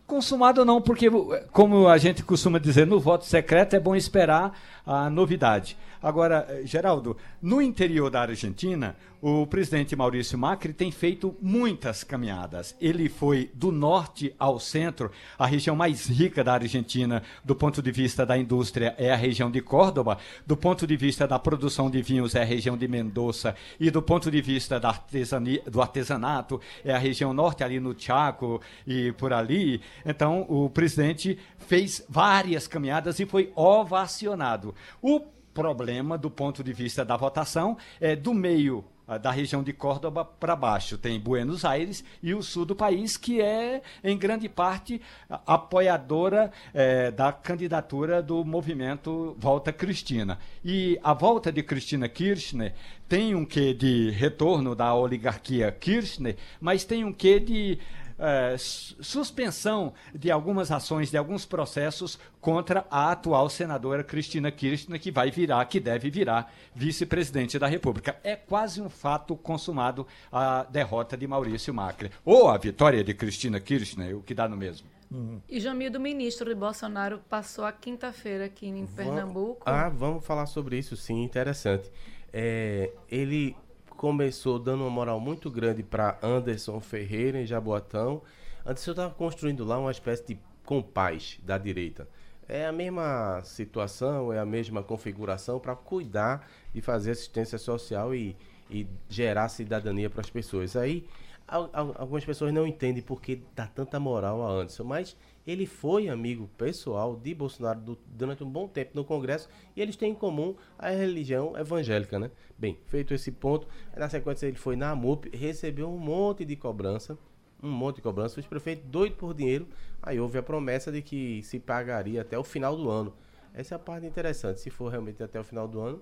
Consumado 0.10 0.66
não, 0.66 0.82
porque, 0.82 1.08
como 1.52 1.88
a 1.88 1.96
gente 2.00 2.24
costuma 2.24 2.58
dizer, 2.58 2.88
no 2.88 3.00
voto 3.00 3.26
secreto 3.26 3.76
é 3.76 3.80
bom 3.80 3.96
esperar 3.96 4.60
a 4.84 5.08
novidade. 5.08 5.78
Agora, 6.02 6.48
eh, 6.50 6.62
Geraldo, 6.66 7.16
no 7.40 7.62
interior 7.62 8.10
da 8.10 8.22
Argentina, 8.22 8.96
o 9.22 9.46
presidente 9.46 9.96
Maurício 9.98 10.38
Macri 10.38 10.72
tem 10.72 10.92
feito 10.92 11.36
muitas 11.42 12.06
caminhadas. 12.06 12.74
Ele 12.80 13.10
foi 13.10 13.52
do 13.54 13.70
norte 13.70 14.34
ao 14.40 14.60
centro, 14.60 15.12
a 15.38 15.46
região 15.46 15.76
mais 15.76 16.08
rica 16.08 16.42
da 16.42 16.54
Argentina, 16.54 17.22
do 17.44 17.54
ponto 17.54 17.82
de 17.82 17.92
vista 17.92 18.26
da 18.26 18.38
indústria, 18.38 18.96
é 18.98 19.12
a 19.12 19.18
região 19.18 19.52
de 19.52 19.62
Córdoba, 19.62 20.18
do 20.48 20.56
ponto 20.56 20.88
de 20.88 20.96
vista 20.96 21.28
da 21.28 21.38
produção 21.38 21.90
de 21.90 22.02
vinhos, 22.02 22.34
é 22.34 22.42
a 22.42 22.46
região 22.46 22.78
de 22.78 22.88
Mendoza, 22.88 23.54
e 23.78 23.92
do 23.92 24.02
ponto 24.02 24.32
de 24.32 24.42
vista 24.42 24.80
da 24.80 24.88
artesania, 24.88 25.62
do 25.68 25.82
artesanato, 25.82 26.62
é 26.84 26.94
a 26.94 26.98
região 26.98 27.34
norte, 27.34 27.62
ali 27.62 27.80
no 27.80 27.94
Chaco 28.00 28.62
e 28.88 29.12
por 29.12 29.34
ali. 29.34 29.82
Então, 30.06 30.46
o 30.50 30.70
presidente 30.70 31.38
fez 31.58 32.04
várias 32.08 32.68
caminhadas 32.68 33.20
e 33.20 33.26
foi 33.26 33.52
ovacionado. 33.56 34.74
O 35.02 35.22
problema 35.54 36.18
do 36.18 36.30
ponto 36.30 36.64
de 36.64 36.74
vista 36.74 37.04
da 37.04 37.18
votação 37.18 37.78
é 38.00 38.16
do 38.16 38.34
meio 38.34 38.86
ah, 39.12 39.18
da 39.18 39.32
região 39.32 39.64
de 39.64 39.74
Córdoba 39.74 40.24
para 40.24 40.56
baixo. 40.56 40.96
Tem 40.96 41.20
Buenos 41.20 41.66
Aires 41.66 42.04
e 42.22 42.32
o 42.36 42.44
sul 42.44 42.64
do 42.64 42.76
país, 42.76 43.18
que 43.18 43.42
é, 43.42 43.82
em 44.04 44.16
grande 44.16 44.48
parte, 44.48 45.02
apoiadora 45.48 46.52
é, 46.72 47.10
da 47.10 47.32
candidatura 47.32 48.22
do 48.22 48.46
movimento 48.46 49.36
Volta 49.40 49.74
Cristina. 49.74 50.38
E 50.64 51.00
a 51.04 51.12
volta 51.12 51.52
de 51.52 51.64
Cristina 51.64 52.08
Kirchner 52.08 52.76
tem 53.08 53.34
um 53.34 53.46
quê 53.46 53.74
de 53.74 54.12
retorno 54.12 54.76
da 54.76 54.94
oligarquia 54.94 55.72
Kirchner, 55.72 56.38
mas 56.62 56.84
tem 56.84 57.04
um 57.04 57.12
quê 57.12 57.40
de 57.40 57.80
é, 58.20 58.56
suspensão 58.58 59.94
de 60.14 60.30
algumas 60.30 60.72
ações, 60.72 61.10
de 61.10 61.18
alguns 61.18 61.46
processos 61.46 62.20
contra 62.42 62.86
a 62.92 63.12
atual 63.12 63.50
senadora 63.50 64.04
Cristina 64.04 64.52
Kirchner, 64.52 65.00
que 65.00 65.12
vai 65.12 65.32
virar, 65.32 65.64
que 65.66 65.80
deve 65.80 66.10
virar 66.10 66.54
vice-presidente 66.76 67.58
da 67.58 67.68
República. 67.68 68.20
É 68.24 68.36
quase 68.36 68.82
um 68.82 68.90
fato 68.90 69.36
consumado 69.36 70.06
a 70.32 70.64
derrota 70.64 71.16
de 71.16 71.26
Maurício 71.26 71.74
Macri. 71.74 72.12
Ou 72.26 72.50
a 72.50 72.58
vitória 72.58 73.04
de 73.04 73.14
Cristina 73.14 73.60
Kirchner, 73.60 74.18
o 74.18 74.22
que 74.22 74.34
dá 74.34 74.48
no 74.48 74.58
mesmo. 74.58 74.88
Uhum. 75.12 75.42
E 75.50 75.60
Jamil, 75.60 75.90
do 75.90 76.00
ministro 76.00 76.50
de 76.50 76.56
Bolsonaro, 76.56 77.20
passou 77.30 77.66
a 77.66 77.72
quinta-feira 77.72 78.46
aqui 78.46 78.68
em 78.68 78.86
Pernambuco. 78.86 79.64
Ah, 79.66 79.90
vamos 79.90 80.24
falar 80.24 80.46
sobre 80.46 80.78
isso, 80.78 80.96
sim, 80.96 81.24
interessante. 81.24 81.90
É, 82.32 82.92
ele 83.10 83.56
começou 84.00 84.58
dando 84.58 84.84
uma 84.84 84.90
moral 84.90 85.20
muito 85.20 85.52
grande 85.52 85.84
para 85.84 86.18
Anderson 86.24 86.80
Ferreira 86.80 87.42
em 87.42 87.46
Jaboatão. 87.46 88.22
Anderson 88.66 88.92
estava 88.92 89.14
construindo 89.14 89.66
lá 89.66 89.78
uma 89.78 89.92
espécie 89.92 90.26
de 90.26 90.40
compaz 90.66 91.38
da 91.44 91.58
direita. 91.58 92.08
É 92.48 92.66
a 92.66 92.72
mesma 92.72 93.42
situação, 93.44 94.32
é 94.32 94.40
a 94.40 94.46
mesma 94.46 94.82
configuração 94.82 95.60
para 95.60 95.76
cuidar 95.76 96.50
e 96.74 96.80
fazer 96.80 97.12
assistência 97.12 97.58
social 97.58 98.16
e, 98.16 98.38
e 98.70 98.88
gerar 99.10 99.50
cidadania 99.50 100.10
para 100.10 100.22
as 100.22 100.30
pessoas. 100.30 100.78
Aí 100.78 101.06
algumas 101.46 102.24
pessoas 102.24 102.54
não 102.54 102.66
entendem 102.66 103.04
por 103.04 103.22
que 103.22 103.44
dá 103.54 103.68
tanta 103.68 104.00
moral 104.00 104.42
a 104.42 104.50
Anderson, 104.50 104.86
mas 104.86 105.18
ele 105.50 105.66
foi 105.66 106.08
amigo 106.10 106.48
pessoal 106.58 107.16
de 107.16 107.34
Bolsonaro 107.34 107.80
do, 107.80 107.98
durante 108.06 108.44
um 108.44 108.50
bom 108.50 108.68
tempo 108.68 108.92
no 108.94 109.04
Congresso 109.04 109.50
e 109.76 109.82
eles 109.82 109.96
têm 109.96 110.12
em 110.12 110.16
comum 110.16 110.56
a 110.78 110.90
religião 110.90 111.58
evangélica, 111.58 112.20
né? 112.20 112.30
Bem, 112.58 112.78
feito 112.86 113.14
esse 113.14 113.32
ponto, 113.32 113.68
na 113.98 114.08
sequência 114.08 114.46
ele 114.46 114.58
foi 114.58 114.76
na 114.76 114.92
AMUP, 114.92 115.36
recebeu 115.36 115.90
um 115.90 115.98
monte 115.98 116.46
de 116.46 116.56
cobrança, 116.56 117.18
um 117.64 117.72
monte 117.72 117.98
de 117.98 118.02
cobrança, 118.04 118.40
os 118.40 118.46
prefeitos 118.46 118.86
doido 118.90 119.16
por 119.16 119.34
dinheiro, 119.34 119.68
aí 120.04 120.20
houve 120.20 120.38
a 120.38 120.44
promessa 120.44 120.92
de 120.92 121.02
que 121.02 121.42
se 121.42 121.60
pagaria 121.60 122.22
até 122.22 122.38
o 122.38 122.44
final 122.44 122.78
do 122.78 122.90
ano. 122.90 123.12
Essa 123.52 123.74
é 123.74 123.78
a 123.78 123.80
parte 123.80 124.06
interessante, 124.06 124.60
se 124.60 124.70
for 124.70 124.90
realmente 124.90 125.24
até 125.24 125.40
o 125.40 125.44
final 125.44 125.68
do 125.68 125.82
ano, 125.82 126.02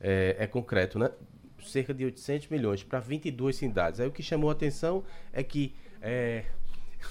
é, 0.00 0.36
é 0.38 0.46
concreto, 0.46 0.98
né? 0.98 1.10
Cerca 1.62 1.92
de 1.92 2.04
800 2.04 2.48
milhões 2.48 2.82
para 2.82 2.98
22 3.00 3.56
cidades. 3.56 4.00
Aí 4.00 4.08
o 4.08 4.12
que 4.12 4.22
chamou 4.22 4.48
a 4.48 4.52
atenção 4.52 5.04
é 5.32 5.42
que 5.42 5.74
é, 6.00 6.44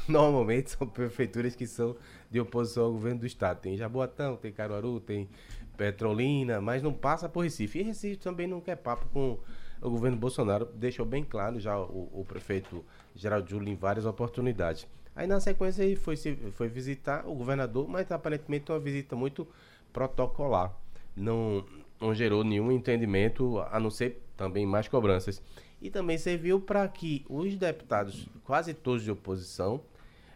normalmente 0.07 0.71
são 0.71 0.87
prefeituras 0.87 1.55
que 1.55 1.67
são 1.67 1.95
de 2.29 2.39
oposição 2.39 2.85
ao 2.85 2.91
governo 2.91 3.19
do 3.21 3.25
estado. 3.25 3.61
Tem 3.61 3.77
Jaboatão, 3.77 4.35
tem 4.35 4.51
Caruaru, 4.51 4.99
tem 4.99 5.29
Petrolina, 5.77 6.61
mas 6.61 6.81
não 6.81 6.93
passa 6.93 7.27
por 7.29 7.43
Recife. 7.43 7.79
E 7.79 7.83
Recife 7.83 8.17
também 8.17 8.47
não 8.47 8.61
quer 8.61 8.77
papo 8.77 9.07
com 9.13 9.39
o 9.81 9.89
governo 9.89 10.17
Bolsonaro, 10.17 10.65
deixou 10.73 11.05
bem 11.05 11.23
claro 11.23 11.59
já 11.59 11.77
o, 11.77 12.09
o 12.13 12.25
prefeito 12.27 12.83
Geraldo 13.13 13.49
Júlio 13.49 13.69
em 13.69 13.75
várias 13.75 14.05
oportunidades. 14.05 14.87
Aí 15.15 15.27
na 15.27 15.39
sequência 15.39 15.83
ele 15.83 15.95
foi, 15.95 16.15
foi 16.17 16.67
visitar 16.67 17.25
o 17.27 17.33
governador, 17.35 17.87
mas 17.87 18.11
aparentemente 18.11 18.71
uma 18.71 18.79
visita 18.79 19.15
muito 19.15 19.47
protocolar. 19.93 20.75
Não, 21.15 21.65
não 22.01 22.13
gerou 22.13 22.43
nenhum 22.43 22.71
entendimento, 22.71 23.59
a 23.71 23.79
não 23.79 23.89
ser 23.89 24.21
também 24.35 24.65
mais 24.65 24.87
cobranças 24.87 25.41
e 25.81 25.89
também 25.89 26.17
serviu 26.17 26.59
para 26.59 26.87
que 26.87 27.25
os 27.29 27.55
deputados, 27.55 28.27
quase 28.43 28.73
todos 28.73 29.03
de 29.03 29.11
oposição, 29.11 29.81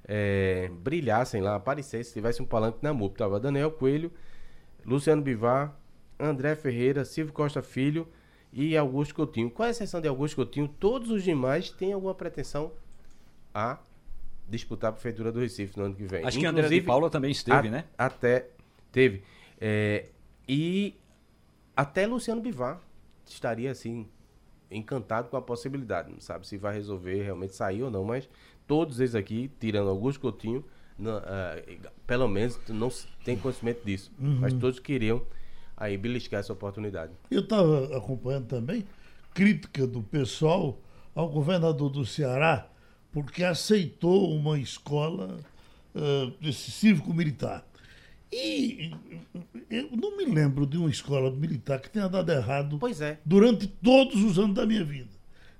é, 0.07 0.69
brilhassem 0.81 1.41
lá, 1.41 1.55
aparecessem, 1.55 2.13
tivesse 2.13 2.41
um 2.41 2.45
palanque 2.45 2.79
na 2.81 2.93
MUP. 2.93 3.17
Tava 3.17 3.39
Daniel 3.39 3.71
Coelho, 3.71 4.11
Luciano 4.85 5.21
Bivar, 5.21 5.75
André 6.19 6.55
Ferreira, 6.55 7.05
Silvio 7.05 7.33
Costa 7.33 7.61
Filho 7.61 8.07
e 8.51 8.75
Augusto 8.75 9.13
Coutinho. 9.13 9.49
Com 9.49 9.63
a 9.63 9.69
exceção 9.69 10.01
de 10.01 10.07
Augusto 10.07 10.35
Coutinho, 10.35 10.67
todos 10.67 11.11
os 11.11 11.23
demais 11.23 11.69
têm 11.69 11.93
alguma 11.93 12.15
pretensão 12.15 12.71
a 13.53 13.77
disputar 14.47 14.89
a 14.89 14.93
Prefeitura 14.93 15.31
do 15.31 15.39
Recife 15.39 15.77
no 15.77 15.85
ano 15.85 15.95
que 15.95 16.03
vem. 16.03 16.25
Acho 16.25 16.37
Inclusive, 16.37 16.41
que 16.41 16.47
André 16.47 16.79
de 16.79 16.81
Paula 16.81 17.09
também 17.09 17.31
esteve, 17.31 17.67
a, 17.67 17.71
né? 17.71 17.85
Até 17.97 18.47
teve. 18.91 19.21
É, 19.61 20.07
e 20.47 20.95
até 21.75 22.07
Luciano 22.07 22.41
Bivar 22.41 22.81
estaria 23.25 23.69
assim 23.69 24.07
encantado 24.71 25.29
com 25.29 25.37
a 25.37 25.41
possibilidade. 25.41 26.11
Não 26.11 26.19
sabe 26.19 26.47
se 26.47 26.57
vai 26.57 26.73
resolver 26.73 27.23
realmente 27.23 27.55
sair 27.55 27.83
ou 27.83 27.91
não, 27.91 28.03
mas 28.03 28.29
todos 28.67 28.99
eles 28.99 29.15
aqui, 29.15 29.51
tirando 29.59 29.89
Augusto 29.89 30.19
Coutinho, 30.19 30.63
não, 30.97 31.17
uh, 31.17 31.91
pelo 32.05 32.27
menos 32.27 32.59
não 32.67 32.89
tem 33.23 33.37
conhecimento 33.37 33.83
disso. 33.85 34.11
Uhum. 34.19 34.39
Mas 34.39 34.53
todos 34.53 34.79
queriam 34.79 35.21
aí 35.75 35.97
beliscar 35.97 36.41
essa 36.41 36.53
oportunidade. 36.53 37.13
Eu 37.31 37.41
estava 37.41 37.97
acompanhando 37.97 38.47
também 38.47 38.85
crítica 39.33 39.87
do 39.87 40.03
pessoal 40.03 40.77
ao 41.15 41.29
governador 41.29 41.89
do 41.89 42.05
Ceará 42.05 42.67
porque 43.11 43.43
aceitou 43.43 44.31
uma 44.33 44.59
escola 44.59 45.39
uh, 45.95 46.53
cívico-militar. 46.53 47.65
E 48.31 48.91
eu 49.69 49.89
não 49.91 50.15
me 50.17 50.25
lembro 50.25 50.65
de 50.65 50.77
uma 50.77 50.89
escola 50.89 51.31
militar 51.31 51.79
que 51.79 51.89
tenha 51.89 52.07
dado 52.07 52.31
errado 52.31 52.79
é. 53.01 53.17
durante 53.25 53.67
todos 53.67 54.21
os 54.23 54.37
anos 54.37 54.53
da 54.55 54.65
minha 54.65 54.83
vida. 54.83 55.09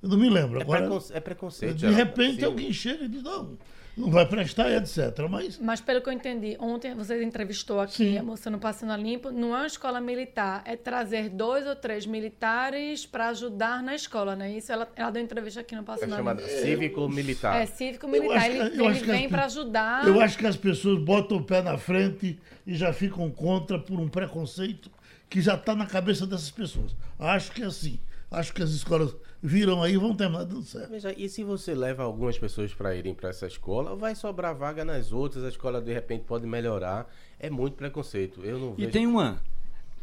Eu 0.02 0.10
não 0.10 0.18
me 0.18 0.30
lembro. 0.30 0.60
É, 0.60 0.62
Agora, 0.62 0.82
preconce- 0.82 1.14
é 1.14 1.20
preconceito. 1.20 1.74
de 1.76 1.82
Geraldo. 1.82 1.98
repente 2.04 2.40
Sim. 2.40 2.46
alguém 2.46 2.72
chega 2.72 3.04
e 3.06 3.08
diz, 3.08 3.24
não, 3.24 3.58
não 4.00 4.10
vai 4.10 4.26
prestar, 4.26 4.72
etc. 4.72 4.98
Mas 5.30 5.60
Mas 5.60 5.82
pelo 5.82 6.02
que 6.02 6.10
eu 6.10 6.14
entendi, 6.14 6.56
ontem 6.60 6.96
você 6.96 7.22
entrevistou 7.24 7.80
aqui 7.80 7.96
Sim. 8.12 8.18
a 8.18 8.24
moça 8.24 8.50
no 8.50 8.58
Passando 8.60 8.92
a 8.94 8.98
Limpo, 8.98 9.30
não 9.32 9.54
é 9.56 9.60
uma 9.60 9.68
escola 9.68 10.00
militar, 10.00 10.62
é 10.66 10.76
trazer 10.76 11.30
dois 11.30 11.68
ou 11.68 11.76
três 11.76 12.06
militares 12.06 13.06
para 13.06 13.28
ajudar 13.30 13.84
na 13.84 13.94
escola, 13.96 14.36
não 14.36 14.46
é 14.46 14.52
isso? 14.52 14.72
Ela, 14.72 14.88
ela 14.96 15.12
deu 15.12 15.22
entrevista 15.22 15.60
aqui 15.62 15.76
no 15.76 15.82
É 15.82 15.86
Passando 15.86 16.14
a 16.14 16.18
chamada 16.18 16.42
Limpo. 16.42 16.54
cívico-militar. 16.62 17.62
É 17.62 17.66
cívico-militar, 17.66 18.50
ele, 18.50 18.70
que- 18.70 18.82
ele 18.82 18.94
vem 19.00 19.30
para 19.30 19.46
ajudar. 19.46 20.08
eu 20.08 20.20
acho 20.22 20.38
que 20.38 20.48
as 20.48 20.56
pessoas 20.56 21.00
botam 21.04 21.38
o 21.38 21.44
pé 21.44 21.62
na 21.62 21.78
frente 21.78 22.40
e 22.66 22.76
já 22.76 22.94
ficam 22.94 23.30
contra 23.30 23.78
por 23.78 24.00
um 24.00 24.08
preconceito 24.08 24.90
que 25.30 25.42
já 25.42 25.56
está 25.56 25.76
na 25.76 25.86
cabeça 25.86 26.26
dessas 26.26 26.50
pessoas. 26.52 26.96
Acho 27.20 27.52
que 27.52 27.62
é 27.62 27.66
assim. 27.66 28.00
Acho 28.32 28.54
que 28.54 28.62
as 28.64 28.70
escolas 28.72 29.16
viram 29.42 29.82
aí 29.82 29.94
e 29.94 29.98
vão 29.98 30.16
terminar 30.16 30.44
dando 30.44 30.64
certo. 30.64 30.90
Veja, 30.90 31.14
e 31.18 31.30
se 31.30 31.44
você 31.44 31.74
leva 31.74 32.04
algumas 32.04 32.38
pessoas 32.38 32.74
para 32.74 32.96
irem 32.96 33.14
para 33.14 33.30
essa 33.30 33.48
escola, 33.48 33.96
vai 33.96 34.16
sobrar 34.16 34.56
vaga 34.56 34.84
nas 34.86 35.12
outras, 35.12 35.44
a 35.44 35.50
escola 35.50 35.82
de 35.82 35.94
repente 35.94 36.24
pode 36.26 36.46
melhorar. 36.46 37.08
É 37.40 37.50
muito 37.50 37.76
preconceito. 37.76 38.42
Eu 38.44 38.60
não 38.60 38.74
E 38.78 38.82
vejo. 38.82 38.92
tem 38.92 39.08
uma. 39.08 39.42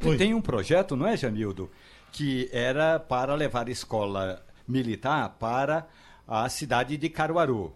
Oi. 0.04 0.16
Tem 0.16 0.34
um 0.34 0.40
projeto, 0.40 0.94
não 0.96 1.06
é, 1.06 1.16
Jamildo? 1.16 1.70
Que 2.12 2.48
era 2.52 2.98
para 2.98 3.34
levar 3.34 3.66
a 3.66 3.70
escola 3.70 4.42
militar 4.66 5.36
para 5.38 5.86
a 6.26 6.48
cidade 6.48 6.96
de 6.96 7.08
Caruaru. 7.08 7.72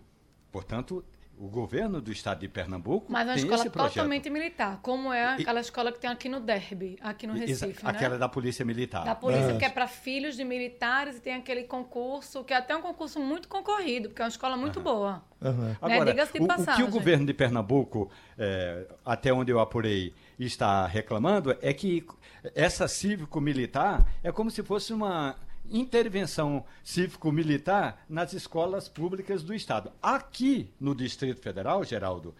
Portanto, 0.50 1.04
o 1.40 1.48
governo 1.48 2.02
do 2.02 2.12
estado 2.12 2.40
de 2.40 2.48
Pernambuco 2.48 3.06
Mas 3.10 3.22
é 3.26 3.30
uma 3.30 3.34
tem 3.36 3.44
escola 3.44 3.70
totalmente 3.88 4.28
militar, 4.28 4.78
como 4.82 5.10
é 5.10 5.24
aquela 5.24 5.60
escola 5.60 5.90
que 5.90 5.98
tem 5.98 6.10
aqui 6.10 6.28
no 6.28 6.38
Derby, 6.38 6.98
aqui 7.00 7.26
no 7.26 7.32
Recife, 7.32 7.82
né? 7.82 7.90
Aquela 7.90 8.18
da 8.18 8.28
Polícia 8.28 8.62
Militar. 8.62 9.06
Da 9.06 9.14
polícia, 9.14 9.54
Ah. 9.54 9.56
que 9.56 9.64
é 9.64 9.70
para 9.70 9.86
filhos 9.88 10.36
de 10.36 10.44
militares 10.44 11.16
e 11.16 11.20
tem 11.20 11.32
aquele 11.34 11.62
concurso, 11.64 12.44
que 12.44 12.52
é 12.52 12.58
até 12.58 12.76
um 12.76 12.82
concurso 12.82 13.18
muito 13.18 13.48
concorrido, 13.48 14.10
porque 14.10 14.20
é 14.20 14.24
uma 14.26 14.28
escola 14.28 14.54
muito 14.54 14.80
boa. 14.80 15.22
Aham. 15.42 15.76
Agora, 15.80 16.04
Né? 16.04 16.10
Diga-se 16.12 16.32
de 16.34 16.40
o- 16.40 16.44
o, 16.44 16.76
que 16.76 16.82
o 16.82 16.88
governo 16.88 17.24
de 17.24 17.32
Pernambuco, 17.32 18.10
é, 18.36 18.86
até 19.02 19.32
onde 19.32 19.50
eu 19.50 19.58
apurei, 19.60 20.12
está 20.38 20.86
reclamando 20.86 21.56
é 21.62 21.72
que 21.72 22.04
essa 22.54 22.86
cívico-militar 22.86 24.06
é 24.22 24.30
como 24.30 24.50
se 24.50 24.62
fosse 24.62 24.92
uma 24.92 25.36
intervenção 25.70 26.64
cívico-militar 26.82 28.04
nas 28.08 28.32
escolas 28.32 28.88
públicas 28.88 29.42
do 29.42 29.54
Estado. 29.54 29.92
Aqui 30.02 30.70
no 30.80 30.94
Distrito 30.94 31.40
Federal, 31.40 31.84
Geraldo, 31.84 32.34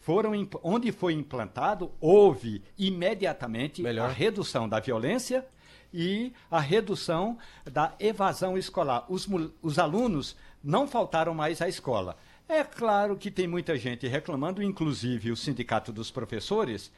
foram 0.00 0.32
onde 0.62 0.92
foi 0.92 1.14
implantado, 1.14 1.90
houve 2.00 2.62
imediatamente 2.78 3.82
Melhor. 3.82 4.10
a 4.10 4.12
redução 4.12 4.68
da 4.68 4.78
violência 4.78 5.46
e 5.92 6.32
a 6.50 6.60
redução 6.60 7.38
da 7.64 7.94
evasão 7.98 8.58
escolar. 8.58 9.06
Os, 9.08 9.26
os 9.62 9.78
alunos 9.78 10.36
não 10.62 10.86
faltaram 10.86 11.32
mais 11.32 11.62
à 11.62 11.68
escola. 11.68 12.18
É 12.46 12.62
claro 12.62 13.16
que 13.16 13.30
tem 13.30 13.48
muita 13.48 13.76
gente 13.78 14.06
reclamando, 14.06 14.62
inclusive 14.62 15.30
o 15.30 15.36
Sindicato 15.36 15.90
dos 15.90 16.10
Professores, 16.10 16.92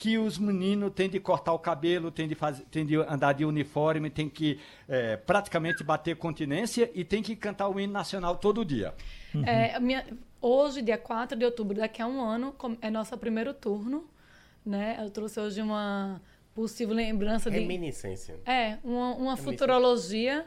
que 0.00 0.16
os 0.16 0.38
meninos 0.38 0.90
têm 0.94 1.10
de 1.10 1.20
cortar 1.20 1.52
o 1.52 1.58
cabelo, 1.58 2.10
têm 2.10 2.26
de, 2.26 2.34
fazer, 2.34 2.64
têm 2.70 2.86
de 2.86 2.96
andar 2.96 3.34
de 3.34 3.44
uniforme, 3.44 4.08
têm 4.08 4.30
que 4.30 4.58
eh, 4.88 5.18
praticamente 5.18 5.84
bater 5.84 6.16
continência 6.16 6.90
e 6.94 7.04
têm 7.04 7.22
que 7.22 7.36
cantar 7.36 7.68
o 7.68 7.78
hino 7.78 7.92
nacional 7.92 8.34
todo 8.36 8.64
dia. 8.64 8.94
É, 9.46 9.74
a 9.74 9.78
minha- 9.78 10.06
hoje, 10.40 10.80
dia 10.80 10.96
4 10.96 11.36
de 11.38 11.44
outubro, 11.44 11.76
daqui 11.76 12.00
a 12.00 12.06
um 12.06 12.18
ano, 12.22 12.54
é 12.80 12.90
nosso 12.90 13.14
primeiro 13.18 13.52
turno. 13.52 14.08
Né? 14.64 14.96
Eu 14.98 15.10
trouxe 15.10 15.38
hoje 15.38 15.60
uma 15.60 16.18
possível 16.54 16.94
lembrança 16.94 17.50
de. 17.50 17.58
Reminiscência. 17.58 18.40
É, 18.46 18.78
uma, 18.82 19.14
uma 19.16 19.36
futurologia. 19.36 20.46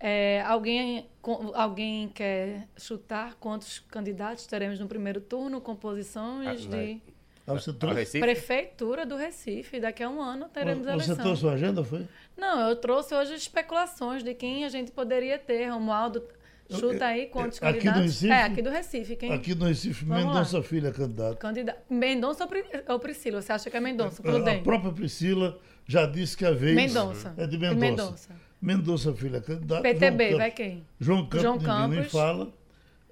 É, 0.00 0.42
alguém, 0.42 1.06
alguém 1.54 2.08
quer 2.08 2.66
chutar 2.76 3.34
quantos 3.36 3.78
candidatos 3.78 4.44
teremos 4.46 4.80
no 4.80 4.88
primeiro 4.88 5.20
turno? 5.20 5.60
Composições 5.60 6.48
Ah, 6.48 6.54
de 6.54 6.68
né? 6.68 7.00
Ah, 7.48 7.54
você 7.54 7.72
trouxe, 7.72 7.98
Recife? 7.98 8.20
prefeitura 8.20 9.06
do 9.06 9.16
Recife. 9.16 9.80
Daqui 9.80 10.02
a 10.02 10.08
um 10.08 10.20
ano 10.20 10.48
teremos 10.52 10.84
você 10.84 10.92
eleição. 10.92 11.16
trouxe 11.16 11.40
sua 11.40 11.52
agenda, 11.54 11.82
foi? 11.84 12.06
Não, 12.36 12.68
eu 12.68 12.76
trouxe 12.76 13.14
hoje 13.14 13.34
especulações 13.34 14.22
de 14.22 14.34
quem 14.34 14.64
a 14.64 14.68
gente 14.68 14.90
poderia 14.92 15.38
ter. 15.38 15.68
Romualdo, 15.68 16.22
chuta 16.70 17.06
aí 17.06 17.26
quantos 17.26 17.58
aqui 17.62 17.66
do 17.72 17.72
candidatos. 17.78 18.02
Recife? 18.02 18.32
É, 18.32 18.42
aqui 18.42 18.62
do 18.62 18.70
Recife. 18.70 19.16
Quem? 19.16 19.32
Aqui 19.32 19.54
no 19.54 19.66
Recife, 19.66 20.04
Vamos 20.04 20.24
Mendonça 20.26 20.56
lá. 20.58 20.62
Filho 20.62 20.86
é 20.88 20.92
candidato. 20.92 21.36
Candidato. 21.38 21.78
Mendonça 21.90 22.44
ou 22.44 22.48
Pri- 22.50 22.64
ou 22.88 22.98
Priscila? 22.98 23.40
Você 23.42 23.52
acha 23.52 23.70
que 23.70 23.76
é 23.76 23.80
Mendonça? 23.80 24.20
A 24.20 24.22
Prudente. 24.22 24.62
própria 24.62 24.92
Priscila 24.92 25.58
já 25.86 26.06
disse 26.06 26.36
que 26.36 26.44
a 26.44 26.50
vez 26.52 26.74
Mendonça. 26.76 27.34
é 27.36 27.46
de 27.46 27.56
Mendonça. 27.58 27.78
Mendonça. 27.80 28.30
Mendonça 28.60 29.12
Filho 29.14 29.36
é 29.36 29.40
candidato. 29.40 29.82
PTB, 29.82 30.26
João 30.28 30.38
vai 30.38 30.50
quem? 30.50 30.84
João 31.00 31.22
Campos, 31.26 31.42
João 31.42 31.58
Campos. 31.58 32.10
fala. 32.12 32.48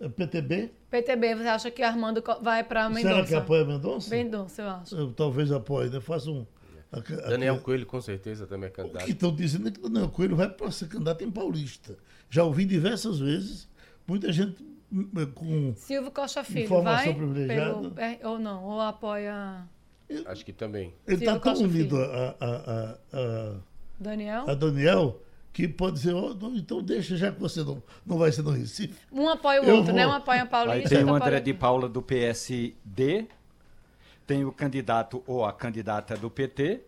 É 0.00 0.08
PTB? 0.08 0.70
PTB, 0.90 1.34
você 1.36 1.48
acha 1.48 1.70
que 1.70 1.82
Armando 1.82 2.22
vai 2.42 2.62
para 2.62 2.88
Mendonça? 2.88 3.08
Será 3.14 3.26
que 3.26 3.34
apoia 3.34 3.64
Mendonça? 3.64 4.10
Mendonça, 4.14 4.62
eu 4.62 4.68
acho. 4.68 4.94
Eu 4.96 5.12
talvez 5.12 5.50
apoie, 5.50 5.88
né? 5.88 6.00
Faça 6.00 6.30
um... 6.30 6.46
aque- 6.92 7.16
Daniel 7.16 7.54
aque- 7.54 7.64
Coelho, 7.64 7.86
com 7.86 8.00
certeza, 8.00 8.46
também 8.46 8.68
é 8.68 8.70
O 8.70 8.74
candidato. 8.74 9.04
que 9.06 9.12
estão 9.12 9.34
dizendo 9.34 9.68
é 9.68 9.70
que 9.70 9.80
Daniel 9.80 10.08
Coelho 10.10 10.36
vai 10.36 10.48
para 10.50 10.70
ser 10.70 10.88
candidato 10.88 11.24
em 11.24 11.30
Paulista. 11.30 11.96
Já 12.28 12.44
ouvi 12.44 12.64
diversas 12.66 13.18
vezes, 13.20 13.68
muita 14.06 14.30
gente 14.32 14.62
hum, 14.92 15.08
com... 15.34 15.72
Silvio 15.76 16.10
Costa 16.10 16.44
Filho, 16.44 16.64
Informação 16.66 17.04
vai? 17.06 17.14
privilegiada. 17.14 17.74
Pelo, 17.90 17.94
é, 17.98 18.18
ou 18.24 18.38
não, 18.38 18.64
ou 18.64 18.80
apoia 18.80 19.66
Acho 20.26 20.44
que 20.44 20.52
também. 20.52 20.94
Ele 21.06 21.16
está 21.24 21.38
tão 21.38 21.54
unido 21.54 21.96
a, 21.96 22.36
a, 22.38 22.46
a, 22.46 22.98
a, 23.12 23.54
Daniel? 23.98 24.44
a 24.48 24.54
Daniel 24.54 25.20
que 25.56 25.66
pode 25.66 25.96
dizer, 25.96 26.12
"Ó, 26.12 26.34
não, 26.34 26.54
então 26.54 26.82
deixa, 26.82 27.16
já 27.16 27.32
que 27.32 27.40
você 27.40 27.64
não, 27.64 27.82
não 28.04 28.18
vai 28.18 28.30
ser 28.30 28.42
no 28.42 28.50
Recife. 28.50 28.94
Um 29.10 29.26
apoia 29.26 29.62
o 29.62 29.66
outro, 29.70 29.84
vou. 29.86 29.94
né? 29.94 30.06
Um 30.06 30.12
apoia 30.12 30.40
a 30.40 30.42
Aí 30.42 30.48
Paulista. 30.50 30.88
tem 30.90 31.02
o 31.02 31.14
André 31.14 31.40
de 31.40 31.54
Paula 31.54 31.88
do 31.88 32.02
PSD, 32.02 33.26
tem 34.26 34.44
o 34.44 34.52
candidato 34.52 35.22
ou 35.26 35.46
a 35.46 35.52
candidata 35.54 36.14
do 36.14 36.28
PT. 36.28 36.82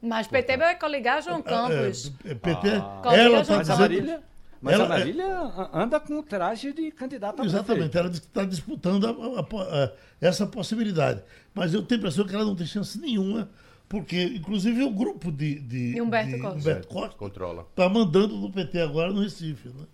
Mas 0.00 0.26
PT 0.26 0.56
vai 0.56 0.78
coligar 0.78 1.22
João 1.22 1.42
Campos. 1.42 2.10
É, 2.24 2.30
é, 2.30 2.34
PT, 2.34 2.68
Ah. 2.70 3.02
ela 3.14 3.40
está 3.42 3.58
dizendo... 3.58 3.74
a 3.76 3.78
Marília, 3.80 4.22
mas 4.62 4.74
ela- 4.74 4.84
a 4.84 4.88
Marília 4.88 5.26
a- 5.26 5.70
anda 5.82 6.00
com 6.00 6.22
traje 6.22 6.72
de 6.72 6.90
candidata 6.92 7.42
a 7.42 7.44
Exatamente, 7.44 7.98
ela 7.98 8.08
está 8.08 8.44
disputando 8.46 9.06
a- 9.06 9.10
a- 9.10 9.84
a- 9.84 9.92
essa 10.22 10.46
possibilidade. 10.46 11.22
Mas 11.52 11.74
eu 11.74 11.82
tenho 11.82 11.98
a 11.98 12.00
impressão 12.00 12.24
que 12.26 12.34
ela 12.34 12.46
não 12.46 12.56
tem 12.56 12.66
chance 12.66 12.98
nenhuma, 12.98 13.50
porque, 13.90 14.22
inclusive, 14.22 14.84
o 14.84 14.90
grupo 14.90 15.32
de, 15.32 15.56
de, 15.58 15.96
E 15.96 16.00
Humberto 16.00 16.30
de 16.30 16.38
Costa. 16.38 16.58
Humberto 16.60 16.88
Costa 16.88 17.16
Controla. 17.18 17.66
está 17.68 17.88
mandando 17.88 18.36
no 18.36 18.48
PT 18.50 18.80
agora 18.80 19.12
no 19.12 19.20
Recife. 19.20 19.68
Né? 19.68 19.84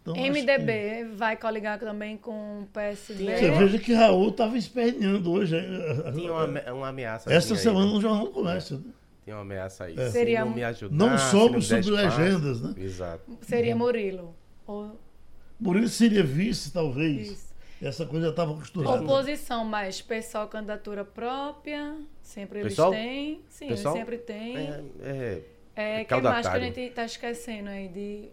Então, 0.00 0.14
MDB 0.16 1.04
vai 1.14 1.36
coligar 1.36 1.78
também 1.78 2.16
com 2.16 2.62
o 2.62 2.66
PSD. 2.72 3.26
que- 3.26 3.36
Você 3.38 3.50
veja 3.50 3.78
que 3.78 3.92
Raul 3.92 4.30
estava 4.30 4.56
esperneando 4.56 5.30
hoje. 5.30 5.54
Tinha 6.14 6.32
uma, 6.32 6.72
uma 6.72 6.88
ameaça. 6.88 7.30
Essa 7.32 7.52
aí, 7.52 7.60
semana 7.60 7.86
né? 7.86 7.92
no 7.92 8.00
Jornal 8.00 8.24
do 8.24 8.30
Comércio. 8.32 8.78
né? 8.78 8.84
Tinha 9.22 9.36
uma 9.36 9.42
ameaça 9.42 9.84
aí. 9.84 9.96
É. 10.00 10.06
Se 10.06 10.12
Seria 10.12 10.40
não 10.44 10.50
um- 10.50 10.54
me 10.54 10.64
ajudar, 10.64 10.96
Não 10.96 11.18
se 11.18 11.30
somos 11.30 11.66
sobre 11.66 11.80
espaço- 11.94 12.18
legendas, 12.20 12.60
né? 12.62 12.74
Exato. 12.78 13.38
Seria 13.42 13.76
Murilo. 13.76 14.34
Ou, 14.66 14.98
Murilo 15.60 15.88
seria 15.88 16.24
vice, 16.24 16.72
talvez. 16.72 17.30
Isso. 17.30 17.51
Essa 17.82 18.06
coisa 18.06 18.26
já 18.26 18.30
estava 18.30 18.54
costurada. 18.54 19.02
Oposição, 19.02 19.64
mas 19.64 20.00
pessoal 20.00 20.46
candidatura 20.46 21.04
própria. 21.04 21.96
Sempre 22.22 22.60
eles 22.60 22.72
Pessoal? 22.72 22.92
têm. 22.92 23.42
Sim, 23.48 23.68
Pessoal? 23.68 23.96
eles 23.96 24.04
sempre 24.06 24.18
têm. 24.18 24.56
É, 24.56 24.84
é, 25.00 25.42
É, 25.74 26.00
é 26.02 26.04
que 26.04 26.20
mais 26.20 26.46
que 26.46 26.56
a 26.56 26.60
gente 26.60 26.80
está 26.80 27.04
esquecendo 27.04 27.68
aí 27.70 27.88
de. 27.88 28.28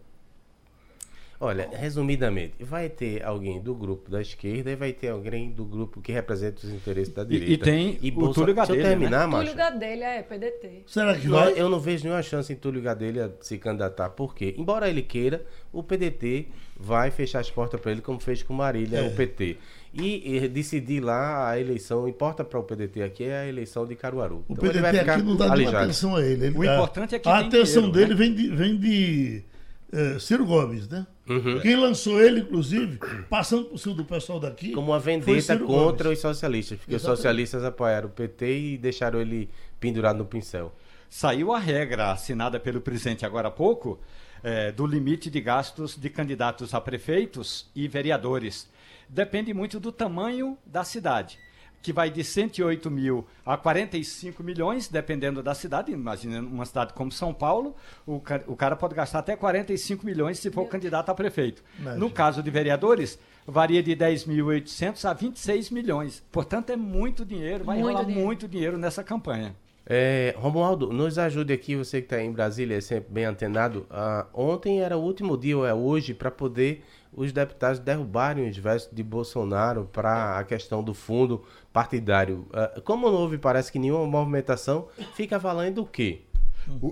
Olha, 1.42 1.70
resumidamente, 1.72 2.56
vai 2.60 2.90
ter 2.90 3.24
alguém 3.24 3.62
do 3.62 3.74
grupo 3.74 4.12
da 4.12 4.22
esquerda 4.22 4.72
e 4.72 4.76
vai 4.76 4.92
ter 4.92 5.08
alguém 5.08 5.50
do 5.50 5.64
grupo 5.64 6.02
que 6.02 6.12
representa 6.12 6.66
os 6.68 6.74
interesses 6.74 7.14
da 7.14 7.24
direita. 7.24 7.54
e 7.54 7.58
tem 7.58 7.98
o 8.10 8.12
Bolsa- 8.12 8.34
Túlio 8.42 8.54
Deixa 8.54 8.72
eu 8.74 8.76
Gadelha, 8.76 8.90
terminar, 8.90 9.26
macho. 9.28 9.44
Túlio 9.44 9.56
Gadelha 9.58 10.06
é 10.06 10.22
PDT. 10.22 10.84
Será 10.86 11.16
que 11.16 11.28
Não, 11.30 11.38
vai? 11.40 11.54
eu 11.56 11.70
não 11.70 11.80
vejo 11.80 12.04
nenhuma 12.04 12.22
chance 12.22 12.52
em 12.52 12.58
Túlio 12.58 12.82
Gadelha 12.82 13.34
se 13.40 13.58
candidatar, 13.58 14.10
porque, 14.10 14.54
embora 14.58 14.90
ele 14.90 15.02
queira, 15.02 15.46
o 15.72 15.82
PDT 15.82 16.48
vai 16.78 17.10
fechar 17.10 17.40
as 17.40 17.50
portas 17.50 17.80
para 17.80 17.92
ele, 17.94 18.02
como 18.02 18.20
fez 18.20 18.44
com 18.44 18.54
Marília, 18.54 18.98
É. 19.00 19.08
o 19.08 19.12
PT. 19.16 19.56
E, 19.94 20.36
e 20.36 20.48
decidir 20.50 21.00
lá 21.00 21.50
a 21.52 21.58
eleição, 21.60 22.06
importa 22.08 22.44
para 22.44 22.60
o 22.60 22.64
PDT 22.64 23.02
aqui 23.02 23.24
é 23.24 23.38
a 23.40 23.48
eleição 23.48 23.86
de 23.88 23.96
Caruaru. 23.96 24.44
O 24.48 24.54
Então 24.54 24.70
ele 24.70 24.80
vai 24.82 24.92
PDT 24.92 25.00
ficar 25.06 25.14
aqui 25.16 25.24
não 25.24 25.36
dá 25.38 25.54
atenção 25.54 26.16
a 26.18 26.22
ele. 26.22 26.48
Ele 26.48 26.58
O 26.58 26.64
dá- 26.66 26.76
importante 26.76 27.16
é 27.16 27.20
que 27.20 27.30
A 27.30 27.40
atenção 27.40 27.90
dinheiro, 27.90 28.14
dele 28.14 28.16
vem 28.16 28.36
de, 28.36 28.56
vem 28.56 28.78
de 28.78 29.44
eh, 29.92 30.20
Ciro 30.20 30.46
Gomes, 30.46 30.88
né? 30.88 31.06
Uhum. 31.28 31.60
Quem 31.60 31.76
lançou 31.76 32.22
ele, 32.22 32.42
inclusive, 32.42 33.00
passando 33.30 33.66
por 33.66 33.78
cima 33.78 33.96
do 33.96 34.06
pessoal 34.06 34.40
daqui. 34.40 34.72
Como 34.72 34.92
uma 34.92 35.00
vendetta 35.00 35.58
contra 35.58 36.06
Gomes. 36.06 36.18
os 36.18 36.22
socialistas, 36.22 36.78
porque 36.78 36.96
os 36.96 37.02
Exatamente. 37.02 37.18
socialistas 37.18 37.64
apoiaram 37.64 38.08
o 38.08 38.12
PT 38.12 38.60
e 38.60 38.78
deixaram 38.78 39.20
ele 39.20 39.50
pendurado 39.80 40.18
no 40.18 40.26
pincel. 40.26 40.74
Saiu 41.10 41.52
a 41.54 41.60
regra 41.60 42.12
assinada 42.12 42.60
pelo 42.60 42.82
presidente 42.82 43.26
agora 43.26 43.48
há 43.48 43.52
pouco 43.52 44.00
eh, 44.44 44.72
do 44.72 44.86
limite 44.86 45.30
de 45.30 45.42
gastos 45.42 45.96
de 45.96 46.10
candidatos 46.10 46.74
a 46.74 46.82
prefeitos 46.82 47.70
e 47.76 47.88
vereadores. 47.88 48.70
Depende 49.08 49.54
muito 49.54 49.80
do 49.80 49.92
tamanho 49.92 50.58
da 50.66 50.84
cidade. 50.84 51.40
Que 51.82 51.94
vai 51.94 52.10
de 52.10 52.24
108 52.24 52.92
mil 52.92 53.26
a 53.46 53.56
45 53.56 54.44
milhões, 54.44 54.88
dependendo 54.90 55.42
da 55.42 55.56
cidade. 55.56 55.92
Imagina 55.92 56.40
uma 56.42 56.66
cidade 56.66 56.94
como 56.94 57.12
São 57.12 57.34
Paulo, 57.34 57.76
o, 58.06 58.20
ca- 58.20 58.42
o 58.48 58.56
cara 58.56 58.76
pode 58.76 58.94
gastar 58.96 59.20
até 59.20 59.36
45 59.36 60.06
milhões 60.06 60.40
se 60.40 60.52
for 60.52 60.66
candidato 60.68 61.10
a 61.10 61.16
prefeito. 61.16 61.64
Imagina. 61.80 62.00
No 62.04 62.12
caso 62.12 62.44
de 62.44 62.50
vereadores, 62.52 63.18
varia 63.48 63.82
de 63.82 63.96
10.800 63.96 65.06
a 65.10 65.14
26 65.14 65.70
milhões. 65.70 66.24
Portanto, 66.32 66.70
é 66.72 66.76
muito 66.76 67.26
dinheiro, 67.26 67.64
vai 67.64 67.78
Muito 67.78 67.88
rolar 67.90 68.04
dinheiro. 68.06 68.26
muito 68.28 68.48
dinheiro 68.48 68.78
nessa 68.78 69.04
campanha. 69.04 69.56
É, 69.92 70.36
Romualdo, 70.38 70.94
nos 70.94 71.18
ajude 71.18 71.52
aqui, 71.52 71.76
você 71.76 72.00
que 72.00 72.06
está 72.06 72.22
em 72.22 72.32
Brasília, 72.32 72.78
é 72.78 72.82
sempre 72.82 73.12
bem 73.12 73.26
antenado. 73.26 73.88
Ah, 73.90 74.28
ontem 74.34 74.82
era 74.82 74.96
o 74.96 75.02
último 75.02 75.36
dia, 75.36 75.58
ou 75.58 75.66
é 75.66 75.74
hoje, 75.74 76.14
para 76.14 76.30
poder 76.30 76.84
os 77.12 77.32
deputados 77.32 77.80
derrubarem 77.80 78.50
os 78.50 78.58
versos 78.58 78.90
de 78.94 79.04
Bolsonaro 79.04 79.90
para 79.92 80.38
a 80.38 80.44
questão 80.44 80.84
do 80.84 80.94
fundo 80.94 81.44
partidário. 81.74 82.48
Ah, 82.54 82.82
como 82.84 83.10
não 83.10 83.18
houve, 83.18 83.38
parece 83.38 83.72
que 83.72 83.80
nenhuma 83.80 84.06
movimentação, 84.06 84.88
fica 85.16 85.38
valendo 85.40 85.82
o 85.82 85.86
quê? 85.88 86.22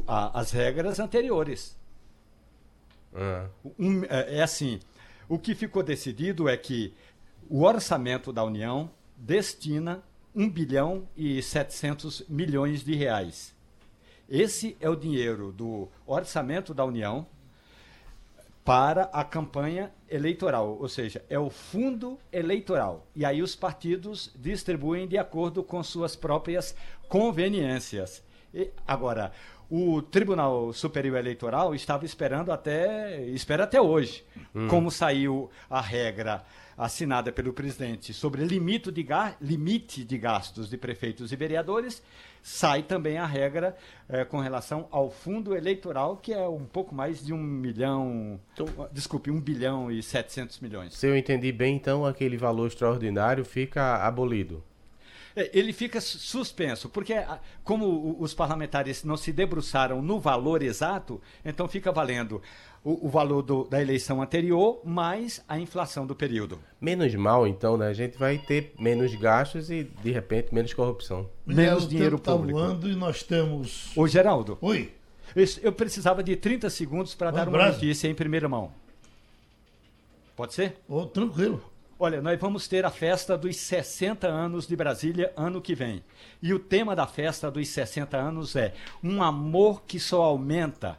As 0.07 0.51
regras 0.51 0.99
anteriores. 0.99 1.77
Ah, 3.15 3.47
Um- 3.79 4.03
é, 4.05 4.37
é 4.37 4.41
assim, 4.43 4.79
o 5.29 5.37
que 5.37 5.55
ficou 5.55 5.83
decidido 5.83 6.47
é 6.49 6.57
que 6.57 6.93
o 7.49 7.63
orçamento 7.63 8.33
da 8.33 8.43
União 8.43 8.89
destina 9.15 10.03
1 10.35 10.49
bilhão 10.49 11.07
e 11.15 11.41
700 11.41 12.23
milhões 12.27 12.83
de 12.83 12.93
reais. 12.95 13.55
Esse 14.29 14.75
é 14.81 14.89
o 14.89 14.95
dinheiro 14.95 15.51
do 15.51 15.87
orçamento 16.05 16.73
da 16.73 16.83
União 16.83 17.25
para 18.67 19.03
a 19.13 19.23
campanha 19.23 19.93
eleitoral, 20.09 20.77
ou 20.77 20.89
seja, 20.89 21.23
é 21.29 21.39
o 21.39 21.49
fundo 21.49 22.19
eleitoral. 22.33 23.07
E 23.15 23.23
aí 23.23 23.41
os 23.41 23.55
partidos 23.55 24.29
distribuem 24.35 25.07
de 25.07 25.17
acordo 25.17 25.63
com 25.63 25.81
suas 25.81 26.17
próprias 26.17 26.75
conveniências. 27.07 28.21
E, 28.53 28.69
agora, 28.85 29.31
o 29.69 30.01
Tribunal 30.01 30.73
Superior 30.73 31.17
Eleitoral 31.17 31.73
estava 31.73 32.03
esperando 32.03 32.51
até, 32.51 33.21
espera 33.27 33.63
até 33.63 33.79
hoje, 33.79 34.25
como 34.69 34.91
saiu 34.91 35.49
a 35.69 35.79
regra 35.79 36.43
assinada 36.77 37.31
pelo 37.31 37.53
presidente 37.53 38.13
sobre 38.13 38.43
limite 38.43 38.91
de, 38.91 39.07
limite 39.39 40.03
de 40.03 40.17
gastos 40.17 40.69
de 40.69 40.77
prefeitos 40.77 41.31
e 41.31 41.35
vereadores, 41.37 42.03
sai 42.41 42.83
também 42.83 43.17
a 43.17 43.25
regra 43.25 43.75
eh, 44.09 44.23
com 44.25 44.39
relação 44.39 44.87
ao 44.91 45.09
fundo 45.09 45.55
eleitoral, 45.55 46.17
que 46.17 46.33
é 46.33 46.47
um 46.47 46.65
pouco 46.65 46.93
mais 46.95 47.25
de 47.25 47.33
um 47.33 47.37
milhão, 47.37 48.39
desculpe, 48.91 49.29
um 49.31 49.39
bilhão 49.41 49.91
e 49.91 50.01
700 50.01 50.59
milhões. 50.59 50.93
se 50.93 51.07
eu 51.07 51.17
entendi 51.17 51.51
bem, 51.51 51.75
então 51.75 52.05
aquele 52.05 52.37
valor 52.37 52.67
extraordinário 52.67 53.43
fica 53.45 53.97
abolido. 54.05 54.63
É, 55.35 55.51
Ele 55.53 55.71
fica 55.71 56.01
su- 56.01 56.17
suspenso, 56.17 56.89
porque 56.89 57.13
ah, 57.13 57.39
como 57.63 58.17
os 58.19 58.33
parlamentares 58.33 59.03
não 59.03 59.15
se 59.15 59.31
debruçaram 59.31 60.01
no 60.01 60.19
valor 60.19 60.63
exato, 60.63 61.21
então 61.45 61.67
fica 61.67 61.91
valendo 61.91 62.41
o, 62.89 63.07
o 63.07 63.09
valor 63.09 63.41
do- 63.41 63.65
da 63.65 63.81
eleição 63.81 64.21
anterior 64.21 64.79
mais 64.85 65.43
a 65.47 65.59
inflação 65.59 66.07
do 66.07 66.15
período. 66.15 66.57
Menos 66.79 67.13
mal, 67.15 67.45
então, 67.45 67.75
né? 67.75 67.87
A 67.87 67.93
gente 67.93 68.17
vai 68.17 68.37
ter 68.37 68.73
menos 68.79 69.13
gastos 69.15 69.69
e, 69.69 69.83
de 69.83 70.11
repente, 70.11 70.53
menos 70.55 70.73
corrupção. 70.73 71.29
Menos 71.45 71.83
o 71.83 71.87
dinheiro 71.89 72.17
tá 72.17 72.31
público. 72.31 72.57
voando 72.57 72.89
e 72.89 72.95
nós 72.95 73.23
temos. 73.23 73.91
Ô, 73.95 74.07
Geraldo, 74.07 74.57
Oi. 74.61 74.93
isso- 75.35 75.59
eu 75.61 75.73
precisava 75.73 76.23
de 76.23 76.35
30 76.37 76.69
segundos 76.69 77.13
para 77.13 77.29
Um 77.29 77.33
dar 77.33 77.49
uma 77.49 77.67
notícia 77.71 78.07
em 78.07 78.15
primeira 78.15 78.47
mão. 78.47 78.71
Pode 80.35 80.53
ser? 80.53 80.77
Ô, 80.87 81.05
tranquilo. 81.05 81.61
Olha, 81.99 82.21
nós 82.21 82.39
vamos 82.39 82.67
ter 82.67 82.85
a 82.85 82.91
festa 82.91 83.35
dos 83.37 83.55
60 83.57 84.27
anos 84.27 84.67
de 84.67 84.75
Brasília 84.75 85.33
ano 85.35 85.59
que 85.59 85.73
vem. 85.73 86.03
E 86.41 86.53
o 86.53 86.59
tema 86.59 86.95
da 86.95 87.07
festa 87.07 87.49
dos 87.49 87.67
60 87.69 88.15
anos 88.15 88.55
é 88.55 88.73
um 89.03 89.21
amor 89.23 89.81
que 89.87 89.99
só 89.99 90.21
aumenta. 90.23 90.97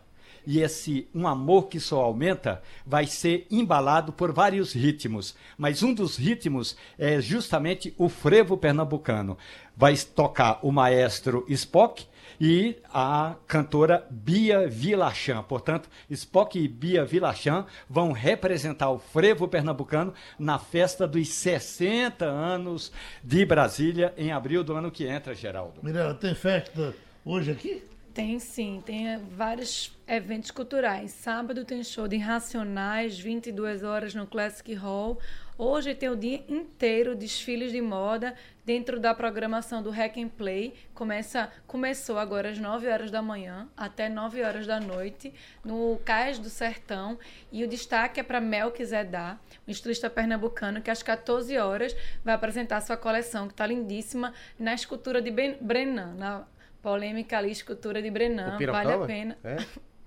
E 0.49 0.63
esse 0.63 1.07
um 1.15 1.29
amor 1.29 1.69
que 1.69 1.79
só 1.79 2.01
aumenta 2.01 2.63
vai 2.87 3.07
ser 3.07 3.47
embalado 3.51 4.15
por 4.15 4.33
vários 4.33 4.73
ritmos. 4.73 5.37
Mas 5.59 5.83
um 5.83 5.93
dos 5.93 6.17
ritmos 6.17 6.75
é 6.99 7.21
justamente 7.21 7.93
o 7.99 8.09
frevo 8.09 8.57
pernambucano. 8.57 9.37
Vai 9.77 9.95
tocar 9.95 10.59
o 10.63 10.73
maestro 10.73 11.45
Spock 11.51 12.07
e 12.41 12.79
a 12.91 13.37
cantora 13.47 14.07
Bia 14.11 14.67
Vilachan. 14.67 15.43
Portanto, 15.43 15.91
Spock 16.09 16.59
e 16.59 16.67
Bia 16.67 17.05
Vilachan 17.05 17.67
vão 17.87 18.13
representar 18.13 18.91
o 18.91 18.99
frevo 18.99 19.47
pernambucano 19.49 20.15
na 20.39 20.59
festa 20.59 21.07
dos 21.07 21.29
60 21.29 22.25
anos 22.25 22.91
de 23.23 23.45
Brasília 23.45 24.15
em 24.17 24.33
abril 24.33 24.65
do 24.65 24.73
ano 24.73 24.91
que 24.91 25.07
entra, 25.07 25.35
Geraldo. 25.35 25.75
Mirela, 25.83 26.15
tem 26.15 26.35
festa 26.35 26.95
hoje 27.23 27.51
aqui? 27.51 27.85
Tem 28.15 28.39
sim, 28.39 28.83
tem 28.85 29.19
vários 29.37 29.98
eventos 30.09 30.51
culturais. 30.51 31.11
Sábado 31.11 31.65
tem 31.65 31.85
show 31.85 32.09
de 32.09 32.17
Racionais, 32.17 33.19
22 33.19 33.83
horas 33.85 34.15
no 34.15 34.27
Classic 34.27 34.73
Hall. 34.75 35.19
Hoje 35.59 35.95
tem 35.95 36.09
o 36.09 36.17
dia 36.17 36.43
inteiro 36.49 37.15
desfiles 37.15 37.73
de 37.73 37.83
moda 37.83 38.35
dentro 38.65 38.99
da 39.01 39.13
programação 39.13 39.83
do 39.83 39.91
Hack 39.91 40.17
and 40.17 40.29
Play. 40.29 40.73
Começa, 40.95 41.51
começou 41.67 42.17
agora 42.17 42.49
às 42.51 42.59
9 42.59 42.89
horas 42.89 43.11
da 43.11 43.21
manhã 43.21 43.69
até 43.77 44.09
9 44.09 44.43
horas 44.43 44.67
da 44.67 44.81
noite 44.81 45.35
no 45.65 46.01
Cais 46.05 46.39
do 46.39 46.49
Sertão. 46.49 47.19
E 47.53 47.63
o 47.63 47.69
destaque 47.69 48.21
é 48.21 48.23
para 48.23 48.41
Melquizedá, 48.41 49.39
um 49.67 49.71
estilista 49.71 50.09
pernambucano 50.09 50.81
que 50.81 50.91
às 50.91 51.03
14 51.03 51.59
horas 51.59 51.95
vai 52.25 52.35
apresentar 52.35 52.81
sua 52.81 52.97
coleção, 52.97 53.47
que 53.47 53.53
está 53.53 53.67
lindíssima, 53.67 54.33
na 54.59 54.73
escultura 54.73 55.21
de 55.21 55.31
Ben- 55.31 55.59
Brenan, 55.61 56.15
na 56.15 56.47
polêmica 56.81 57.37
ali, 57.37 57.51
escultura 57.51 58.01
de 58.01 58.11
Brenan. 58.11 58.57
Vale 58.73 58.93
a 58.93 59.07
pena. 59.07 59.39
É? 59.45 59.57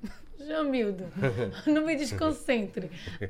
Jamildo, 0.45 1.05
não 1.65 1.85
me 1.85 1.95
desconcentre. 1.95 2.89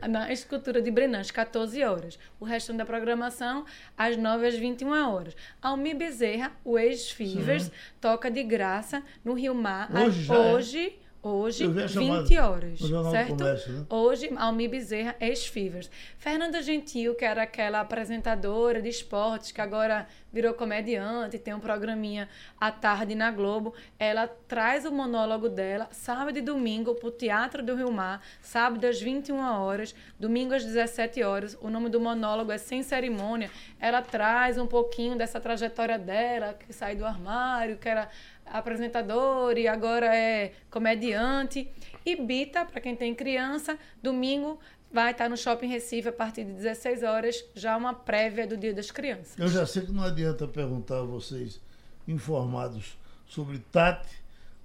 Na 0.09 0.32
escultura 0.32 0.82
de 0.82 0.91
Brenan, 0.91 1.20
às 1.20 1.32
14 1.32 1.84
horas. 1.84 2.20
O 2.39 2.45
resto 2.45 2.74
da 2.74 2.86
programação, 2.86 3.66
às 3.97 4.18
9 4.18 4.47
às 4.47 4.55
21 4.55 5.12
horas. 5.12 5.36
Almir 5.62 5.95
Bezerra, 5.95 6.51
o 6.64 6.78
ex-Fivers, 6.78 7.72
toca 7.99 8.30
de 8.30 8.43
graça 8.43 9.03
no 9.24 9.34
Rio 9.34 9.53
Mar. 9.53 9.89
Hoje 9.93 10.24
já 10.24 10.36
é? 10.36 10.93
Hoje, 11.22 11.41
hoje 11.41 11.63
Eu 11.65 11.72
vi 11.72 11.82
a 11.82 11.86
20 11.88 11.93
chamada 11.93 12.49
horas. 12.49 12.80
no 12.80 12.88
Jornal 12.88 13.03
do 13.03 13.11
certo? 13.11 13.38
Comércio, 13.38 13.74
né? 13.74 13.86
Hoje, 13.89 14.34
Almir 14.38 14.69
Bezerra, 14.69 15.15
ex-Fivers. 15.19 15.89
Fernanda 16.17 16.61
Gentil, 16.61 17.15
que 17.15 17.26
era 17.26 17.43
aquela 17.43 17.80
apresentadora 17.80 18.82
de 18.82 18.89
esportes, 18.89 19.51
que 19.51 19.61
agora 19.61 20.07
virou 20.32 20.53
comediante, 20.53 21.38
tem 21.38 21.53
um 21.53 21.59
programinha 21.59 22.30
à 22.59 22.72
tarde 22.72 23.15
na 23.15 23.30
Globo. 23.32 23.74
Ela 23.99 24.28
traz 24.47 24.86
o 24.86 24.91
monólogo 24.91 25.49
dela, 25.49 25.88
sábado 25.91 26.38
e 26.38 26.41
domingo, 26.41 26.95
para 26.95 27.07
o 27.07 27.11
Teatro 27.11 27.61
do 27.63 27.76
Rio 27.76 27.91
Mar, 27.91 28.22
sábado 28.41 28.86
às 28.86 28.99
21 29.01 29.39
horas, 29.39 29.93
domingo 30.19 30.53
às 30.53 30.63
17 30.63 31.22
horas. 31.24 31.57
O 31.61 31.69
nome 31.69 31.89
do 31.89 31.99
monólogo 31.99 32.51
é 32.51 32.57
Sem 32.57 32.82
Cerimônia. 32.82 33.51
Ela 33.80 34.01
traz 34.01 34.57
um 34.57 34.67
pouquinho 34.67 35.17
dessa 35.17 35.39
trajetória 35.39 35.99
dela, 35.99 36.53
que 36.53 36.72
sai 36.72 36.95
do 36.95 37.05
armário, 37.05 37.78
que 37.78 37.89
era 37.89 38.09
apresentadora 38.51 39.59
e 39.59 39.67
agora 39.67 40.15
é 40.15 40.53
comediante. 40.69 41.69
E 42.05 42.15
Bita, 42.15 42.65
para 42.65 42.81
quem 42.81 42.95
tem 42.95 43.13
criança, 43.15 43.77
domingo 44.01 44.59
vai 44.91 45.11
estar 45.11 45.29
no 45.29 45.37
Shopping 45.37 45.67
Recife 45.67 46.09
a 46.09 46.11
partir 46.11 46.43
de 46.43 46.53
16 46.53 47.03
horas, 47.03 47.45
já 47.55 47.77
uma 47.77 47.93
prévia 47.93 48.45
do 48.45 48.57
Dia 48.57 48.73
das 48.73 48.91
Crianças. 48.91 49.37
Eu 49.37 49.47
já 49.47 49.65
sei 49.65 49.83
que 49.83 49.91
não 49.91 50.03
adianta 50.03 50.47
perguntar 50.47 50.99
a 50.99 51.03
vocês 51.03 51.61
informados 52.07 52.97
sobre 53.25 53.59
Tati, 53.59 54.21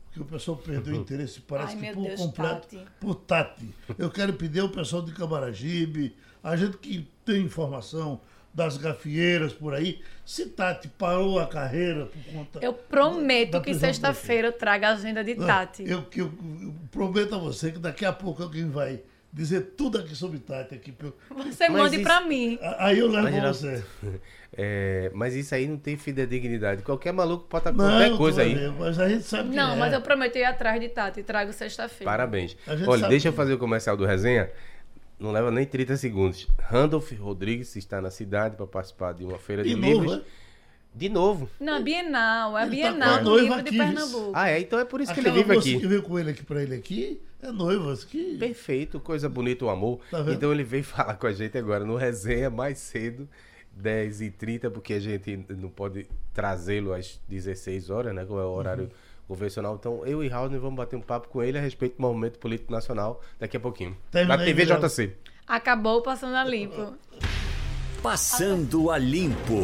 porque 0.06 0.20
o 0.20 0.24
pessoal 0.24 0.56
perdeu 0.56 0.94
o 0.94 0.96
interesse, 0.96 1.40
parece 1.40 1.76
Ai, 1.76 1.88
que 1.88 1.94
por 1.94 2.02
Deus, 2.04 2.20
completo, 2.20 2.68
Tati. 2.68 2.90
por 3.00 3.14
Tati. 3.14 3.74
Eu 3.96 4.10
quero 4.10 4.32
pedir 4.32 4.60
ao 4.60 4.68
pessoal 4.68 5.02
de 5.02 5.12
Camaragibe, 5.12 6.16
a 6.42 6.56
gente 6.56 6.76
que 6.78 7.08
tem 7.24 7.42
informação 7.42 8.20
das 8.56 8.78
gafieiras 8.78 9.52
por 9.52 9.74
aí, 9.74 10.00
se 10.24 10.46
Tati 10.46 10.88
parou 10.88 11.38
a 11.38 11.46
carreira 11.46 12.06
por 12.06 12.32
conta. 12.32 12.58
Eu 12.62 12.72
prometo 12.72 13.52
da 13.52 13.60
que 13.60 13.74
sexta-feira 13.74 14.48
eu 14.48 14.52
trago 14.52 14.86
a 14.86 14.92
agenda 14.92 15.22
de 15.22 15.34
prefeito. 15.34 15.46
Tati. 15.58 15.82
Eu, 15.86 16.02
eu, 16.16 16.32
eu 16.62 16.74
prometo 16.90 17.34
a 17.34 17.38
você 17.38 17.70
que 17.70 17.78
daqui 17.78 18.06
a 18.06 18.12
pouco 18.14 18.42
alguém 18.42 18.66
vai 18.70 19.02
dizer 19.30 19.74
tudo 19.76 19.98
aqui 19.98 20.14
sobre 20.16 20.38
Tati 20.38 20.74
aqui. 20.74 20.94
Você 21.30 21.68
Mas 21.68 21.82
mande 21.82 21.98
pra 21.98 22.22
mim. 22.22 22.58
Aí 22.78 22.98
eu 22.98 23.08
levo 23.08 23.28
Geraldo, 23.28 23.58
você. 23.58 23.84
É, 24.58 25.10
mas 25.12 25.34
isso 25.34 25.54
aí 25.54 25.66
não 25.68 25.76
tem 25.76 25.98
fidedignidade. 25.98 26.80
Qualquer 26.82 27.12
maluco 27.12 27.44
pode 27.46 27.60
estar 27.68 27.72
com 27.72 27.76
qualquer 27.78 28.16
coisa 28.16 28.40
aí. 28.40 28.54
Cláudio, 28.54 28.74
Mas 28.78 28.98
a 28.98 29.06
gente 29.06 29.24
sabe 29.24 29.50
que 29.50 29.56
Não, 29.56 29.74
é. 29.74 29.76
mas 29.76 29.92
eu 29.92 30.00
prometo 30.00 30.36
ir 30.36 30.44
atrás 30.44 30.80
de 30.80 30.88
Tati 30.88 31.20
e 31.20 31.22
trago 31.22 31.52
sexta-feira. 31.52 32.10
Parabéns. 32.10 32.56
Olha, 32.86 33.06
deixa 33.06 33.28
eu 33.28 33.32
que- 33.32 33.36
fazer 33.36 33.52
o 33.52 33.58
comercial 33.58 33.98
do 33.98 34.06
resenha. 34.06 34.48
Não 35.18 35.32
leva 35.32 35.50
nem 35.50 35.64
30 35.64 35.96
segundos. 35.96 36.46
Randolph 36.60 37.10
Rodrigues 37.12 37.74
está 37.76 38.00
na 38.00 38.10
cidade 38.10 38.56
para 38.56 38.66
participar 38.66 39.12
de 39.14 39.24
uma 39.24 39.38
feira 39.38 39.62
de, 39.62 39.70
De 39.70 39.76
novo, 39.76 40.00
livros. 40.02 40.18
é? 40.18 40.22
De 40.94 41.08
novo. 41.08 41.50
Não, 41.60 41.82
Bienal, 41.82 42.56
é 42.56 42.62
a 42.62 42.66
Ele 42.66 42.76
tá 42.82 42.88
com 42.88 42.92
Bienal 42.94 43.14
a 43.14 43.18
do 43.18 43.24
noiva 43.30 43.56
livro 43.56 43.62
de 43.62 43.68
aqui, 43.68 43.70
viu? 43.78 43.86
Pernambuco. 43.86 44.32
Ah, 44.34 44.48
é? 44.50 44.60
Então 44.60 44.78
é 44.78 44.84
por 44.84 45.00
isso 45.00 45.12
que 45.14 45.20
Aquela 45.20 45.36
ele 45.36 45.44
vive 45.44 45.58
aqui. 45.58 45.80
que 45.80 45.86
veio 45.86 46.02
com 46.02 46.18
ele 46.18 46.30
aqui 46.30 46.42
pra 46.42 46.62
ele 46.62 46.74
aqui 46.74 47.20
é 47.42 47.52
noiva. 47.52 47.96
Que... 47.96 48.36
Perfeito, 48.38 48.98
coisa 49.00 49.28
bonita 49.28 49.64
o 49.64 49.70
amor. 49.70 50.00
Tá 50.10 50.18
vendo? 50.22 50.34
então 50.34 50.52
ele 50.52 50.64
veio 50.64 50.84
falar 50.84 51.14
com 51.14 51.26
a 51.26 51.32
gente 51.32 51.56
agora 51.56 51.84
no 51.84 51.96
resenha 51.96 52.48
mais 52.50 52.78
cedo 52.78 53.28
10h30, 53.82 54.70
porque 54.70 54.94
a 54.94 55.00
gente 55.00 55.44
não 55.50 55.68
pode 55.68 56.06
trazê-lo 56.32 56.92
às 56.92 57.20
16 57.28 57.90
horas, 57.90 58.14
né? 58.14 58.24
Como 58.24 58.40
é 58.40 58.44
o 58.44 58.48
horário 58.50 58.84
Uhum. 58.84 58.90
Convencional. 59.26 59.76
Então, 59.78 60.04
eu 60.06 60.22
e 60.22 60.28
Raul 60.28 60.48
vamos 60.50 60.76
bater 60.76 60.96
um 60.96 61.00
papo 61.00 61.28
com 61.28 61.42
ele 61.42 61.58
a 61.58 61.60
respeito 61.60 61.96
do 61.96 62.02
movimento 62.02 62.38
político 62.38 62.72
nacional 62.72 63.20
daqui 63.38 63.56
a 63.56 63.60
pouquinho. 63.60 63.96
Termina 64.10 64.36
Na 64.36 64.44
TV. 64.44 64.66
JC. 64.66 65.16
Acabou 65.46 66.02
passando 66.02 66.36
a 66.36 66.44
limpo. 66.44 66.94
Passando 68.02 68.90
a 68.90 68.98
limpo. 68.98 69.60